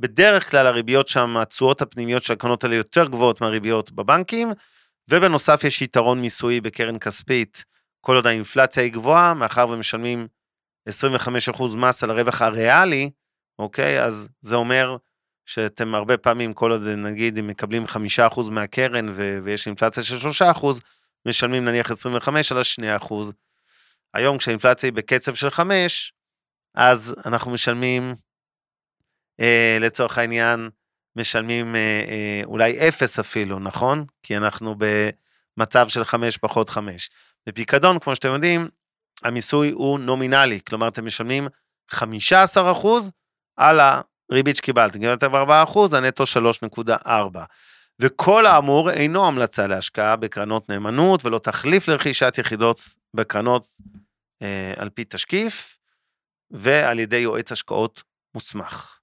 בדרך 0.00 0.50
כלל 0.50 0.66
הריביות 0.66 1.08
שם, 1.08 1.36
התשואות 1.36 1.82
הפנימיות 1.82 2.24
של 2.24 2.32
הקרנות 2.32 2.64
האלה 2.64 2.76
יותר 2.76 3.06
גבוהות 3.06 3.40
מהריביות 3.40 3.92
בבנקים, 3.92 4.48
ובנוסף 5.08 5.64
יש 5.64 5.82
יתרון 5.82 6.20
מיסויי 6.20 6.60
בקרן 6.60 6.98
כספית, 6.98 7.64
כל 8.00 8.16
עוד 8.16 8.26
האינפלציה 8.26 8.82
היא 8.82 8.92
גבוהה, 8.92 9.34
מאחר 9.34 9.68
ומשלמים 9.68 10.26
25% 10.88 11.76
מס 11.76 12.04
על 12.04 12.10
הרווח 12.10 12.42
הריאלי, 12.42 13.10
אוקיי? 13.58 14.02
אז 14.04 14.28
זה 14.40 14.56
אומר 14.56 14.96
שאתם 15.46 15.94
הרבה 15.94 16.16
פעמים, 16.16 16.54
כל 16.54 16.72
עוד 16.72 16.82
נגיד 16.82 17.38
אם 17.38 17.46
מקבלים 17.46 17.84
5% 17.84 18.50
מהקרן 18.50 19.08
ו- 19.08 19.38
ויש 19.44 19.66
אינפלציה 19.66 20.02
של 20.02 20.18
3%, 20.18 20.80
משלמים 21.26 21.64
נניח 21.64 21.90
25 21.90 22.52
על 22.52 22.58
ה-2%. 22.58 23.14
היום 24.14 24.38
כשהאינפלציה 24.38 24.86
היא 24.86 24.94
בקצב 24.94 25.34
של 25.34 25.50
5, 25.50 26.12
אז 26.74 27.14
אנחנו 27.26 27.50
משלמים, 27.50 28.14
אה, 29.40 29.78
לצורך 29.80 30.18
העניין, 30.18 30.70
משלמים 31.16 31.76
אה, 31.76 32.04
אה, 32.08 32.40
אולי 32.44 32.88
0 32.88 33.18
אפילו, 33.18 33.58
נכון? 33.58 34.04
כי 34.22 34.36
אנחנו 34.36 34.74
במצב 35.58 35.88
של 35.88 36.04
5 36.04 36.36
פחות 36.36 36.68
5. 36.68 37.10
בפיקדון, 37.46 37.98
כמו 37.98 38.14
שאתם 38.14 38.34
יודעים, 38.34 38.68
המיסוי 39.24 39.70
הוא 39.70 39.98
נומינלי, 39.98 40.60
כלומר 40.68 40.88
אתם 40.88 41.06
משלמים 41.06 41.48
15% 41.94 41.96
על 43.56 43.80
הריבית 44.30 44.56
שקיבלתם, 44.56 44.98
קיבלתם 44.98 45.34
4%, 45.34 45.96
הנטו 45.96 46.24
3.4. 46.24 47.10
וכל 48.00 48.46
האמור 48.46 48.90
אינו 48.90 49.26
המלצה 49.26 49.66
להשקעה 49.66 50.16
בקרנות 50.16 50.68
נאמנות 50.68 51.24
ולא 51.24 51.38
תחליף 51.38 51.88
לרכישת 51.88 52.34
יחידות 52.38 52.82
בקרנות 53.14 53.66
אה, 54.42 54.74
על 54.76 54.88
פי 54.90 55.04
תשקיף 55.04 55.78
ועל 56.50 56.98
ידי 56.98 57.16
יועץ 57.16 57.52
השקעות 57.52 58.02
מוסמך. 58.34 58.98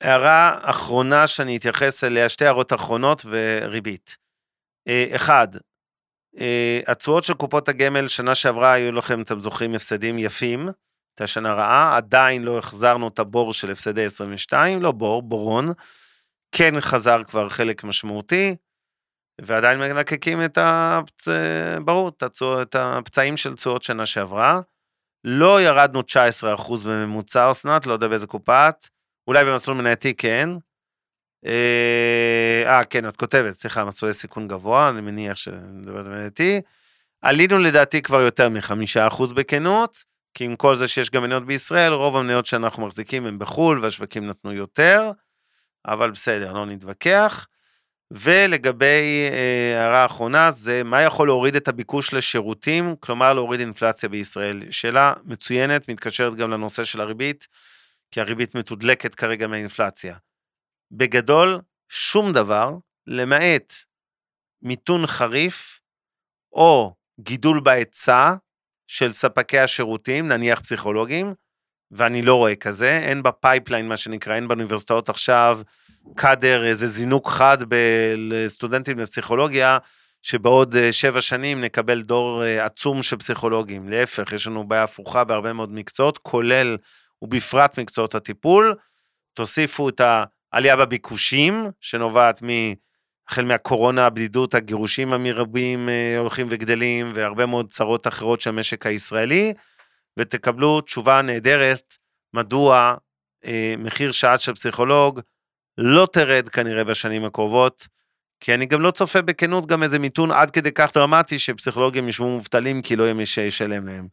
הערה 0.00 0.58
אחרונה 0.62 1.26
שאני 1.26 1.56
אתייחס 1.56 2.04
אליה, 2.04 2.28
שתי 2.28 2.44
הערות 2.44 2.72
אחרונות 2.72 3.22
וריבית. 3.24 4.16
אה, 4.88 5.06
אחד, 5.16 5.48
אה, 6.40 6.80
התשואות 6.86 7.24
של 7.24 7.34
קופות 7.34 7.68
הגמל 7.68 8.08
שנה 8.08 8.34
שעברה 8.34 8.72
היו 8.72 8.92
לכם, 8.92 9.22
אתם 9.22 9.40
זוכרים, 9.40 9.74
הפסדים 9.74 10.18
יפים, 10.18 10.68
הייתה 11.10 11.26
שנה 11.26 11.54
רעה, 11.54 11.96
עדיין 11.96 12.42
לא 12.42 12.58
החזרנו 12.58 13.08
את 13.08 13.18
הבור 13.18 13.52
של 13.52 13.70
הפסדי 13.70 14.04
22, 14.04 14.82
לא 14.82 14.92
בור, 14.92 15.22
בורון, 15.22 15.72
כן 16.52 16.80
חזר 16.80 17.24
כבר 17.24 17.48
חלק 17.48 17.84
משמעותי, 17.84 18.56
ועדיין 19.40 19.78
מלקקים 19.78 20.44
את, 20.44 20.58
הפצ... 20.60 21.28
ברור, 21.84 22.08
את, 22.08 22.22
הצוע, 22.22 22.62
את 22.62 22.76
הפצעים 22.78 23.36
של 23.36 23.54
תשואות 23.54 23.82
שנה 23.82 24.06
שעברה. 24.06 24.60
לא 25.24 25.62
ירדנו 25.62 26.00
19% 26.00 26.04
בממוצע, 26.86 27.50
אסנת, 27.50 27.86
לא 27.86 27.92
יודע 27.92 28.08
באיזה 28.08 28.26
קופה 28.26 28.68
את, 28.68 28.88
אולי 29.28 29.44
במסלול 29.44 29.76
מנייתי 29.76 30.14
כן, 30.14 30.48
אה, 31.46 32.62
אה, 32.66 32.84
כן, 32.84 33.08
את 33.08 33.16
כותבת, 33.16 33.52
סליחה, 33.52 33.84
מסלולי 33.84 34.14
סיכון 34.14 34.48
גבוה, 34.48 34.90
אני 34.90 35.00
מניח 35.00 35.36
שמדברת 35.36 36.06
על 36.06 36.12
מנייתי. 36.12 36.60
עלינו 37.22 37.58
לדעתי 37.58 38.02
כבר 38.02 38.20
יותר 38.20 38.48
מחמישה 38.48 39.06
אחוז 39.06 39.32
בכנות, 39.32 40.04
כי 40.34 40.44
עם 40.44 40.56
כל 40.56 40.76
זה 40.76 40.88
שיש 40.88 41.10
גם 41.10 41.22
מניות 41.22 41.46
בישראל, 41.46 41.92
רוב 41.92 42.16
המניות 42.16 42.46
שאנחנו 42.46 42.86
מחזיקים 42.86 43.26
הם 43.26 43.38
בחו"ל, 43.38 43.84
והשווקים 43.84 44.26
נתנו 44.26 44.52
יותר, 44.52 45.10
אבל 45.86 46.10
בסדר, 46.10 46.52
לא 46.52 46.66
נתווכח. 46.66 47.46
ולגבי 48.10 49.28
אה, 49.32 49.80
הערה 49.80 50.02
האחרונה, 50.02 50.50
זה 50.50 50.82
מה 50.84 51.02
יכול 51.02 51.28
להוריד 51.28 51.56
את 51.56 51.68
הביקוש 51.68 52.14
לשירותים, 52.14 52.96
כלומר 53.00 53.34
להוריד 53.34 53.60
אינפלציה 53.60 54.08
בישראל. 54.08 54.70
שאלה 54.70 55.12
מצוינת, 55.24 55.88
מתקשרת 55.88 56.34
גם 56.34 56.50
לנושא 56.50 56.84
של 56.84 57.00
הריבית, 57.00 57.48
כי 58.10 58.20
הריבית 58.20 58.54
מתודלקת 58.54 59.14
כרגע 59.14 59.46
מהאינפלציה. 59.46 60.16
בגדול, 60.92 61.60
שום 61.88 62.32
דבר, 62.32 62.76
למעט 63.06 63.72
מיתון 64.62 65.06
חריף 65.06 65.80
או 66.52 66.94
גידול 67.20 67.60
בהיצע 67.60 68.34
של 68.92 69.12
ספקי 69.12 69.58
השירותים, 69.58 70.28
נניח 70.28 70.60
פסיכולוגים, 70.60 71.34
ואני 71.90 72.22
לא 72.22 72.34
רואה 72.34 72.54
כזה, 72.54 72.98
אין 72.98 73.22
ב 73.22 73.29
pipeline 73.29 73.88
מה 73.88 73.96
שנקרא, 73.96 74.34
אין 74.34 74.48
באוניברסיטאות 74.48 75.08
עכשיו 75.08 75.60
קאדר, 76.16 76.64
איזה 76.64 76.86
זינוק 76.86 77.28
חד 77.28 77.58
לסטודנטים 78.16 78.98
לפסיכולוגיה, 78.98 79.78
שבעוד 80.22 80.76
אה, 80.76 80.92
שבע 80.92 81.20
שנים 81.20 81.60
נקבל 81.60 82.02
דור 82.02 82.44
אה, 82.44 82.64
עצום 82.64 83.02
של 83.02 83.16
פסיכולוגים. 83.16 83.88
להפך, 83.88 84.32
יש 84.32 84.46
לנו 84.46 84.68
בעיה 84.68 84.82
הפוכה 84.82 85.24
בהרבה 85.24 85.52
מאוד 85.52 85.72
מקצועות, 85.72 86.18
כולל 86.18 86.76
ובפרט 87.22 87.78
מקצועות 87.78 88.14
הטיפול. 88.14 88.74
תוסיפו 89.34 89.88
את 89.88 90.00
העלייה 90.52 90.76
בביקושים, 90.76 91.70
שנובעת 91.80 92.42
מ... 92.42 92.48
החל 93.30 93.44
מהקורונה, 93.44 94.06
הבדידות, 94.06 94.54
הגירושים 94.54 95.12
המרבים 95.12 95.88
אה, 95.88 96.18
הולכים 96.18 96.46
וגדלים, 96.50 97.10
והרבה 97.14 97.46
מאוד 97.46 97.70
צרות 97.70 98.06
אחרות 98.06 98.40
של 98.40 98.50
המשק 98.50 98.86
הישראלי, 98.86 99.54
ותקבלו 100.16 100.80
תשובה 100.80 101.22
נהדרת 101.22 101.94
מדוע 102.34 102.94
אה, 103.46 103.74
מחיר 103.78 104.12
שעת 104.12 104.40
של 104.40 104.54
פסיכולוג 104.54 105.20
לא 105.78 106.08
תרד 106.12 106.48
כנראה 106.48 106.84
בשנים 106.84 107.24
הקרובות, 107.24 107.88
כי 108.40 108.54
אני 108.54 108.66
גם 108.66 108.80
לא 108.80 108.90
צופה 108.90 109.22
בכנות 109.22 109.66
גם 109.66 109.82
איזה 109.82 109.98
מיתון 109.98 110.30
עד 110.32 110.50
כדי 110.50 110.72
כך 110.72 110.90
דרמטי 110.94 111.38
שפסיכולוגים 111.38 112.08
ישבו 112.08 112.28
מובטלים 112.28 112.82
כי 112.82 112.96
לא 112.96 113.04
יהיה 113.04 113.14
מי 113.14 113.26
שישלם 113.26 113.86
להם. 113.86 114.06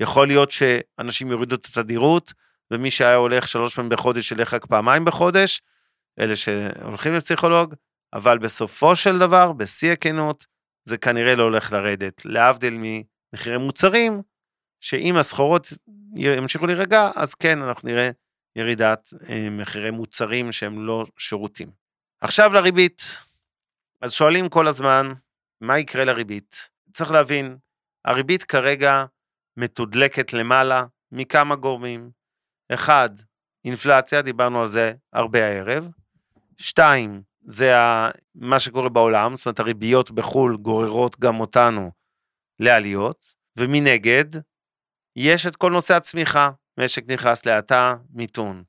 יכול 0.00 0.26
להיות 0.26 0.50
שאנשים 0.50 1.30
יורידו 1.30 1.56
את 1.56 1.64
התדירות, 1.64 2.32
ומי 2.70 2.90
שהיה 2.90 3.16
הולך 3.16 3.48
שלוש 3.48 3.74
פעמים 3.74 3.88
בחודש 3.88 4.32
ילך 4.32 4.54
רק 4.54 4.66
פעמיים 4.66 5.04
בחודש, 5.04 5.60
אלה 6.20 6.36
שהולכים 6.36 7.14
לפסיכולוג, 7.14 7.74
אבל 8.12 8.38
בסופו 8.38 8.96
של 8.96 9.18
דבר, 9.18 9.52
בשיא 9.52 9.92
הכנות, 9.92 10.46
זה 10.84 10.98
כנראה 10.98 11.34
לא 11.34 11.42
הולך 11.42 11.72
לרדת, 11.72 12.24
להבדיל 12.24 12.74
ממחירי 12.78 13.58
מוצרים, 13.58 14.22
שאם 14.80 15.16
הסחורות 15.16 15.68
ימשיכו 16.16 16.66
להירגע, 16.66 17.10
אז 17.16 17.34
כן, 17.34 17.62
אנחנו 17.62 17.88
נראה 17.88 18.10
ירידת 18.56 19.10
אה, 19.28 19.50
מחירי 19.50 19.90
מוצרים 19.90 20.52
שהם 20.52 20.86
לא 20.86 21.04
שירותים. 21.18 21.70
עכשיו 22.20 22.52
לריבית. 22.52 23.02
אז 24.00 24.12
שואלים 24.12 24.48
כל 24.48 24.68
הזמן, 24.68 25.12
מה 25.60 25.78
יקרה 25.78 26.04
לריבית? 26.04 26.70
צריך 26.92 27.10
להבין, 27.10 27.56
הריבית 28.04 28.42
כרגע 28.42 29.04
מתודלקת 29.56 30.32
למעלה 30.32 30.84
מכמה 31.12 31.56
גורמים. 31.56 32.10
אחד, 32.72 33.10
אינפלציה, 33.64 34.22
דיברנו 34.22 34.62
על 34.62 34.68
זה 34.68 34.94
הרבה 35.12 35.46
הערב. 35.46 35.88
שתיים, 36.58 37.22
זה 37.44 37.74
מה 38.34 38.60
שקורה 38.60 38.88
בעולם, 38.88 39.36
זאת 39.36 39.46
אומרת 39.46 39.60
הריביות 39.60 40.10
בחו"ל 40.10 40.56
גוררות 40.56 41.20
גם 41.20 41.40
אותנו 41.40 41.90
לעליות, 42.60 43.34
ומנגד, 43.56 44.24
יש 45.16 45.46
את 45.46 45.56
כל 45.56 45.70
נושא 45.70 45.94
הצמיחה, 45.94 46.50
משק 46.80 47.10
נכנס 47.10 47.46
להאטה, 47.46 47.94
מיתון. 48.10 48.62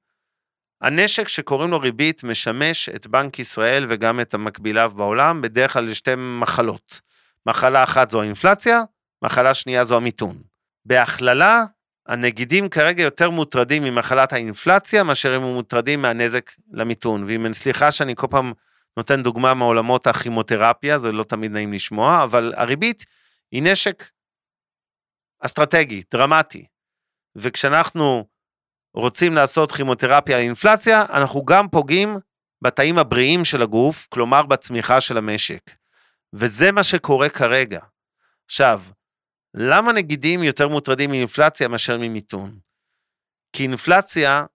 הנשק 0.81 1.27
שקוראים 1.27 1.71
לו 1.71 1.79
ריבית 1.79 2.23
משמש 2.23 2.89
את 2.89 3.07
בנק 3.07 3.39
ישראל 3.39 3.85
וגם 3.89 4.19
את 4.19 4.33
המקביליו 4.33 4.91
בעולם 4.95 5.41
בדרך 5.41 5.73
כלל 5.73 5.83
לשתי 5.83 6.11
מחלות. 6.15 7.01
מחלה 7.45 7.83
אחת 7.83 8.09
זו 8.09 8.21
האינפלציה, 8.21 8.81
מחלה 9.23 9.53
שנייה 9.53 9.85
זו 9.85 9.97
המיתון. 9.97 10.41
בהכללה, 10.85 11.63
הנגידים 12.07 12.69
כרגע 12.69 13.03
יותר 13.03 13.29
מוטרדים 13.29 13.83
ממחלת 13.83 14.33
האינפלציה 14.33 15.03
מאשר 15.03 15.33
הם 15.33 15.41
מוטרדים 15.41 16.01
מהנזק 16.01 16.51
למיתון. 16.71 17.23
ואם 17.23 17.53
סליחה 17.53 17.91
שאני 17.91 18.15
כל 18.15 18.27
פעם 18.29 18.53
נותן 18.97 19.23
דוגמה 19.23 19.53
מעולמות 19.53 20.07
הכימותרפיה, 20.07 20.99
זה 20.99 21.11
לא 21.11 21.23
תמיד 21.23 21.51
נעים 21.51 21.73
לשמוע, 21.73 22.23
אבל 22.23 22.53
הריבית 22.57 23.05
היא 23.51 23.63
נשק 23.63 24.09
אסטרטגי, 25.39 26.03
דרמטי. 26.11 26.65
וכשאנחנו 27.35 28.27
רוצים 28.93 29.35
לעשות 29.35 29.71
כימותרפיה 29.71 30.37
לאינפלציה, 30.37 31.05
אנחנו 31.09 31.45
גם 31.45 31.67
פוגעים 31.67 32.17
בתאים 32.61 32.97
הבריאים 32.97 33.45
של 33.45 33.61
הגוף, 33.61 34.07
כלומר 34.09 34.43
בצמיחה 34.43 35.01
של 35.01 35.17
המשק. 35.17 35.71
וזה 36.33 36.71
מה 36.71 36.83
שקורה 36.83 37.29
כרגע. 37.29 37.79
עכשיו, 38.45 38.81
למה 39.53 39.93
נגידים 39.93 40.43
יותר 40.43 40.67
מוטרדים 40.67 41.09
מאינפלציה 41.09 41.67
מאשר 41.67 41.97
ממיתון? 41.97 42.59
כי 43.55 43.63
אינפלציה 43.63 44.45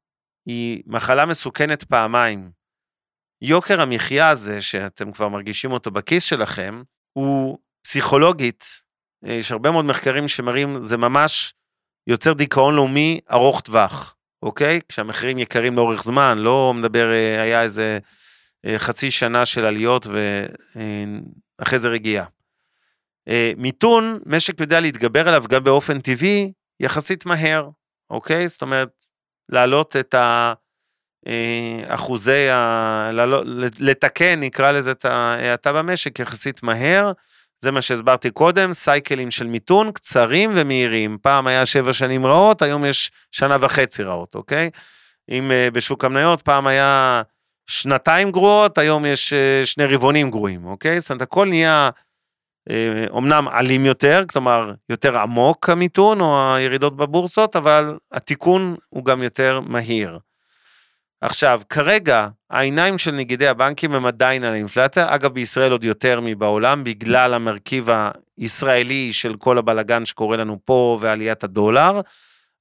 היא 0.46 0.82
מחלה 0.86 1.26
מסוכנת 1.26 1.84
פעמיים. 1.84 2.50
יוקר 3.42 3.80
המחיה 3.80 4.28
הזה, 4.28 4.60
שאתם 4.60 5.12
כבר 5.12 5.28
מרגישים 5.28 5.72
אותו 5.72 5.90
בכיס 5.90 6.24
שלכם, 6.24 6.82
הוא 7.12 7.58
פסיכולוגית, 7.82 8.64
יש 9.24 9.52
הרבה 9.52 9.70
מאוד 9.70 9.84
מחקרים 9.84 10.28
שמראים, 10.28 10.82
זה 10.82 10.96
ממש 10.96 11.54
יוצר 12.06 12.32
דיכאון 12.32 12.76
לאומי 12.76 13.20
ארוך 13.32 13.60
טווח, 13.60 14.16
אוקיי? 14.42 14.80
כשהמחירים 14.88 15.38
יקרים 15.38 15.76
לאורך 15.76 16.02
זמן, 16.02 16.38
לא 16.38 16.74
מדבר, 16.76 17.12
אה, 17.12 17.42
היה 17.42 17.62
איזה 17.62 17.98
אה, 18.66 18.78
חצי 18.78 19.10
שנה 19.10 19.46
של 19.46 19.64
עליות 19.64 20.06
ואחרי 20.06 21.76
אה, 21.76 21.78
זה 21.78 21.88
רגיעה. 21.88 22.24
מיתון, 23.56 24.18
משק 24.26 24.60
יודע 24.60 24.80
להתגבר 24.80 25.28
עליו 25.28 25.44
גם 25.48 25.64
באופן 25.64 26.00
טבעי, 26.00 26.52
יחסית 26.80 27.26
מהר, 27.26 27.68
אוקיי? 28.10 28.48
זאת 28.48 28.62
אומרת, 28.62 28.88
להעלות 29.48 29.96
את 29.96 30.14
האחוזי, 31.26 32.48
ה... 32.50 33.10
לתקן, 33.78 34.40
נקרא 34.40 34.70
לזה 34.70 34.90
את 34.90 35.04
ההאטה 35.04 35.72
במשק 35.72 36.18
יחסית 36.18 36.62
מהר. 36.62 37.12
זה 37.60 37.70
מה 37.70 37.82
שהסברתי 37.82 38.30
קודם, 38.30 38.74
סייקלים 38.74 39.30
של 39.30 39.46
מיתון 39.46 39.92
קצרים 39.92 40.50
ומהירים. 40.54 41.18
פעם 41.22 41.46
היה 41.46 41.66
שבע 41.66 41.92
שנים 41.92 42.26
רעות, 42.26 42.62
היום 42.62 42.84
יש 42.84 43.10
שנה 43.32 43.56
וחצי 43.60 44.02
רעות, 44.02 44.34
אוקיי? 44.34 44.70
אם 45.30 45.50
uh, 45.50 45.70
בשוק 45.70 46.04
המניות 46.04 46.42
פעם 46.42 46.66
היה 46.66 47.22
שנתיים 47.70 48.30
גרועות, 48.30 48.78
היום 48.78 49.06
יש 49.06 49.34
שני 49.64 49.84
רבעונים 49.84 50.30
גרועים, 50.30 50.66
אוקיי? 50.66 51.00
זאת 51.00 51.10
אומרת, 51.10 51.22
הכל 51.22 51.48
נהיה 51.48 51.90
אומנם 53.10 53.48
אה, 53.48 53.58
אלים 53.58 53.86
יותר, 53.86 54.24
כלומר, 54.32 54.72
יותר 54.88 55.18
עמוק 55.18 55.68
המיתון 55.68 56.20
או 56.20 56.54
הירידות 56.54 56.96
בבורסות, 56.96 57.56
אבל 57.56 57.98
התיקון 58.12 58.74
הוא 58.90 59.04
גם 59.04 59.22
יותר 59.22 59.60
מהיר. 59.66 60.18
עכשיו, 61.20 61.60
כרגע 61.68 62.28
העיניים 62.50 62.98
של 62.98 63.10
נגידי 63.10 63.48
הבנקים 63.48 63.94
הם 63.94 64.06
עדיין 64.06 64.44
על 64.44 64.52
האינפלציה, 64.52 65.14
אגב 65.14 65.32
בישראל 65.32 65.72
עוד 65.72 65.84
יותר 65.84 66.20
מבעולם, 66.22 66.84
בגלל 66.84 67.34
המרכיב 67.34 67.88
הישראלי 68.38 69.12
של 69.12 69.36
כל 69.36 69.58
הבלגן 69.58 70.06
שקורה 70.06 70.36
לנו 70.36 70.58
פה 70.64 70.98
ועליית 71.00 71.44
הדולר, 71.44 72.00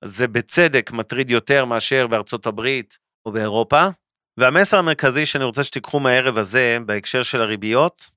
זה 0.04 0.28
בצדק 0.28 0.92
מטריד 0.92 1.30
יותר 1.30 1.66
מאשר 1.66 2.08
בארצות 2.08 2.48
הברית 2.48 2.98
או 3.26 3.32
באירופה. 3.32 3.88
והמסר 4.38 4.78
המרכזי 4.78 5.26
שאני 5.26 5.44
רוצה 5.44 5.64
שתיקחו 5.64 6.00
מהערב 6.00 6.38
הזה 6.38 6.78
בהקשר 6.86 7.24
של 7.24 7.42
הריביות, 7.42 8.17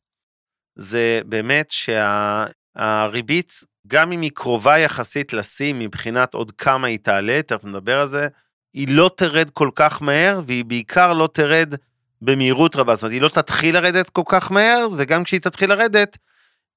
זה 0.77 1.21
באמת 1.27 1.71
שהריבית, 1.71 3.51
שה, 3.51 3.67
גם 3.87 4.13
אם 4.13 4.21
היא 4.21 4.31
קרובה 4.35 4.79
יחסית 4.79 5.33
לשיא 5.33 5.75
מבחינת 5.75 6.35
עוד 6.35 6.51
כמה 6.51 6.87
היא 6.87 6.99
תעלה, 7.03 7.41
תכף 7.47 7.65
נדבר 7.65 8.01
על 8.01 8.09
זה, 8.09 8.29
היא 8.73 8.89
לא 8.89 9.11
תרד 9.17 9.51
כל 9.51 9.71
כך 9.75 10.03
מהר, 10.03 10.41
והיא 10.47 10.65
בעיקר 10.65 11.13
לא 11.13 11.29
תרד 11.33 11.75
במהירות 12.23 12.77
רבה. 12.77 12.95
זאת 12.95 13.03
אומרת, 13.03 13.13
היא 13.13 13.23
לא 13.23 13.29
תתחיל 13.29 13.75
לרדת 13.75 14.11
כל 14.11 14.23
כך 14.29 14.53
מהר, 14.53 14.89
וגם 14.97 15.25
כשהיא 15.25 15.41
תתחיל 15.41 15.71
לרדת, 15.71 16.19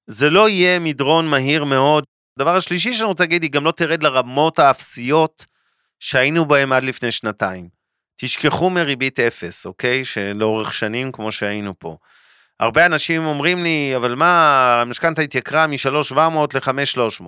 זה 0.08 0.30
לא 0.30 0.50
יהיה 0.50 0.80
מדרון 0.80 1.30
מהיר 1.30 1.64
מאוד. 1.64 2.04
הדבר 2.38 2.56
השלישי 2.56 2.94
שאני 2.94 3.08
רוצה 3.08 3.24
להגיד, 3.24 3.44
היא 3.44 3.52
גם 3.52 3.66
לא 3.66 3.72
תרד 3.72 4.04
לרמות 4.04 4.60
האפסיות 4.60 5.46
שהיינו 6.00 6.46
בהן 6.46 6.72
עד 6.72 6.84
לפני 6.84 7.12
שנתיים. 7.12 7.70
תשכחו 8.16 8.70
מריבית 8.70 9.20
אפס, 9.20 9.66
אוקיי? 9.66 10.06
שלאורך 10.06 10.74
שנים 10.74 11.12
כמו 11.12 11.32
שהיינו 11.32 11.74
פה. 11.80 11.98
הרבה 12.64 12.86
אנשים 12.86 13.26
אומרים 13.26 13.64
לי, 13.64 13.94
אבל 13.96 14.16
מה, 14.16 14.82
המשכנתה 14.82 15.22
התייקרה 15.22 15.68
מ-3,700 15.68 16.18
ל-5,300. 16.54 17.26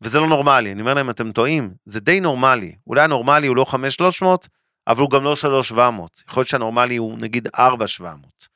וזה 0.00 0.20
לא 0.20 0.28
נורמלי. 0.28 0.72
אני 0.72 0.80
אומר 0.80 0.94
להם, 0.94 1.10
אתם 1.10 1.32
טועים, 1.32 1.74
זה 1.86 2.00
די 2.00 2.20
נורמלי. 2.20 2.74
אולי 2.86 3.02
הנורמלי 3.02 3.46
הוא 3.46 3.56
לא 3.56 3.64
5,300, 3.64 4.48
אבל 4.86 5.00
הוא 5.00 5.10
גם 5.10 5.24
לא 5.24 5.36
3,700. 5.36 6.22
יכול 6.28 6.40
להיות 6.40 6.48
שהנורמלי 6.48 6.96
הוא 6.96 7.18
נגיד 7.18 7.48
4,700, 7.58 8.48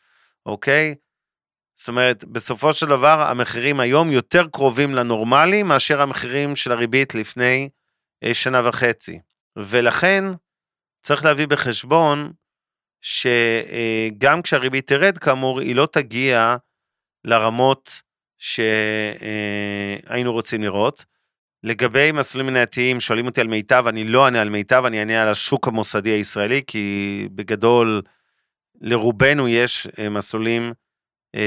אוקיי? 0.47 0.95
זאת 1.75 1.89
אומרת, 1.89 2.25
בסופו 2.25 2.75
של 2.75 2.87
דבר, 2.87 3.21
המחירים 3.29 3.81
היום 3.81 4.11
יותר 4.11 4.47
קרובים 4.53 4.95
לנורמלי 4.95 5.63
מאשר 5.63 6.03
המחירים 6.03 6.57
של 6.57 6.73
הריבית 6.73 7.15
לפני 7.15 7.69
אה, 8.25 8.35
שנה 8.35 8.69
וחצי. 8.69 9.19
ולכן, 9.57 10.25
צריך 11.03 11.25
להביא 11.25 11.47
בחשבון 11.47 12.33
שגם 13.09 14.43
כשהריבית 14.43 14.87
תרד, 14.87 15.19
כאמור, 15.19 15.61
היא 15.61 15.77
לא 15.77 15.89
תגיע 15.93 16.57
לרמות 17.25 18.03
שהיינו 18.39 20.33
רוצים 20.33 20.63
לראות. 20.63 21.05
לגבי 21.63 22.13
מסלולים 22.13 22.47
מנייתיים, 22.47 23.01
שואלים 23.01 23.27
אותי 23.27 23.41
על 23.41 23.47
מיטב, 23.47 23.85
אני 23.89 24.05
לא 24.05 24.25
אענה 24.25 24.41
על 24.41 24.49
מיטב, 24.49 24.85
אני 24.87 24.99
אענה 25.01 25.23
על 25.23 25.29
השוק 25.29 25.69
המוסדי 25.69 26.11
הישראלי, 26.11 26.63
כי 26.67 27.29
בגדול 27.35 28.03
לרובנו 28.81 29.49
יש 29.49 29.87
מסלולים 30.11 30.73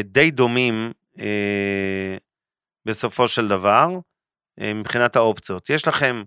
די 0.03 0.31
דומים 0.31 0.91
בסופו 2.85 3.27
של 3.27 3.47
דבר, 3.47 3.87
מבחינת 4.59 5.15
האופציות. 5.15 5.69
יש 5.69 5.87
לכם, 5.87 6.23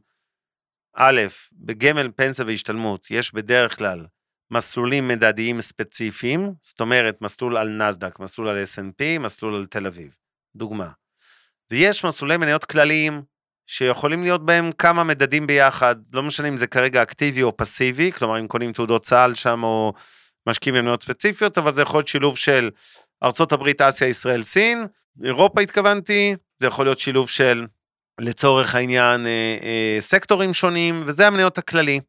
א', 0.97 1.21
בגמל 1.53 2.11
פנסיה 2.17 2.45
והשתלמות, 2.45 3.07
יש 3.11 3.35
בדרך 3.35 3.79
כלל 3.79 4.07
מסלולים 4.53 5.09
מדדיים 5.09 5.61
ספציפיים, 5.61 6.53
זאת 6.63 6.81
אומרת, 6.81 7.23
מסלול 7.23 7.57
על 7.57 7.69
נסדק, 7.69 8.21
מסלול 8.21 8.49
על 8.49 8.63
S&P, 8.63 9.19
מסלול 9.21 9.55
על 9.55 9.67
תל 9.67 9.87
אביב, 9.87 10.17
דוגמה. 10.57 10.89
ויש 11.71 12.05
מסלולי 12.05 12.37
מניות 12.37 12.65
כלליים, 12.65 13.23
שיכולים 13.67 14.23
להיות 14.23 14.47
בהם 14.47 14.73
כמה 14.73 15.05
מדדים 15.05 15.47
ביחד, 15.47 15.97
לא 16.13 16.23
משנה 16.23 16.49
אם 16.49 16.57
זה 16.57 16.67
כרגע 16.67 17.03
אקטיבי 17.03 17.43
או 17.43 17.57
פסיבי, 17.57 18.13
כלומר 18.13 18.41
אם 18.41 18.47
קונים 18.47 18.73
תעודות 18.73 19.03
צה"ל 19.03 19.35
שם 19.35 19.63
או 19.63 19.93
משקיעים 20.49 20.75
במניות 20.75 21.03
ספציפיות, 21.03 21.59
אבל 21.59 21.73
זה 21.73 21.83
יכול 21.83 21.99
להיות 21.99 22.09
שילוב 22.09 22.37
של 22.37 22.71
הברית, 23.53 23.81
אסיה, 23.81 24.09
ישראל, 24.09 24.43
סין, 24.43 24.87
אירופה 25.25 25.61
התכוונתי, 25.61 26.35
זה 26.59 26.67
יכול 26.67 26.87
להיות 26.87 27.01
שילוב 27.01 27.29
של, 27.29 27.67
לצורך 28.21 28.75
העניין, 28.75 29.27
אה, 29.27 29.57
אה, 29.63 29.97
סקטורים 30.01 30.55
שונים, 30.55 31.03
וזה 31.07 31.27
המניות 31.27 31.59
הכללי. 31.59 32.01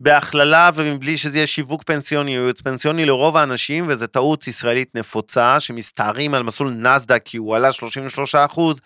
בהכללה 0.00 0.70
ומבלי 0.74 1.16
שזה 1.16 1.38
יהיה 1.38 1.46
שיווק 1.46 1.82
פנסיוני 1.82 2.30
ייעוץ 2.30 2.60
פנסיוני 2.60 3.06
לרוב 3.06 3.36
האנשים, 3.36 3.84
וזו 3.88 4.06
טעות 4.06 4.46
ישראלית 4.46 4.94
נפוצה, 4.94 5.60
שמסתערים 5.60 6.34
על 6.34 6.42
מסלול 6.42 6.72
נסדק 6.72 7.22
כי 7.24 7.36
הוא 7.36 7.56
עלה 7.56 7.72
33 7.72 8.34
אחוז, 8.34 8.80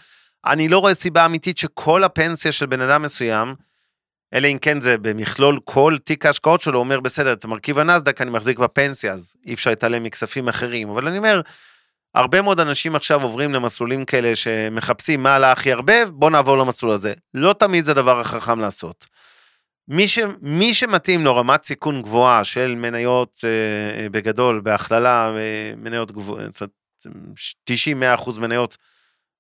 אני 0.46 0.68
לא 0.68 0.78
רואה 0.78 0.94
סיבה 0.94 1.26
אמיתית 1.26 1.58
שכל 1.58 2.04
הפנסיה 2.04 2.52
של 2.52 2.66
בן 2.66 2.80
אדם 2.80 3.02
מסוים, 3.02 3.54
אלא 4.34 4.48
אם 4.48 4.58
כן 4.58 4.80
זה 4.80 4.98
במכלול 4.98 5.58
כל 5.64 5.96
תיק 6.04 6.26
ההשקעות 6.26 6.60
שלו, 6.60 6.78
אומר 6.78 7.00
בסדר, 7.00 7.32
את 7.32 7.44
מרכיב 7.44 7.78
הנסדק 7.78 8.20
אני 8.20 8.30
מחזיק 8.30 8.58
בפנסיה, 8.58 9.12
אז 9.12 9.36
אי 9.46 9.54
אפשר 9.54 9.70
להתעלם 9.70 10.02
מכספים 10.02 10.48
אחרים, 10.48 10.88
אבל 10.88 11.08
אני 11.08 11.18
אומר, 11.18 11.40
הרבה 12.14 12.42
מאוד 12.42 12.60
אנשים 12.60 12.96
עכשיו 12.96 13.22
עוברים 13.22 13.54
למסלולים 13.54 14.04
כאלה 14.04 14.36
שמחפשים 14.36 15.22
מה 15.22 15.36
עלה 15.36 15.52
הכי 15.52 15.72
הרבה, 15.72 16.06
בוא 16.06 16.30
נעבור 16.30 16.58
למסלול 16.58 16.92
הזה. 16.92 17.12
לא 17.34 17.52
תמיד 17.58 17.84
זה 17.84 17.90
הדבר 17.90 18.20
החכם 18.20 18.60
לעשות. 18.60 19.06
מי, 19.92 20.08
ש, 20.08 20.18
מי 20.40 20.74
שמתאים 20.74 21.24
לו 21.24 21.36
רמת 21.36 21.64
סיכון 21.64 22.02
גבוהה 22.02 22.44
של 22.44 22.74
מניות 22.74 23.40
אה, 23.44 24.08
בגדול, 24.08 24.60
בהכללה, 24.60 25.30
אה, 25.36 25.72
מניות 25.76 26.12
גבוהות, 26.12 26.62
90-100% 27.70 28.40
מניות 28.40 28.76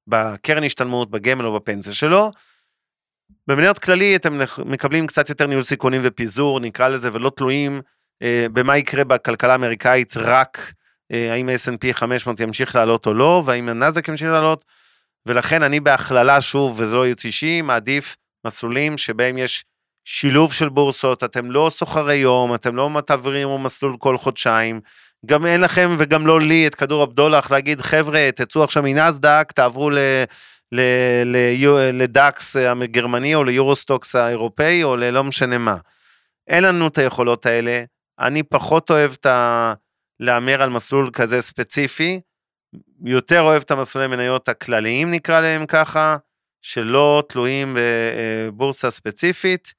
בקרן 0.06 0.64
השתלמות, 0.64 1.10
בגמל 1.10 1.46
או 1.46 1.54
בפנסיה 1.54 1.94
שלו, 1.94 2.30
במניות 3.46 3.78
כללי 3.78 4.16
אתם 4.16 4.40
מקבלים 4.66 5.06
קצת 5.06 5.28
יותר 5.28 5.46
ניהול 5.46 5.64
סיכונים 5.64 6.00
ופיזור, 6.04 6.60
נקרא 6.60 6.88
לזה, 6.88 7.10
ולא 7.12 7.30
תלויים 7.36 7.80
אה, 8.22 8.46
במה 8.52 8.78
יקרה 8.78 9.04
בכלכלה 9.04 9.52
האמריקאית, 9.52 10.16
רק 10.16 10.72
אה, 11.12 11.32
האם 11.32 11.48
ה-S&P 11.48 11.92
500 11.92 12.40
ימשיך 12.40 12.76
לעלות 12.76 13.06
או 13.06 13.14
לא, 13.14 13.42
והאם 13.46 13.68
הנאזק 13.68 14.08
ימשיך 14.08 14.28
לעלות, 14.28 14.64
ולכן 15.26 15.62
אני 15.62 15.80
בהכללה, 15.80 16.40
שוב, 16.40 16.80
וזה 16.80 16.94
לא 16.94 17.04
ייעוץ 17.04 17.24
אישי, 17.24 17.62
מעדיף 17.62 18.16
מסלולים 18.46 18.98
שבהם 18.98 19.38
יש 19.38 19.64
שילוב 20.04 20.52
של 20.52 20.68
בורסות, 20.68 21.24
אתם 21.24 21.50
לא 21.50 21.70
סוחרי 21.74 22.14
יום, 22.14 22.54
אתם 22.54 22.76
לא 22.76 23.02
תעבירו 23.06 23.58
מסלול 23.58 23.96
כל 23.98 24.18
חודשיים, 24.18 24.80
גם 25.26 25.46
אין 25.46 25.60
לכם 25.60 25.90
וגם 25.98 26.26
לא 26.26 26.40
לי 26.40 26.66
את 26.66 26.74
כדור 26.74 27.02
הבדולח 27.02 27.50
להגיד, 27.50 27.80
חבר'ה, 27.80 28.28
תצאו 28.34 28.64
עכשיו 28.64 28.82
מנסדק, 28.82 29.52
תעברו 29.54 29.90
ל... 29.90 29.98
לדקס 31.92 32.56
הגרמני 32.56 33.34
או 33.34 33.44
ליורוסטוקס 33.44 34.14
האירופאי 34.14 34.84
או 34.84 34.96
ללא 34.96 35.24
משנה 35.24 35.58
מה. 35.58 35.76
אין 36.48 36.64
לנו 36.64 36.88
את 36.88 36.98
היכולות 36.98 37.46
האלה, 37.46 37.84
אני 38.18 38.42
פחות 38.42 38.90
אוהב 38.90 39.12
את 39.12 39.26
ה... 39.26 39.74
להמר 40.20 40.62
על 40.62 40.70
מסלול 40.70 41.10
כזה 41.12 41.42
ספציפי, 41.42 42.20
יותר 43.04 43.40
אוהב 43.40 43.62
את 43.62 43.70
המסלולי 43.70 44.06
מניות 44.06 44.48
הכלליים 44.48 45.10
נקרא 45.10 45.40
להם 45.40 45.66
ככה, 45.66 46.16
שלא 46.62 47.22
תלויים 47.28 47.76
בבורסה 47.76 48.90
ספציפית, 48.90 49.72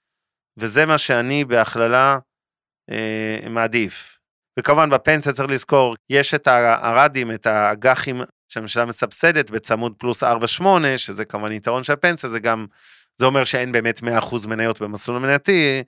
וזה 0.58 0.86
מה 0.86 0.98
שאני 0.98 1.46
בהכללה 1.46 2.18
אה, 2.92 3.50
מעדיף. 3.50 4.18
וכמובן 4.60 4.90
בפנסיה 4.90 5.34
צריך 5.34 5.50
לזכור, 5.50 5.96
יש 6.10 6.34
את 6.34 6.48
הרדים, 6.48 7.32
את 7.32 7.48
האג"חים 7.48 8.22
שהממשלה 8.50 8.86
מסבסדת 8.86 9.50
בצמוד 9.50 9.94
פלוס 9.98 10.24
4-8, 10.24 10.28
שזה 10.98 11.26
כמובן 11.26 11.52
יתרון 11.52 11.84
של 11.84 11.94
הפנסיה, 11.94 12.30
זה 12.30 12.40
גם, 12.40 12.66
זה 13.18 13.26
אומר 13.26 13.44
שאין 13.44 13.72
באמת 13.72 14.00
100% 14.00 14.48
מניות 14.48 14.82
במסלול 14.82 15.18
המנייתי 15.18 15.84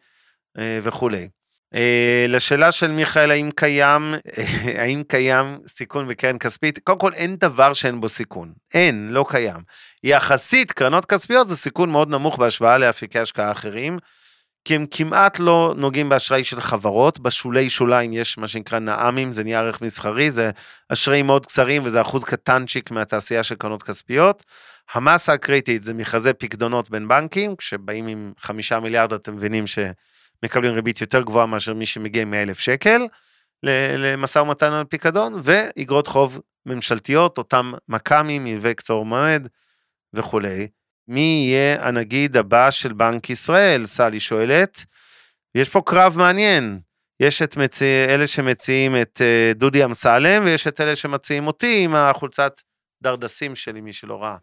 אה, 0.57 0.79
וכולי. 0.83 1.27
אה, 1.75 2.25
לשאלה 2.29 2.71
של 2.71 2.91
מיכאל, 2.91 3.31
האם 3.31 3.49
קיים, 3.55 4.13
האם 4.79 5.03
קיים 5.07 5.57
סיכון 5.67 6.07
בקרן 6.07 6.37
כספית? 6.37 6.79
קודם 6.79 6.99
כל, 6.99 7.13
אין 7.13 7.35
דבר 7.35 7.73
שאין 7.73 8.01
בו 8.01 8.09
סיכון. 8.09 8.53
אין, 8.73 9.09
לא 9.11 9.25
קיים. 9.29 9.57
יחסית, 10.03 10.71
קרנות 10.71 11.05
כספיות 11.05 11.49
זה 11.49 11.57
סיכון 11.57 11.89
מאוד 11.89 12.09
נמוך 12.09 12.37
בהשוואה 12.37 12.77
לאפיקי 12.77 13.19
השקעה 13.19 13.51
אחרים. 13.51 13.97
כי 14.65 14.75
הם 14.75 14.85
כמעט 14.91 15.39
לא 15.39 15.73
נוגעים 15.77 16.09
באשראי 16.09 16.43
של 16.43 16.61
חברות, 16.61 17.19
בשולי 17.19 17.69
שוליים 17.69 18.13
יש 18.13 18.37
מה 18.37 18.47
שנקרא 18.47 18.79
נע"מים, 18.79 19.31
זה 19.31 19.43
נהיה 19.43 19.59
ערך 19.59 19.81
מסחרי, 19.81 20.31
זה 20.31 20.51
אשראים 20.89 21.25
מאוד 21.25 21.45
קצרים 21.45 21.81
וזה 21.85 22.01
אחוז 22.01 22.23
קטנצ'יק 22.23 22.91
מהתעשייה 22.91 23.43
של 23.43 23.55
קרנות 23.55 23.83
כספיות. 23.83 24.43
המסה 24.93 25.33
הקריטית 25.33 25.83
זה 25.83 25.93
מכרזי 25.93 26.33
פקדונות 26.33 26.89
בין 26.89 27.07
בנקים, 27.07 27.55
כשבאים 27.55 28.07
עם 28.07 28.33
חמישה 28.39 28.79
מיליארד 28.79 29.13
אתם 29.13 29.35
מבינים 29.35 29.65
שמקבלים 29.67 30.73
ריבית 30.73 31.01
יותר 31.01 31.21
גבוהה 31.21 31.45
מאשר 31.45 31.73
מי 31.73 31.85
שמגיע 31.85 32.21
עם 32.21 32.31
100 32.31 32.43
אלף 32.43 32.59
שקל 32.59 33.01
למשא 33.63 34.39
ומתן 34.39 34.73
על 34.73 34.83
פיקדון, 34.83 35.33
ואיגרות 35.43 36.07
חוב 36.07 36.39
ממשלתיות, 36.65 37.37
אותם 37.37 37.71
מכ"מים, 37.89 38.43
מלווה 38.43 38.73
קצור 38.73 39.05
מועד 39.05 39.47
וכולי. 40.13 40.67
מי 41.07 41.45
יהיה 41.49 41.87
הנגיד 41.87 42.37
הבא 42.37 42.71
של 42.71 42.93
בנק 42.93 43.29
ישראל? 43.29 43.85
סלי 43.85 44.19
שואלת. 44.19 44.85
יש 45.55 45.69
פה 45.69 45.81
קרב 45.85 46.17
מעניין. 46.17 46.79
יש 47.19 47.41
את 47.41 47.57
מציא, 47.57 48.05
אלה 48.09 48.27
שמציעים 48.27 48.95
את 49.01 49.21
uh, 49.21 49.57
דודי 49.57 49.85
אמסלם, 49.85 50.45
ויש 50.45 50.67
את 50.67 50.81
אלה 50.81 50.95
שמציעים 50.95 51.47
אותי 51.47 51.83
עם 51.83 51.95
החולצת 51.95 52.61
דרדסים 53.03 53.55
שלי, 53.55 53.81
מי 53.81 53.93
שלא 53.93 54.23
ראה. 54.23 54.37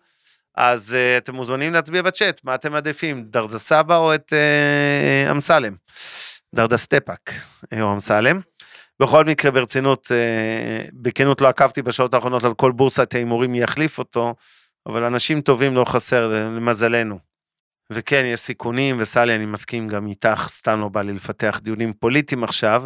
אז 0.57 0.97
אה, 0.97 1.23
אתם 1.23 1.35
מוזמנים 1.35 1.73
להצביע 1.73 2.03
בצ'אט, 2.03 2.41
מה 2.45 2.55
אתם 2.55 2.73
מעדיפים, 2.73 3.25
דרדסבא 3.25 3.97
או 3.97 4.15
את 4.15 4.33
אה, 4.33 5.31
אמסלם? 5.31 5.75
דרדסטפאק 6.55 7.33
או 7.81 7.93
אמסלם. 7.93 8.41
בכל 9.03 9.25
מקרה, 9.25 9.51
ברצינות, 9.51 10.11
בכנות 10.93 11.41
לא 11.41 11.49
עקבתי 11.49 11.83
בשעות 11.83 12.15
האחרונות 12.15 12.45
על 12.45 12.55
כל 12.55 12.73
בורסת 12.73 13.15
ההימורים 13.15 13.55
יחליף 13.55 13.99
אותו. 13.99 14.35
אבל 14.87 15.05
אנשים 15.05 15.41
טובים 15.41 15.75
לא 15.75 15.85
חסר, 15.85 16.29
למזלנו. 16.57 17.19
וכן, 17.91 18.23
יש 18.25 18.41
סיכונים, 18.41 18.97
וסלי, 18.99 19.35
אני 19.37 19.47
מסכים 19.47 19.89
גם 19.89 20.07
איתך, 20.07 20.47
סתם 20.51 20.81
לא 20.81 20.89
בא 20.89 21.03
לי 21.03 21.13
לפתח 21.13 21.61
דיונים 21.63 21.93
פוליטיים 21.93 22.45
עכשיו. 22.45 22.85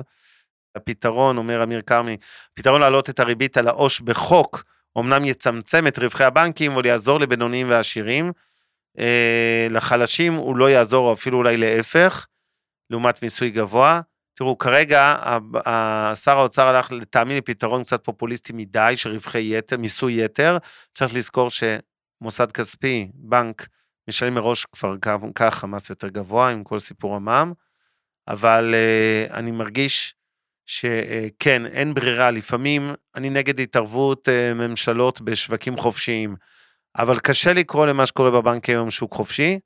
הפתרון, 0.77 1.37
אומר 1.37 1.63
אמיר 1.63 1.83
כרמי, 1.83 2.17
פתרון 2.55 2.81
להעלות 2.81 3.11
את 3.11 3.21
הריבית 3.21 3.57
על 3.57 3.69
העו"ש 3.69 4.01
בחוק, 4.01 4.65
אמנם 4.99 5.25
יצמצם 5.25 5.87
את 5.87 5.99
רווחי 5.99 6.25
הבנקים, 6.25 6.73
אבל 6.73 6.87
יעזור 6.87 7.21
לבינוניים 7.21 7.71
ועשירים. 7.71 8.33
אה, 8.99 9.67
לחלשים 9.71 10.33
הוא 10.33 10.57
לא 10.57 10.71
יעזור, 10.71 11.13
אפילו 11.13 11.39
אולי 11.39 11.57
להפך, 11.57 12.27
לעומת 12.91 13.23
מיסוי 13.23 13.51
גבוה. 13.51 14.01
תראו, 14.39 14.59
כרגע 14.59 15.17
שר 16.15 16.39
האוצר 16.39 16.67
הלך 16.67 16.93
לטעמי 16.93 17.37
לפתרון 17.37 17.83
קצת 17.83 18.05
פופוליסטי 18.05 18.53
מדי 18.53 18.95
של 18.97 19.11
רווחי 19.11 19.59
יתר, 19.59 19.77
מיסוי 19.77 20.25
יתר. 20.25 20.59
צריך 20.95 21.15
לזכור 21.15 21.49
שמוסד 21.51 22.53
כספי, 22.53 23.09
בנק, 23.15 23.69
משלם 24.09 24.35
מראש 24.35 24.65
כבר 24.65 24.95
ככה 25.35 25.67
מס 25.67 25.91
יותר 25.91 26.09
גבוה 26.09 26.51
עם 26.51 26.65
כל 26.65 26.79
סיפור 26.79 27.17
המע"מ, 27.17 27.53
אבל 28.29 28.75
uh, 28.75 29.35
אני 29.35 29.51
מרגיש 29.51 30.15
שכן, 30.67 31.63
uh, 31.65 31.69
אין 31.69 31.95
ברירה, 31.95 32.31
לפעמים 32.31 32.93
אני 33.15 33.31
נגד 33.31 33.61
התערבות 33.61 34.29
uh, 34.29 34.55
ממשלות 34.55 35.21
בשווקים 35.21 35.77
חופשיים, 35.77 36.37
אבל 36.99 37.19
קשה 37.19 37.53
לקרוא 37.53 37.87
למה 37.87 38.07
שקורה 38.07 38.31
בבנק 38.31 38.69
היום 38.69 38.91
שוק 38.91 39.15
חופשי, 39.15 39.59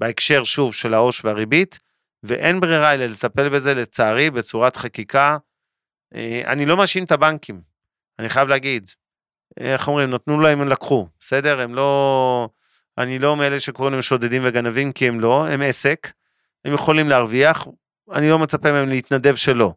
בהקשר 0.00 0.44
שוב 0.44 0.74
של 0.74 0.94
העו"ש 0.94 1.24
והריבית, 1.24 1.78
ואין 2.26 2.60
ברירה 2.60 2.94
אלא 2.94 3.06
לטפל 3.06 3.48
בזה, 3.48 3.74
לצערי, 3.74 4.30
בצורת 4.30 4.76
חקיקה. 4.76 5.36
אה, 6.14 6.42
אני 6.46 6.66
לא 6.66 6.76
מאשים 6.76 7.04
את 7.04 7.12
הבנקים, 7.12 7.60
אני 8.18 8.28
חייב 8.28 8.48
להגיד. 8.48 8.90
איך 9.60 9.88
אומרים, 9.88 10.10
נתנו 10.10 10.40
להם, 10.40 10.60
הם 10.60 10.68
לקחו, 10.68 11.08
בסדר? 11.20 11.60
הם 11.60 11.74
לא... 11.74 12.48
אני 12.98 13.18
לא 13.18 13.36
מאלה 13.36 13.60
שקוראים 13.60 13.92
להם 13.92 14.02
שודדים 14.02 14.42
וגנבים, 14.44 14.92
כי 14.92 15.08
הם 15.08 15.20
לא, 15.20 15.46
הם 15.46 15.62
עסק, 15.62 16.12
הם 16.64 16.74
יכולים 16.74 17.08
להרוויח, 17.08 17.66
אני 18.14 18.30
לא 18.30 18.38
מצפה 18.38 18.72
מהם 18.72 18.88
להתנדב 18.88 19.36
שלא. 19.36 19.72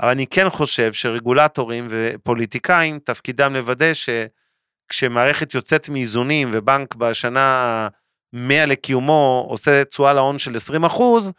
אבל 0.00 0.10
אני 0.10 0.26
כן 0.26 0.50
חושב 0.50 0.92
שרגולטורים 0.92 1.88
ופוליטיקאים, 1.90 2.98
תפקידם 2.98 3.54
לוודא 3.54 3.92
שכשמערכת 3.94 5.54
יוצאת 5.54 5.88
מאיזונים 5.88 6.50
ובנק 6.52 6.94
בשנה 6.94 7.88
100 8.32 8.66
לקיומו 8.66 9.46
עושה 9.48 9.84
תשואה 9.84 10.12
להון 10.12 10.38
של 10.38 10.56
20 10.56 10.84
אחוז, 10.84 11.32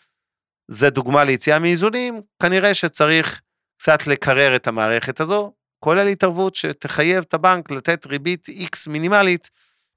זה 0.68 0.89
דוגמה 0.89 1.24
ליציאה 1.24 1.59
מאיזונים, 1.59 2.22
כנראה 2.41 2.74
שצריך 2.74 3.41
קצת 3.78 4.07
לקרר 4.07 4.55
את 4.55 4.68
המערכת 4.68 5.20
הזו, 5.20 5.53
כולל 5.80 6.07
התערבות 6.07 6.55
שתחייב 6.55 7.24
את 7.28 7.34
הבנק 7.34 7.72
לתת 7.72 8.05
ריבית 8.05 8.49
X 8.49 8.89
מינימלית 8.89 9.49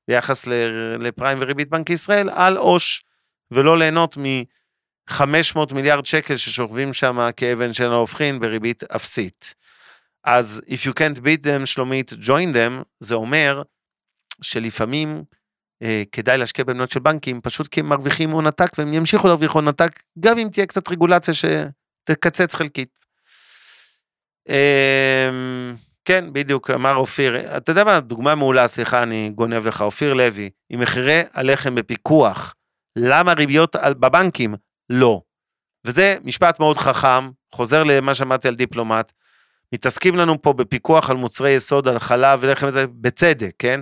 ביחס 0.09 0.47
לפריים 0.99 1.39
וריבית 1.41 1.69
בנק 1.69 1.91
ישראל 1.91 2.31
על 2.31 2.57
עו"ש, 2.57 3.03
ולא 3.51 3.79
ליהנות 3.79 4.17
מ-500 4.17 5.75
מיליארד 5.75 6.07
שקל 6.07 6.37
ששוכבים 6.37 6.93
שם 6.93 7.29
כאבן 7.37 7.73
שאין 7.73 7.91
הופכין 7.91 8.41
בריבית 8.41 8.83
אפסית. 8.83 9.55
אז 10.25 10.63
If 10.67 10.87
you 10.87 10.93
can't 10.93 11.19
beat 11.19 11.45
them, 11.45 11.67
שלומית, 11.67 12.13
join 12.13 12.55
them, 12.55 12.85
זה 13.01 13.15
אומר 13.15 13.63
שלפעמים 14.43 15.25
כדאי 16.13 16.39
להשקיע 16.39 16.65
במניות 16.65 16.91
של 16.91 17.01
בנקים, 17.01 17.41
פשוט 17.41 17.69
כי 17.69 17.81
הם 17.81 17.87
מרוויחים 17.89 18.31
הון 18.31 18.47
עתק 18.47 18.71
והם 18.79 18.93
ימשיכו 18.93 19.29
להרוויח 19.29 19.53
הון 19.53 19.69
עתק, 19.69 20.03
גם 20.19 20.39
אם 20.39 20.49
תהיה 20.53 20.67
קצת 20.67 20.89
רגולציה 20.89 21.35
שתקצץ 21.35 22.55
חלקית. 22.55 22.99
אה, 24.49 25.31
כן, 26.05 26.33
בדיוק, 26.33 26.71
אמר 26.71 26.95
אופיר, 26.95 27.57
אתה 27.57 27.71
יודע 27.73 27.85
מה, 27.85 28.01
דוגמה 28.01 28.35
מעולה, 28.35 28.69
סליחה, 28.69 29.03
אני 29.03 29.33
גונב 29.35 29.67
לך, 29.67 29.83
אופיר 29.83 30.13
לוי, 30.13 30.51
עם 30.71 30.81
מחירי 30.81 31.23
הלחם 31.33 31.75
בפיקוח, 31.75 32.55
למה 32.97 33.33
ריביות 33.33 33.77
בבנקים? 33.77 34.55
לא. 34.91 35.21
וזה 35.85 36.17
משפט 36.25 36.61
מאוד 36.61 36.79
חכם, 36.79 37.31
חוזר 37.53 37.85
למה 37.85 38.15
שאמרתי 38.15 38.49
על 38.49 38.55
דיפלומט, 38.55 39.13
מתעסקים 39.75 40.17
לנו 40.17 40.43
פה 40.43 40.53
בפיקוח 40.53 41.11
על 41.11 41.17
מוצרי 41.17 41.51
יסוד, 41.51 41.89
על 41.89 41.99
חלב 41.99 42.39
ולחם 42.43 42.69
בצדק, 43.01 43.53
כן? 43.59 43.81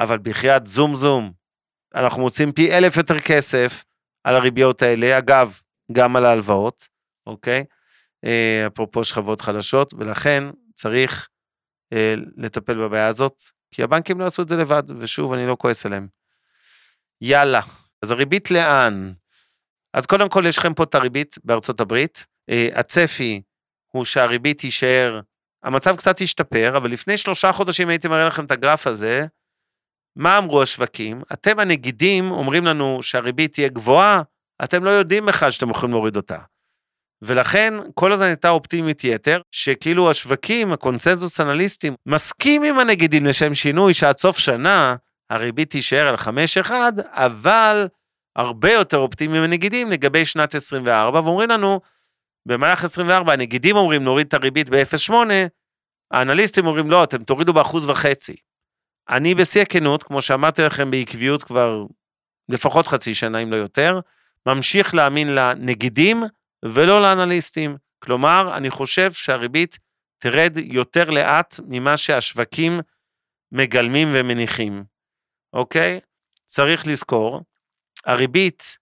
אבל 0.00 0.18
בחייאת 0.18 0.66
זום 0.66 0.96
זום, 0.96 1.32
אנחנו 1.94 2.22
מוצאים 2.22 2.52
פי 2.52 2.72
אלף 2.76 2.96
יותר 2.96 3.18
כסף 3.18 3.84
על 4.24 4.36
הריביות 4.36 4.82
האלה, 4.82 5.18
אגב, 5.18 5.60
גם 5.92 6.16
על 6.16 6.24
ההלוואות, 6.24 6.88
אוקיי? 7.26 7.64
אה, 8.24 8.66
אפרופו 8.66 9.04
שכבות 9.04 9.40
חלשות, 9.40 9.94
ולכן 9.94 10.44
צריך 10.74 11.28
אה, 11.92 12.14
לטפל 12.36 12.74
בבעיה 12.74 13.08
הזאת, 13.08 13.42
כי 13.70 13.82
הבנקים 13.82 14.20
לא 14.20 14.26
עשו 14.26 14.42
את 14.42 14.48
זה 14.48 14.56
לבד, 14.56 14.82
ושוב, 14.98 15.32
אני 15.32 15.46
לא 15.46 15.56
כועס 15.58 15.86
עליהם. 15.86 16.08
יאללה, 17.20 17.60
אז 18.02 18.10
הריבית 18.10 18.50
לאן? 18.50 19.12
אז 19.94 20.06
קודם 20.06 20.28
כל 20.28 20.44
יש 20.46 20.58
לכם 20.58 20.74
פה 20.74 20.82
את 20.82 20.94
הריבית 20.94 21.34
בארצות 21.44 21.80
הברית. 21.80 22.26
אה, 22.50 22.68
הצפי 22.74 23.42
הוא 23.94 24.04
שהריבית 24.04 24.58
תישאר, 24.58 25.20
המצב 25.62 25.96
קצת 25.96 26.20
השתפר, 26.20 26.76
אבל 26.76 26.90
לפני 26.90 27.16
שלושה 27.18 27.52
חודשים 27.52 27.88
הייתי 27.88 28.08
מראה 28.08 28.26
לכם 28.26 28.44
את 28.44 28.50
הגרף 28.50 28.86
הזה, 28.86 29.26
מה 30.16 30.38
אמרו 30.38 30.62
השווקים? 30.62 31.22
אתם 31.32 31.58
הנגידים 31.58 32.30
אומרים 32.30 32.64
לנו 32.64 33.02
שהריבית 33.02 33.52
תהיה 33.52 33.68
גבוהה, 33.68 34.22
אתם 34.64 34.84
לא 34.84 34.90
יודעים 34.90 35.26
בכלל 35.26 35.50
שאתם 35.50 35.70
יכולים 35.70 35.92
להוריד 35.92 36.16
אותה. 36.16 36.38
ולכן 37.22 37.74
כל 37.94 38.12
הזמן 38.12 38.26
הייתה 38.26 38.50
אופטימית 38.50 39.04
יתר, 39.04 39.40
שכאילו 39.50 40.10
השווקים, 40.10 40.72
הקונצנזוס 40.72 41.40
אנליסטים, 41.40 41.94
מסכים 42.06 42.62
עם 42.62 42.78
הנגידים 42.78 43.26
לשם 43.26 43.54
שינוי 43.54 43.94
שעד 43.94 44.18
סוף 44.18 44.38
שנה 44.38 44.96
הריבית 45.30 45.70
תישאר 45.70 46.06
על 46.08 46.14
5-1, 46.66 46.70
אבל 47.10 47.88
הרבה 48.36 48.72
יותר 48.72 48.96
אופטימיים 48.96 49.42
הנגידים 49.42 49.90
לגבי 49.90 50.24
שנת 50.24 50.54
24, 50.54 51.20
ואומרים 51.20 51.50
לנו, 51.50 51.80
במהלך 52.48 52.84
24 52.84 53.32
הנגידים 53.32 53.76
אומרים 53.76 54.04
נוריד 54.04 54.26
את 54.26 54.34
הריבית 54.34 54.68
ב-0.8, 54.68 55.12
האנליסטים 56.12 56.66
אומרים 56.66 56.90
לא, 56.90 57.04
אתם 57.04 57.24
תורידו 57.24 57.52
באחוז 57.52 57.88
וחצי. 57.88 58.36
אני 59.08 59.34
בשיא 59.34 59.62
הכנות, 59.62 60.02
כמו 60.02 60.22
שאמרתי 60.22 60.62
לכם 60.62 60.90
בעקביות 60.90 61.42
כבר 61.42 61.84
לפחות 62.48 62.86
חצי 62.86 63.14
שנה, 63.14 63.38
אם 63.38 63.50
לא 63.50 63.56
יותר, 63.56 64.00
ממשיך 64.46 64.94
להאמין 64.94 65.34
לנגידים 65.34 66.22
ולא 66.64 67.02
לאנליסטים. 67.02 67.76
כלומר, 67.98 68.56
אני 68.56 68.70
חושב 68.70 69.12
שהריבית 69.12 69.78
תרד 70.18 70.56
יותר 70.56 71.10
לאט 71.10 71.60
ממה 71.68 71.96
שהשווקים 71.96 72.80
מגלמים 73.52 74.08
ומניחים, 74.12 74.84
אוקיי? 75.52 76.00
צריך 76.46 76.86
לזכור, 76.86 77.40
הריבית 78.04 78.78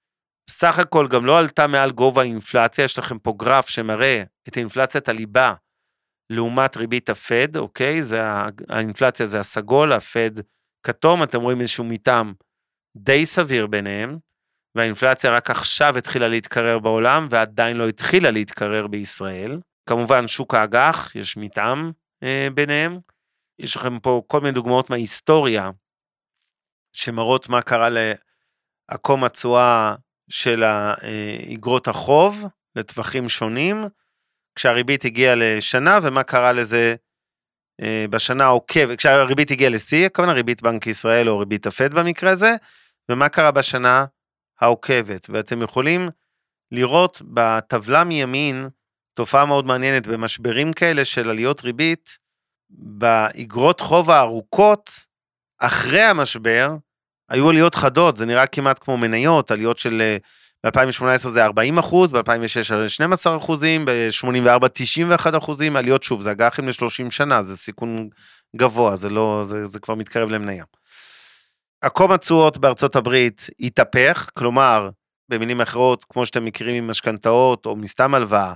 סך 0.50 0.78
הכל 0.78 1.08
גם 1.08 1.26
לא 1.26 1.38
עלתה 1.38 1.66
מעל 1.66 1.90
גובה 1.90 2.22
האינפלציה, 2.22 2.84
יש 2.84 2.98
לכם 2.98 3.18
פה 3.18 3.34
גרף 3.36 3.68
שמראה 3.68 4.22
את 4.48 4.56
אינפלציית 4.56 5.08
הליבה 5.08 5.54
לעומת 6.32 6.76
ריבית 6.76 7.10
הפד, 7.10 7.56
אוקיי? 7.56 8.02
זה, 8.02 8.22
האינפלציה 8.68 9.26
זה 9.26 9.40
הסגול, 9.40 9.92
הפד 9.92 10.30
כתום, 10.82 11.22
אתם 11.22 11.40
רואים 11.40 11.60
איזשהו 11.60 11.84
מתאם 11.84 12.32
די 12.96 13.26
סביר 13.26 13.66
ביניהם, 13.66 14.18
והאינפלציה 14.74 15.36
רק 15.36 15.50
עכשיו 15.50 15.98
התחילה 15.98 16.28
להתקרר 16.28 16.78
בעולם, 16.78 17.26
ועדיין 17.30 17.76
לא 17.76 17.88
התחילה 17.88 18.30
להתקרר 18.30 18.86
בישראל. 18.86 19.60
כמובן, 19.88 20.28
שוק 20.28 20.54
האג"ח, 20.54 21.16
יש 21.16 21.36
מתאם 21.36 21.90
אה, 22.22 22.48
ביניהם. 22.54 22.98
יש 23.58 23.76
לכם 23.76 23.98
פה 23.98 24.22
כל 24.26 24.40
מיני 24.40 24.52
דוגמאות 24.52 24.90
מההיסטוריה, 24.90 25.70
שמראות 26.92 27.48
מה 27.48 27.62
קרה 27.62 27.88
לעקום 28.90 29.24
התשואה 29.24 29.94
של 30.28 30.64
איגרות 31.46 31.88
החוב 31.88 32.44
לטווחים 32.76 33.28
שונים. 33.28 33.84
כשהריבית 34.54 35.04
הגיעה 35.04 35.34
לשנה, 35.34 35.98
ומה 36.02 36.22
קרה 36.22 36.52
לזה 36.52 36.94
אה, 37.82 38.04
בשנה 38.10 38.44
העוקבת, 38.44 38.98
כשהריבית 38.98 39.50
הגיעה 39.50 39.70
לשיא, 39.70 40.06
הכוונה 40.06 40.32
ריבית 40.32 40.62
בנק 40.62 40.86
ישראל 40.86 41.28
או 41.28 41.38
ריבית 41.38 41.66
הפד 41.66 41.94
במקרה 41.94 42.30
הזה, 42.30 42.54
ומה 43.08 43.28
קרה 43.28 43.50
בשנה 43.50 44.04
העוקבת. 44.60 45.26
ואתם 45.30 45.62
יכולים 45.62 46.08
לראות 46.72 47.22
בטבלה 47.24 48.04
מימין 48.04 48.68
תופעה 49.14 49.44
מאוד 49.44 49.66
מעניינת 49.66 50.06
במשברים 50.06 50.72
כאלה 50.72 51.04
של 51.04 51.30
עליות 51.30 51.60
ריבית, 51.60 52.18
באגרות 52.70 53.80
חוב 53.80 54.10
הארוכות, 54.10 54.90
אחרי 55.58 56.00
המשבר, 56.00 56.76
היו 57.28 57.50
עליות 57.50 57.74
חדות, 57.74 58.16
זה 58.16 58.26
נראה 58.26 58.46
כמעט 58.46 58.78
כמו 58.84 58.96
מניות, 58.96 59.50
עליות 59.50 59.78
של 59.78 60.00
אה, 60.00 60.16
ב-2018 60.66 61.28
זה 61.28 61.44
40 61.44 61.78
אחוז, 61.78 62.10
ב-2006 62.10 62.88
12 62.88 63.36
אחוזים, 63.36 63.84
ב-84 63.84 64.68
91 64.72 65.34
אחוזים, 65.34 65.76
עליות 65.76 66.02
שוב, 66.02 66.20
זה 66.20 66.30
אג"חים 66.30 66.68
ל-30 66.68 67.10
שנה, 67.10 67.42
זה 67.42 67.56
סיכון 67.56 68.08
גבוה, 68.56 68.96
זה 68.96 69.10
לא, 69.10 69.44
זה, 69.46 69.66
זה 69.66 69.78
כבר 69.78 69.94
מתקרב 69.94 70.28
למניה. 70.28 70.64
עקום 71.80 72.12
התשואות 72.12 72.58
בארצות 72.58 72.96
הברית 72.96 73.46
התהפך, 73.60 74.30
כלומר, 74.34 74.90
במילים 75.28 75.60
אחרות, 75.60 76.04
כמו 76.08 76.26
שאתם 76.26 76.44
מכירים 76.44 76.86
ממשכנתאות 76.86 77.66
או 77.66 77.76
מסתם 77.76 78.14
הלוואה, 78.14 78.52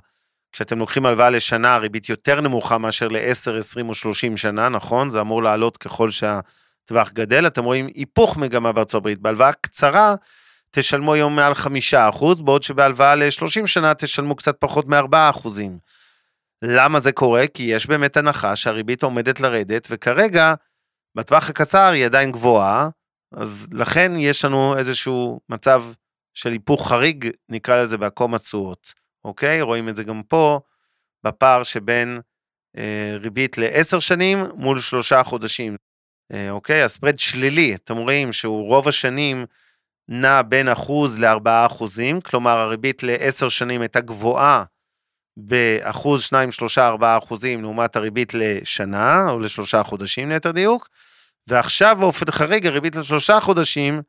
כשאתם 0.52 0.78
לוקחים 0.78 1.06
הלוואה 1.06 1.30
לשנה, 1.30 1.74
הריבית 1.74 2.08
יותר 2.08 2.40
נמוכה 2.40 2.78
מאשר 2.78 3.08
ל-10, 3.08 3.58
20 3.58 3.88
או 3.88 3.94
30 3.94 4.36
שנה, 4.36 4.68
נכון? 4.68 5.10
זה 5.10 5.20
אמור 5.20 5.42
לעלות 5.42 5.76
ככל 5.76 6.10
שהטווח 6.10 7.12
גדל. 7.12 7.46
אתם 7.46 7.64
רואים 7.64 7.86
היפוך 7.86 8.36
מגמה 8.36 8.72
בארצות 8.72 8.94
הברית. 8.94 9.18
בהלוואה 9.18 9.52
קצרה, 9.52 10.14
תשלמו 10.78 11.14
היום 11.14 11.36
מעל 11.36 11.54
חמישה 11.54 12.08
אחוז, 12.08 12.40
בעוד 12.40 12.62
שבהלוואה 12.62 13.14
ל-30 13.14 13.66
שנה 13.66 13.94
תשלמו 13.94 14.36
קצת 14.36 14.56
פחות 14.60 14.86
מארבעה 14.86 15.30
אחוזים. 15.30 15.78
למה 16.62 17.00
זה 17.00 17.12
קורה? 17.12 17.46
כי 17.54 17.62
יש 17.62 17.86
באמת 17.86 18.16
הנחה 18.16 18.56
שהריבית 18.56 19.02
עומדת 19.02 19.40
לרדת, 19.40 19.88
וכרגע, 19.90 20.54
בטווח 21.14 21.50
הקצר 21.50 21.90
היא 21.92 22.06
עדיין 22.06 22.32
גבוהה, 22.32 22.88
אז 23.32 23.68
לכן 23.72 24.12
יש 24.16 24.44
לנו 24.44 24.78
איזשהו 24.78 25.40
מצב 25.48 25.84
של 26.34 26.52
היפוך 26.52 26.88
חריג, 26.88 27.30
נקרא 27.48 27.82
לזה 27.82 27.98
בעקום 27.98 28.34
התשואות, 28.34 28.94
אוקיי? 29.24 29.60
רואים 29.60 29.88
את 29.88 29.96
זה 29.96 30.04
גם 30.04 30.22
פה, 30.22 30.60
בפער 31.24 31.62
שבין 31.62 32.20
אה, 32.78 33.16
ריבית 33.20 33.58
לעשר 33.58 33.98
שנים 33.98 34.38
מול 34.54 34.80
שלושה 34.80 35.22
חודשים. 35.22 35.76
אה, 36.32 36.50
אוקיי? 36.50 36.82
הספרד 36.82 37.18
שלילי, 37.18 37.74
אתם 37.74 37.96
רואים 37.96 38.32
שהוא 38.32 38.66
רוב 38.68 38.88
השנים 38.88 39.46
נע 40.08 40.42
בין 40.42 40.68
אחוז 40.68 41.18
לארבעה 41.18 41.66
אחוזים, 41.66 42.20
כלומר 42.20 42.58
הריבית 42.58 43.02
לעשר 43.02 43.48
שנים 43.48 43.80
הייתה 43.80 44.00
גבוהה 44.00 44.64
באחוז, 45.36 46.22
שניים, 46.22 46.52
שלושה, 46.52 46.86
ארבעה 46.88 47.18
אחוזים, 47.18 47.62
לעומת 47.62 47.96
הריבית 47.96 48.34
לשנה, 48.34 49.30
או 49.30 49.38
לשלושה 49.38 49.82
חודשים 49.82 50.28
ליתר 50.28 50.50
דיוק, 50.50 50.88
ועכשיו 51.46 51.96
באופן 52.00 52.30
חריג 52.30 52.66
הריבית 52.66 52.96
לשלושה 52.96 53.40
חודשים, 53.40 54.02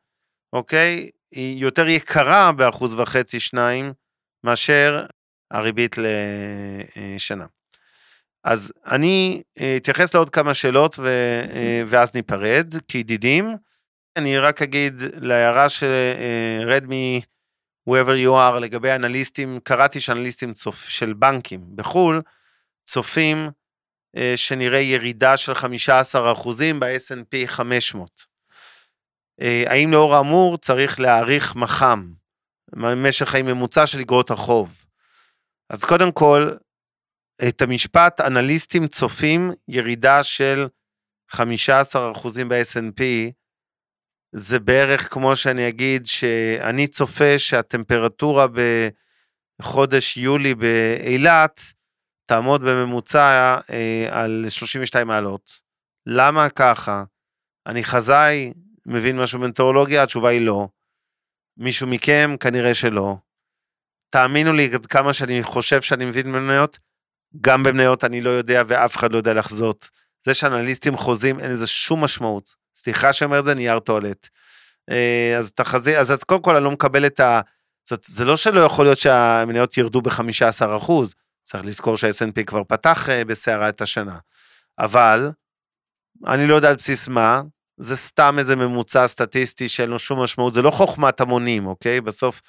אוקיי, 0.54 1.10
היא 1.32 1.58
יותר 1.58 1.88
יקרה 1.88 2.52
באחוז 2.52 2.94
וחצי, 2.94 3.40
שניים, 3.40 3.94
מאשר 4.44 5.06
הריבית 5.52 5.96
לשנה. 5.98 7.46
אז 8.44 8.74
אני 8.92 9.42
אה, 9.60 9.78
אתייחס 9.78 10.14
לעוד 10.14 10.30
כמה 10.30 10.54
שאלות 10.54 11.00
ו, 11.00 11.08
אה, 11.54 11.84
ואז 11.88 12.16
ניפרד 12.16 12.74
כידידים. 12.88 13.56
אני 14.18 14.38
רק 14.40 14.62
אגיד 14.62 14.94
להערה 15.22 15.70
מ... 16.90 17.20
whoever 17.90 18.16
you 18.26 18.32
are 18.32 18.60
לגבי 18.60 18.92
אנליסטים, 18.92 19.60
קראתי 19.64 20.00
שאנליסטים 20.00 20.54
צופ... 20.54 20.90
של 20.90 21.14
בנקים 21.14 21.60
בחו"ל 21.76 22.22
צופים 22.86 23.50
uh, 24.16 24.20
שנראה 24.36 24.80
ירידה 24.80 25.38
של 25.38 25.52
15% 25.52 25.66
ב-S&P 26.80 27.48
500. 27.48 28.26
Uh, 29.42 29.44
האם 29.70 29.92
לאור 29.92 30.16
האמור 30.16 30.58
צריך 30.58 31.00
להעריך 31.00 31.56
מח"מ, 31.56 32.14
משך 32.76 33.30
חיים 33.30 33.46
ממוצע 33.46 33.88
של 33.88 34.00
אגרות 34.00 34.32
החוב? 34.32 34.86
אז 35.70 35.84
קודם 35.84 36.12
כל, 36.12 36.50
את 37.48 37.62
המשפט, 37.62 38.22
אנליסטים 38.22 38.88
צופים 38.88 39.52
ירידה 39.68 40.24
של 40.24 40.68
15% 41.36 41.40
ב-S&P, 42.48 43.02
זה 44.32 44.60
בערך 44.60 45.14
כמו 45.14 45.36
שאני 45.36 45.68
אגיד 45.70 46.06
שאני 46.06 46.88
צופה 46.88 47.40
שהטמפרטורה 47.40 48.46
בחודש 49.62 50.18
יולי 50.18 50.56
באילת 50.56 51.62
תעמוד 52.26 52.62
בממוצע 52.62 53.58
אה, 53.70 54.08
על 54.12 54.46
32 54.50 55.08
מעלות. 55.08 55.52
למה 56.06 56.50
ככה? 56.50 57.04
אני 57.68 57.84
חזאי, 57.84 58.54
מבין 58.86 59.20
משהו 59.22 59.40
במטאורולוגיה? 59.40 60.04
התשובה 60.04 60.30
היא 60.30 60.42
לא. 60.42 60.68
מישהו 61.58 61.88
מכם? 61.88 62.36
כנראה 62.40 62.74
שלא. 62.74 63.16
תאמינו 64.10 64.54
לי, 64.54 64.74
עד 64.74 64.86
כמה 64.86 65.14
שאני 65.14 65.44
חושב 65.44 65.82
שאני 65.82 66.06
מבין 66.06 66.32
במניות, 66.32 66.80
גם 67.42 67.64
במניות 67.64 68.04
אני 68.04 68.22
לא 68.22 68.30
יודע 68.30 68.64
ואף 68.68 68.96
אחד 68.96 69.12
לא 69.12 69.18
יודע 69.18 69.34
לחזות. 69.34 69.90
זה 70.26 70.34
שאנליסטים 70.34 70.98
חוזים, 70.98 71.40
אין 71.40 71.52
לזה 71.52 71.68
שום 71.68 72.04
משמעות. 72.04 72.56
סליחה 72.78 73.14
שאומר 73.14 73.40
את 73.40 73.46
זה, 73.46 73.56
נייר 73.56 73.80
טואלט. 73.80 74.28
אה, 74.90 75.36
אז 75.38 75.52
תחזי, 75.52 75.98
אז 75.98 76.12
את 76.12 76.24
קודם 76.24 76.42
כל 76.42 76.56
אני 76.56 76.64
לא 76.64 76.72
מקבל 76.72 77.06
את 77.06 77.20
ה... 77.20 77.42
זאת, 77.90 78.04
זה 78.04 78.26
לא 78.26 78.38
שלא 78.38 78.62
יכול 78.62 78.86
להיות 78.86 78.98
שהמניות 78.98 79.78
ירדו 79.78 80.02
ב-15 80.02 80.78
אחוז, 80.78 81.14
צריך 81.44 81.66
לזכור 81.66 81.98
שה-S&P 81.98 82.44
כבר 82.44 82.64
פתח 82.64 83.10
אה, 83.10 83.26
בסערה 83.26 83.70
את 83.70 83.82
השנה. 83.82 84.18
אבל, 84.80 85.30
אני 86.28 86.48
לא 86.48 86.56
יודע 86.56 86.70
על 86.70 86.76
בסיס 86.76 87.08
מה, 87.08 87.42
זה 87.78 87.96
סתם 87.96 88.36
איזה 88.40 88.56
ממוצע 88.56 89.08
סטטיסטי 89.08 89.70
שאין 89.70 89.90
לו 89.90 90.00
שום 90.00 90.24
משמעות, 90.24 90.54
זה 90.54 90.62
לא 90.62 90.72
חוכמת 90.72 91.22
המונים, 91.22 91.66
אוקיי? 91.66 92.02
בסוף, 92.02 92.42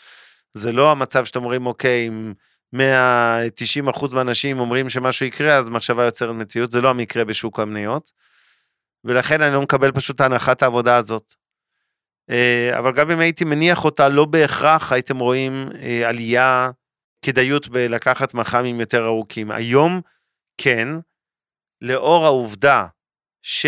זה 0.54 0.72
לא 0.72 0.92
המצב 0.92 1.24
שאתם 1.24 1.40
אומרים, 1.40 1.66
אוקיי, 1.66 2.08
אם 2.08 2.32
190 2.72 3.88
אחוז 3.88 4.12
מהאנשים 4.12 4.60
אומרים 4.60 4.90
שמשהו 4.90 5.26
יקרה, 5.26 5.56
אז 5.56 5.68
מחשבה 5.68 6.04
יוצרת 6.04 6.34
מציאות, 6.34 6.70
זה 6.70 6.80
לא 6.80 6.90
המקרה 6.90 7.24
בשוק 7.24 7.60
המניות. 7.60 8.10
ולכן 9.08 9.42
אני 9.42 9.54
לא 9.54 9.62
מקבל 9.62 9.92
פשוט 9.92 10.20
הנחת 10.20 10.62
העבודה 10.62 10.96
הזאת. 10.96 11.34
אה, 12.30 12.78
אבל 12.78 12.92
גם 12.92 13.10
אם 13.10 13.20
הייתי 13.20 13.44
מניח 13.44 13.84
אותה, 13.84 14.08
לא 14.08 14.24
בהכרח 14.24 14.92
הייתם 14.92 15.18
רואים 15.18 15.68
אה, 15.82 16.08
עלייה, 16.08 16.70
כדאיות 17.24 17.68
בלקחת 17.68 18.34
מח"מים 18.34 18.80
יותר 18.80 19.06
ארוכים. 19.06 19.50
היום, 19.50 20.00
כן, 20.60 20.88
לאור 21.80 22.24
העובדה 22.24 22.86
ש... 23.42 23.66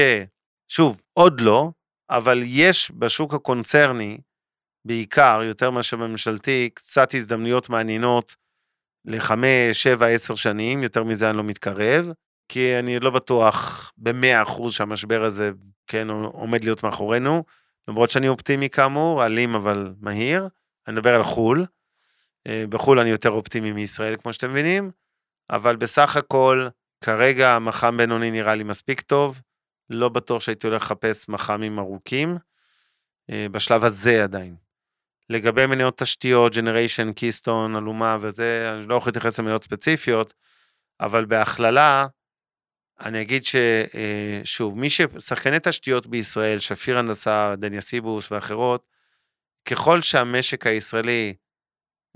שוב, 0.69 1.01
עוד 1.13 1.41
לא, 1.41 1.71
אבל 2.11 2.41
יש 2.45 2.93
בשוק 2.99 3.35
הקונצרני, 3.35 4.19
בעיקר, 4.85 5.41
יותר 5.45 5.71
מאשר 5.71 5.97
בממשלתי, 5.97 6.71
קצת 6.75 7.15
הזדמנויות 7.15 7.69
מעניינות 7.69 8.37
לחמש, 9.05 9.83
שבע, 9.83 10.07
עשר 10.07 10.35
שנים, 10.35 10.83
יותר 10.83 11.05
מזה 11.05 11.31
אני 11.31 11.37
לא 11.37 11.45
מתקרב, 11.45 12.09
כי 12.49 12.79
אני 12.79 13.01
לא 13.01 13.11
בטוח 13.11 13.90
במאה 14.01 14.43
אחוז 14.43 14.75
שהמשבר 14.75 15.25
הזה, 15.25 15.51
כן, 15.87 16.09
עומד 16.11 16.65
להיות 16.65 16.83
מאחורינו, 16.83 17.45
למרות 17.89 18.11
שאני 18.11 18.29
אופטימי 18.29 18.69
כאמור, 18.69 19.27
אלים 19.27 19.55
אבל 19.55 19.95
מהיר, 20.01 20.49
אני 20.87 20.97
מדבר 20.97 21.15
על 21.15 21.23
חו"ל, 21.23 21.67
אה, 22.47 22.65
בחו"ל 22.69 22.99
אני 22.99 23.11
יותר 23.11 23.31
אופטימי 23.31 23.73
מישראל, 23.73 24.17
כמו 24.17 24.33
שאתם 24.33 24.51
מבינים, 24.51 24.91
אבל 25.51 25.77
בסך 25.77 26.17
הכל, 26.17 26.69
כרגע 27.05 27.59
מח"ם 27.59 27.97
בינוני 27.97 28.31
נראה 28.31 28.55
לי 28.55 28.65
מספיק 28.65 29.01
טוב, 29.01 29.41
לא 29.91 30.09
בטוח 30.09 30.43
שהייתי 30.43 30.67
הולך 30.67 30.83
לחפש 30.83 31.29
מח"מים 31.29 31.79
ארוכים, 31.79 32.39
אה, 33.31 33.47
בשלב 33.53 33.85
הזה 33.85 34.25
עדיין. 34.25 34.57
לגבי 35.31 35.67
מניות 35.67 35.99
תשתיות, 35.99 36.55
ג'נריישן, 36.55 37.13
קיסטון, 37.13 37.77
אלומה 37.77 38.17
וזה, 38.21 38.73
אני 38.75 38.87
לא 38.87 38.95
יכול 38.95 39.11
להתייחס 39.11 39.39
למניות 39.39 39.65
ספציפיות, 39.65 40.35
אבל 41.01 41.25
בהכללה, 41.25 42.07
אני 43.01 43.23
אגיד 43.23 43.43
ששוב, 43.45 44.75
אה, 44.75 44.81
מי 44.81 44.91
ששחקני 44.91 45.57
תשתיות 45.63 46.07
בישראל, 46.07 46.59
שפיר 46.59 46.99
הנדסה, 46.99 47.55
דניה 47.59 47.81
סיבוס 47.81 48.33
ואחרות, 48.33 48.87
ככל 49.65 50.01
שהמשק 50.01 50.67
הישראלי, 50.67 51.35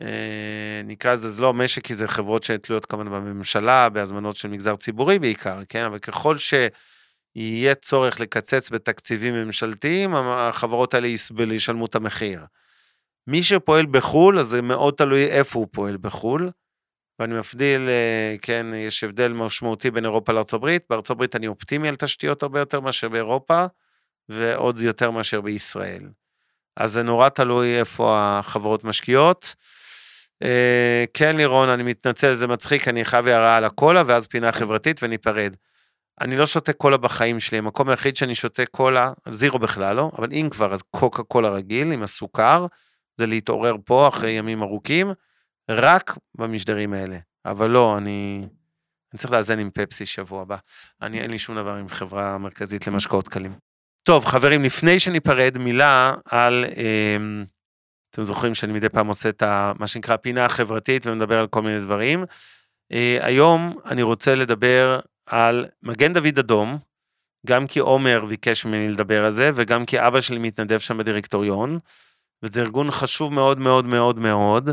אה, 0.02 0.82
נקרא 0.84 1.12
לזה, 1.12 1.28
זה 1.28 1.42
לא 1.42 1.54
משק, 1.54 1.86
כי 1.86 1.94
זה 1.94 2.08
חברות 2.08 2.42
שתלויות 2.42 2.86
כמובן 2.86 3.10
בממשלה, 3.10 3.88
בהזמנות 3.88 4.36
של 4.36 4.48
מגזר 4.48 4.76
ציבורי 4.76 5.18
בעיקר, 5.18 5.58
כן? 5.68 5.84
אבל 5.84 5.98
ככל 5.98 6.36
שיהיה 6.38 7.74
צורך 7.74 8.20
לקצץ 8.20 8.70
בתקציבים 8.70 9.34
ממשלתיים, 9.34 10.14
החברות 10.14 10.94
האלה 10.94 11.08
ישלמו 11.52 11.86
את 11.86 11.94
המחיר. 11.94 12.44
מי 13.26 13.42
שפועל 13.42 13.86
בחו"ל, 13.86 14.38
אז 14.38 14.46
זה 14.46 14.62
מאוד 14.62 14.94
תלוי 14.94 15.26
איפה 15.26 15.58
הוא 15.58 15.68
פועל 15.72 15.96
בחו"ל. 15.96 16.50
ואני 17.18 17.34
מבדיל, 17.34 17.88
אה, 17.88 18.36
כן, 18.42 18.66
יש 18.74 19.04
הבדל 19.04 19.32
משמעותי 19.32 19.90
בין 19.90 20.04
אירופה 20.04 20.32
לארה"ב. 20.32 20.76
בארה"ב 20.90 21.24
אני 21.34 21.46
אופטימי 21.46 21.88
על 21.88 21.96
תשתיות 21.96 22.42
הרבה 22.42 22.58
יותר 22.58 22.80
מאשר 22.80 23.08
באירופה, 23.08 23.66
ועוד 24.28 24.80
יותר 24.80 25.10
מאשר 25.10 25.40
בישראל. 25.40 26.02
אז 26.76 26.92
זה 26.92 27.02
נורא 27.02 27.28
תלוי 27.28 27.78
איפה 27.78 28.38
החברות 28.38 28.84
משקיעות. 28.84 29.54
אה, 30.42 31.04
כן, 31.14 31.36
לירון, 31.36 31.68
אני 31.68 31.82
מתנצל, 31.82 32.34
זה 32.34 32.46
מצחיק, 32.46 32.88
אני 32.88 33.04
חייב 33.04 33.26
הערה 33.26 33.56
על 33.56 33.64
הקולה, 33.64 34.02
ואז 34.06 34.26
פינה 34.26 34.52
חברתית 34.52 35.02
וניפרד. 35.02 35.56
אני 36.20 36.36
לא 36.36 36.46
שותה 36.46 36.72
קולה 36.72 36.96
בחיים 36.96 37.40
שלי, 37.40 37.58
המקום 37.58 37.88
היחיד 37.88 38.16
שאני 38.16 38.34
שותה 38.34 38.66
קולה, 38.66 39.12
זירו 39.30 39.58
בכלל 39.58 39.96
לא, 39.96 40.10
אבל 40.18 40.28
אם 40.32 40.48
כבר, 40.50 40.72
אז 40.72 40.82
קוקה 40.82 41.22
קולה 41.22 41.50
רגיל 41.50 41.92
עם 41.92 42.02
הסוכר, 42.02 42.66
זה 43.18 43.26
להתעורר 43.26 43.76
פה 43.84 44.08
אחרי 44.08 44.30
ימים 44.30 44.62
ארוכים. 44.62 45.12
רק 45.70 46.16
במשדרים 46.34 46.92
האלה. 46.92 47.18
אבל 47.44 47.70
לא, 47.70 47.98
אני, 47.98 48.46
אני 49.12 49.18
צריך 49.18 49.32
לאזן 49.32 49.58
עם 49.58 49.70
פפסי 49.70 50.06
שבוע 50.06 50.42
הבא. 50.42 50.56
אני, 51.02 51.20
אין 51.20 51.30
לי 51.30 51.38
שום 51.38 51.56
דבר 51.56 51.74
עם 51.74 51.88
חברה 51.88 52.38
מרכזית 52.38 52.86
למשקאות 52.86 53.28
קלים. 53.28 53.54
טוב, 54.02 54.24
חברים, 54.24 54.62
לפני 54.62 55.00
שניפרד, 55.00 55.58
מילה 55.58 56.14
על... 56.30 56.64
אה, 56.76 57.16
אתם 58.10 58.24
זוכרים 58.24 58.54
שאני 58.54 58.72
מדי 58.72 58.88
פעם 58.88 59.06
עושה 59.06 59.28
את 59.28 59.42
ה, 59.42 59.72
מה 59.78 59.86
שנקרא 59.86 60.14
הפינה 60.14 60.44
החברתית 60.44 61.06
ומדבר 61.06 61.38
על 61.38 61.46
כל 61.46 61.62
מיני 61.62 61.80
דברים. 61.80 62.24
אה, 62.92 63.18
היום 63.20 63.78
אני 63.86 64.02
רוצה 64.02 64.34
לדבר 64.34 65.00
על 65.26 65.66
מגן 65.82 66.12
דוד 66.12 66.38
אדום, 66.38 66.78
גם 67.46 67.66
כי 67.66 67.78
עומר 67.78 68.24
ביקש 68.24 68.64
ממני 68.64 68.88
לדבר 68.88 69.24
על 69.24 69.32
זה, 69.32 69.50
וגם 69.54 69.84
כי 69.84 70.06
אבא 70.06 70.20
שלי 70.20 70.38
מתנדב 70.38 70.78
שם 70.78 70.98
בדירקטוריון, 70.98 71.78
וזה 72.42 72.60
ארגון 72.60 72.90
חשוב 72.90 73.32
מאוד 73.32 73.58
מאוד 73.58 73.84
מאוד 73.84 74.18
מאוד. 74.18 74.70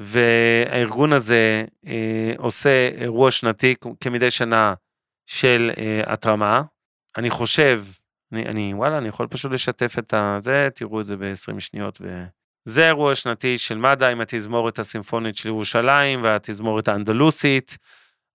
והארגון 0.00 1.12
הזה 1.12 1.64
אה, 1.86 2.32
עושה 2.38 2.88
אירוע 2.88 3.30
שנתי 3.30 3.74
כמדי 4.00 4.30
שנה 4.30 4.74
של 5.26 5.70
אה, 5.78 6.02
התרמה. 6.06 6.62
אני 7.16 7.30
חושב, 7.30 7.84
אני, 8.32 8.46
אני, 8.46 8.74
וואלה, 8.74 8.98
אני 8.98 9.08
יכול 9.08 9.26
פשוט 9.26 9.52
לשתף 9.52 9.94
את 9.98 10.14
זה, 10.40 10.68
תראו 10.74 11.00
את 11.00 11.06
זה 11.06 11.16
ב-20 11.16 11.60
שניות. 11.60 11.98
ו... 12.00 12.24
זה 12.64 12.86
אירוע 12.86 13.14
שנתי 13.14 13.58
של 13.58 13.78
מד"א 13.78 14.06
עם 14.06 14.20
התזמורת 14.20 14.78
הסימפונית 14.78 15.36
של 15.36 15.48
ירושלים 15.48 16.22
והתזמורת 16.22 16.88
האנדלוסית. 16.88 17.78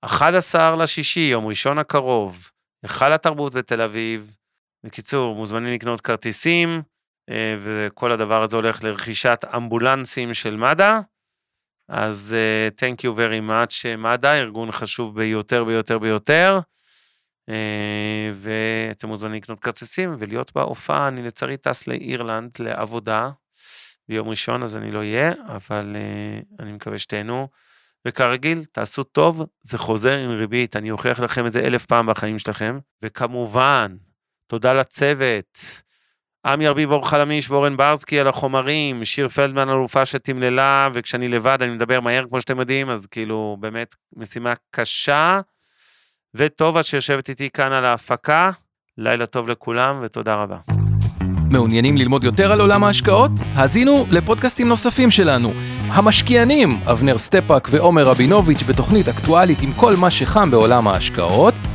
11 0.01 0.83
לשישי, 0.83 1.19
יום 1.19 1.45
ראשון 1.45 1.77
הקרוב, 1.77 2.51
היכל 2.83 3.13
התרבות 3.13 3.53
בתל 3.53 3.81
אביב. 3.81 4.35
בקיצור, 4.85 5.35
מוזמנים 5.35 5.73
לקנות 5.73 6.01
כרטיסים, 6.01 6.81
אה, 7.29 7.55
וכל 7.61 8.11
הדבר 8.11 8.43
הזה 8.43 8.55
הולך 8.55 8.83
לרכישת 8.83 9.45
אמבולנסים 9.55 10.33
של 10.33 10.55
מד"א. 10.55 10.99
אז 11.87 12.35
uh, 12.35 12.79
thank 12.79 13.05
you 13.05 13.17
very 13.17 13.49
much, 13.49 13.85
אה, 13.85 13.95
מד"א, 13.95 14.27
ארגון 14.27 14.71
חשוב 14.71 15.15
ביותר 15.15 15.63
ביותר 15.63 15.99
ביותר. 15.99 16.59
Uh, 17.49 17.53
ואתם 18.33 19.07
מוזמנים 19.07 19.35
לקנות 19.35 19.59
כרטיסים 19.59 20.15
ולהיות 20.19 20.51
בהופעה. 20.55 21.07
אני 21.07 21.21
לצערי 21.21 21.57
טס 21.57 21.87
לאירלנד 21.87 22.51
לעבודה 22.59 23.29
ביום 24.09 24.29
ראשון, 24.29 24.63
אז 24.63 24.75
אני 24.75 24.91
לא 24.91 24.99
אהיה, 24.99 25.31
אבל 25.47 25.95
uh, 25.95 26.63
אני 26.63 26.71
מקווה 26.71 26.97
שתהנו. 26.97 27.47
וכרגיל, 28.07 28.63
תעשו 28.71 29.03
טוב, 29.03 29.41
זה 29.61 29.77
חוזר 29.77 30.17
עם 30.17 30.29
ריבית, 30.29 30.75
אני 30.75 30.91
אוכיח 30.91 31.19
לכם 31.19 31.45
את 31.45 31.51
זה 31.51 31.59
אלף 31.59 31.85
פעם 31.85 32.05
בחיים 32.05 32.39
שלכם. 32.39 32.79
וכמובן, 33.01 33.95
תודה 34.47 34.73
לצוות. 34.73 35.59
עמי 36.45 36.67
ארביב 36.67 36.91
אור 36.91 37.09
חלמיש 37.09 37.49
ואורן 37.49 37.77
ברסקי 37.77 38.19
על 38.19 38.27
החומרים, 38.27 39.05
שיר 39.05 39.27
פלדמן 39.27 39.69
אלופה 39.69 40.05
שתמללה, 40.05 40.89
וכשאני 40.93 41.27
לבד 41.27 41.57
אני 41.61 41.71
מדבר 41.71 41.99
מהר 41.99 42.25
כמו 42.29 42.41
שאתם 42.41 42.59
יודעים, 42.59 42.89
אז 42.89 43.05
כאילו 43.05 43.57
באמת 43.59 43.95
משימה 44.15 44.53
קשה. 44.71 45.41
וטובה 46.35 46.83
שיושבת 46.83 47.29
איתי 47.29 47.49
כאן 47.49 47.71
על 47.71 47.85
ההפקה, 47.85 48.51
לילה 48.97 49.25
טוב 49.25 49.47
לכולם 49.47 49.99
ותודה 50.01 50.35
רבה. 50.35 50.57
מעוניינים 51.51 51.97
ללמוד 51.97 52.23
יותר 52.23 52.51
על 52.51 52.61
עולם 52.61 52.83
ההשקעות? 52.83 53.31
האזינו 53.53 54.05
לפודקאסטים 54.11 54.67
נוספים 54.67 55.11
שלנו. 55.11 55.53
המשקיענים, 55.87 56.79
אבנר 56.91 57.17
סטפאק 57.17 57.67
ועומר 57.71 58.03
רבינוביץ' 58.03 58.63
בתוכנית 58.63 59.07
אקטואלית 59.07 59.61
עם 59.61 59.73
כל 59.73 59.95
מה 59.95 60.11
שחם 60.11 60.51
בעולם 60.51 60.87
ההשקעות. 60.87 61.53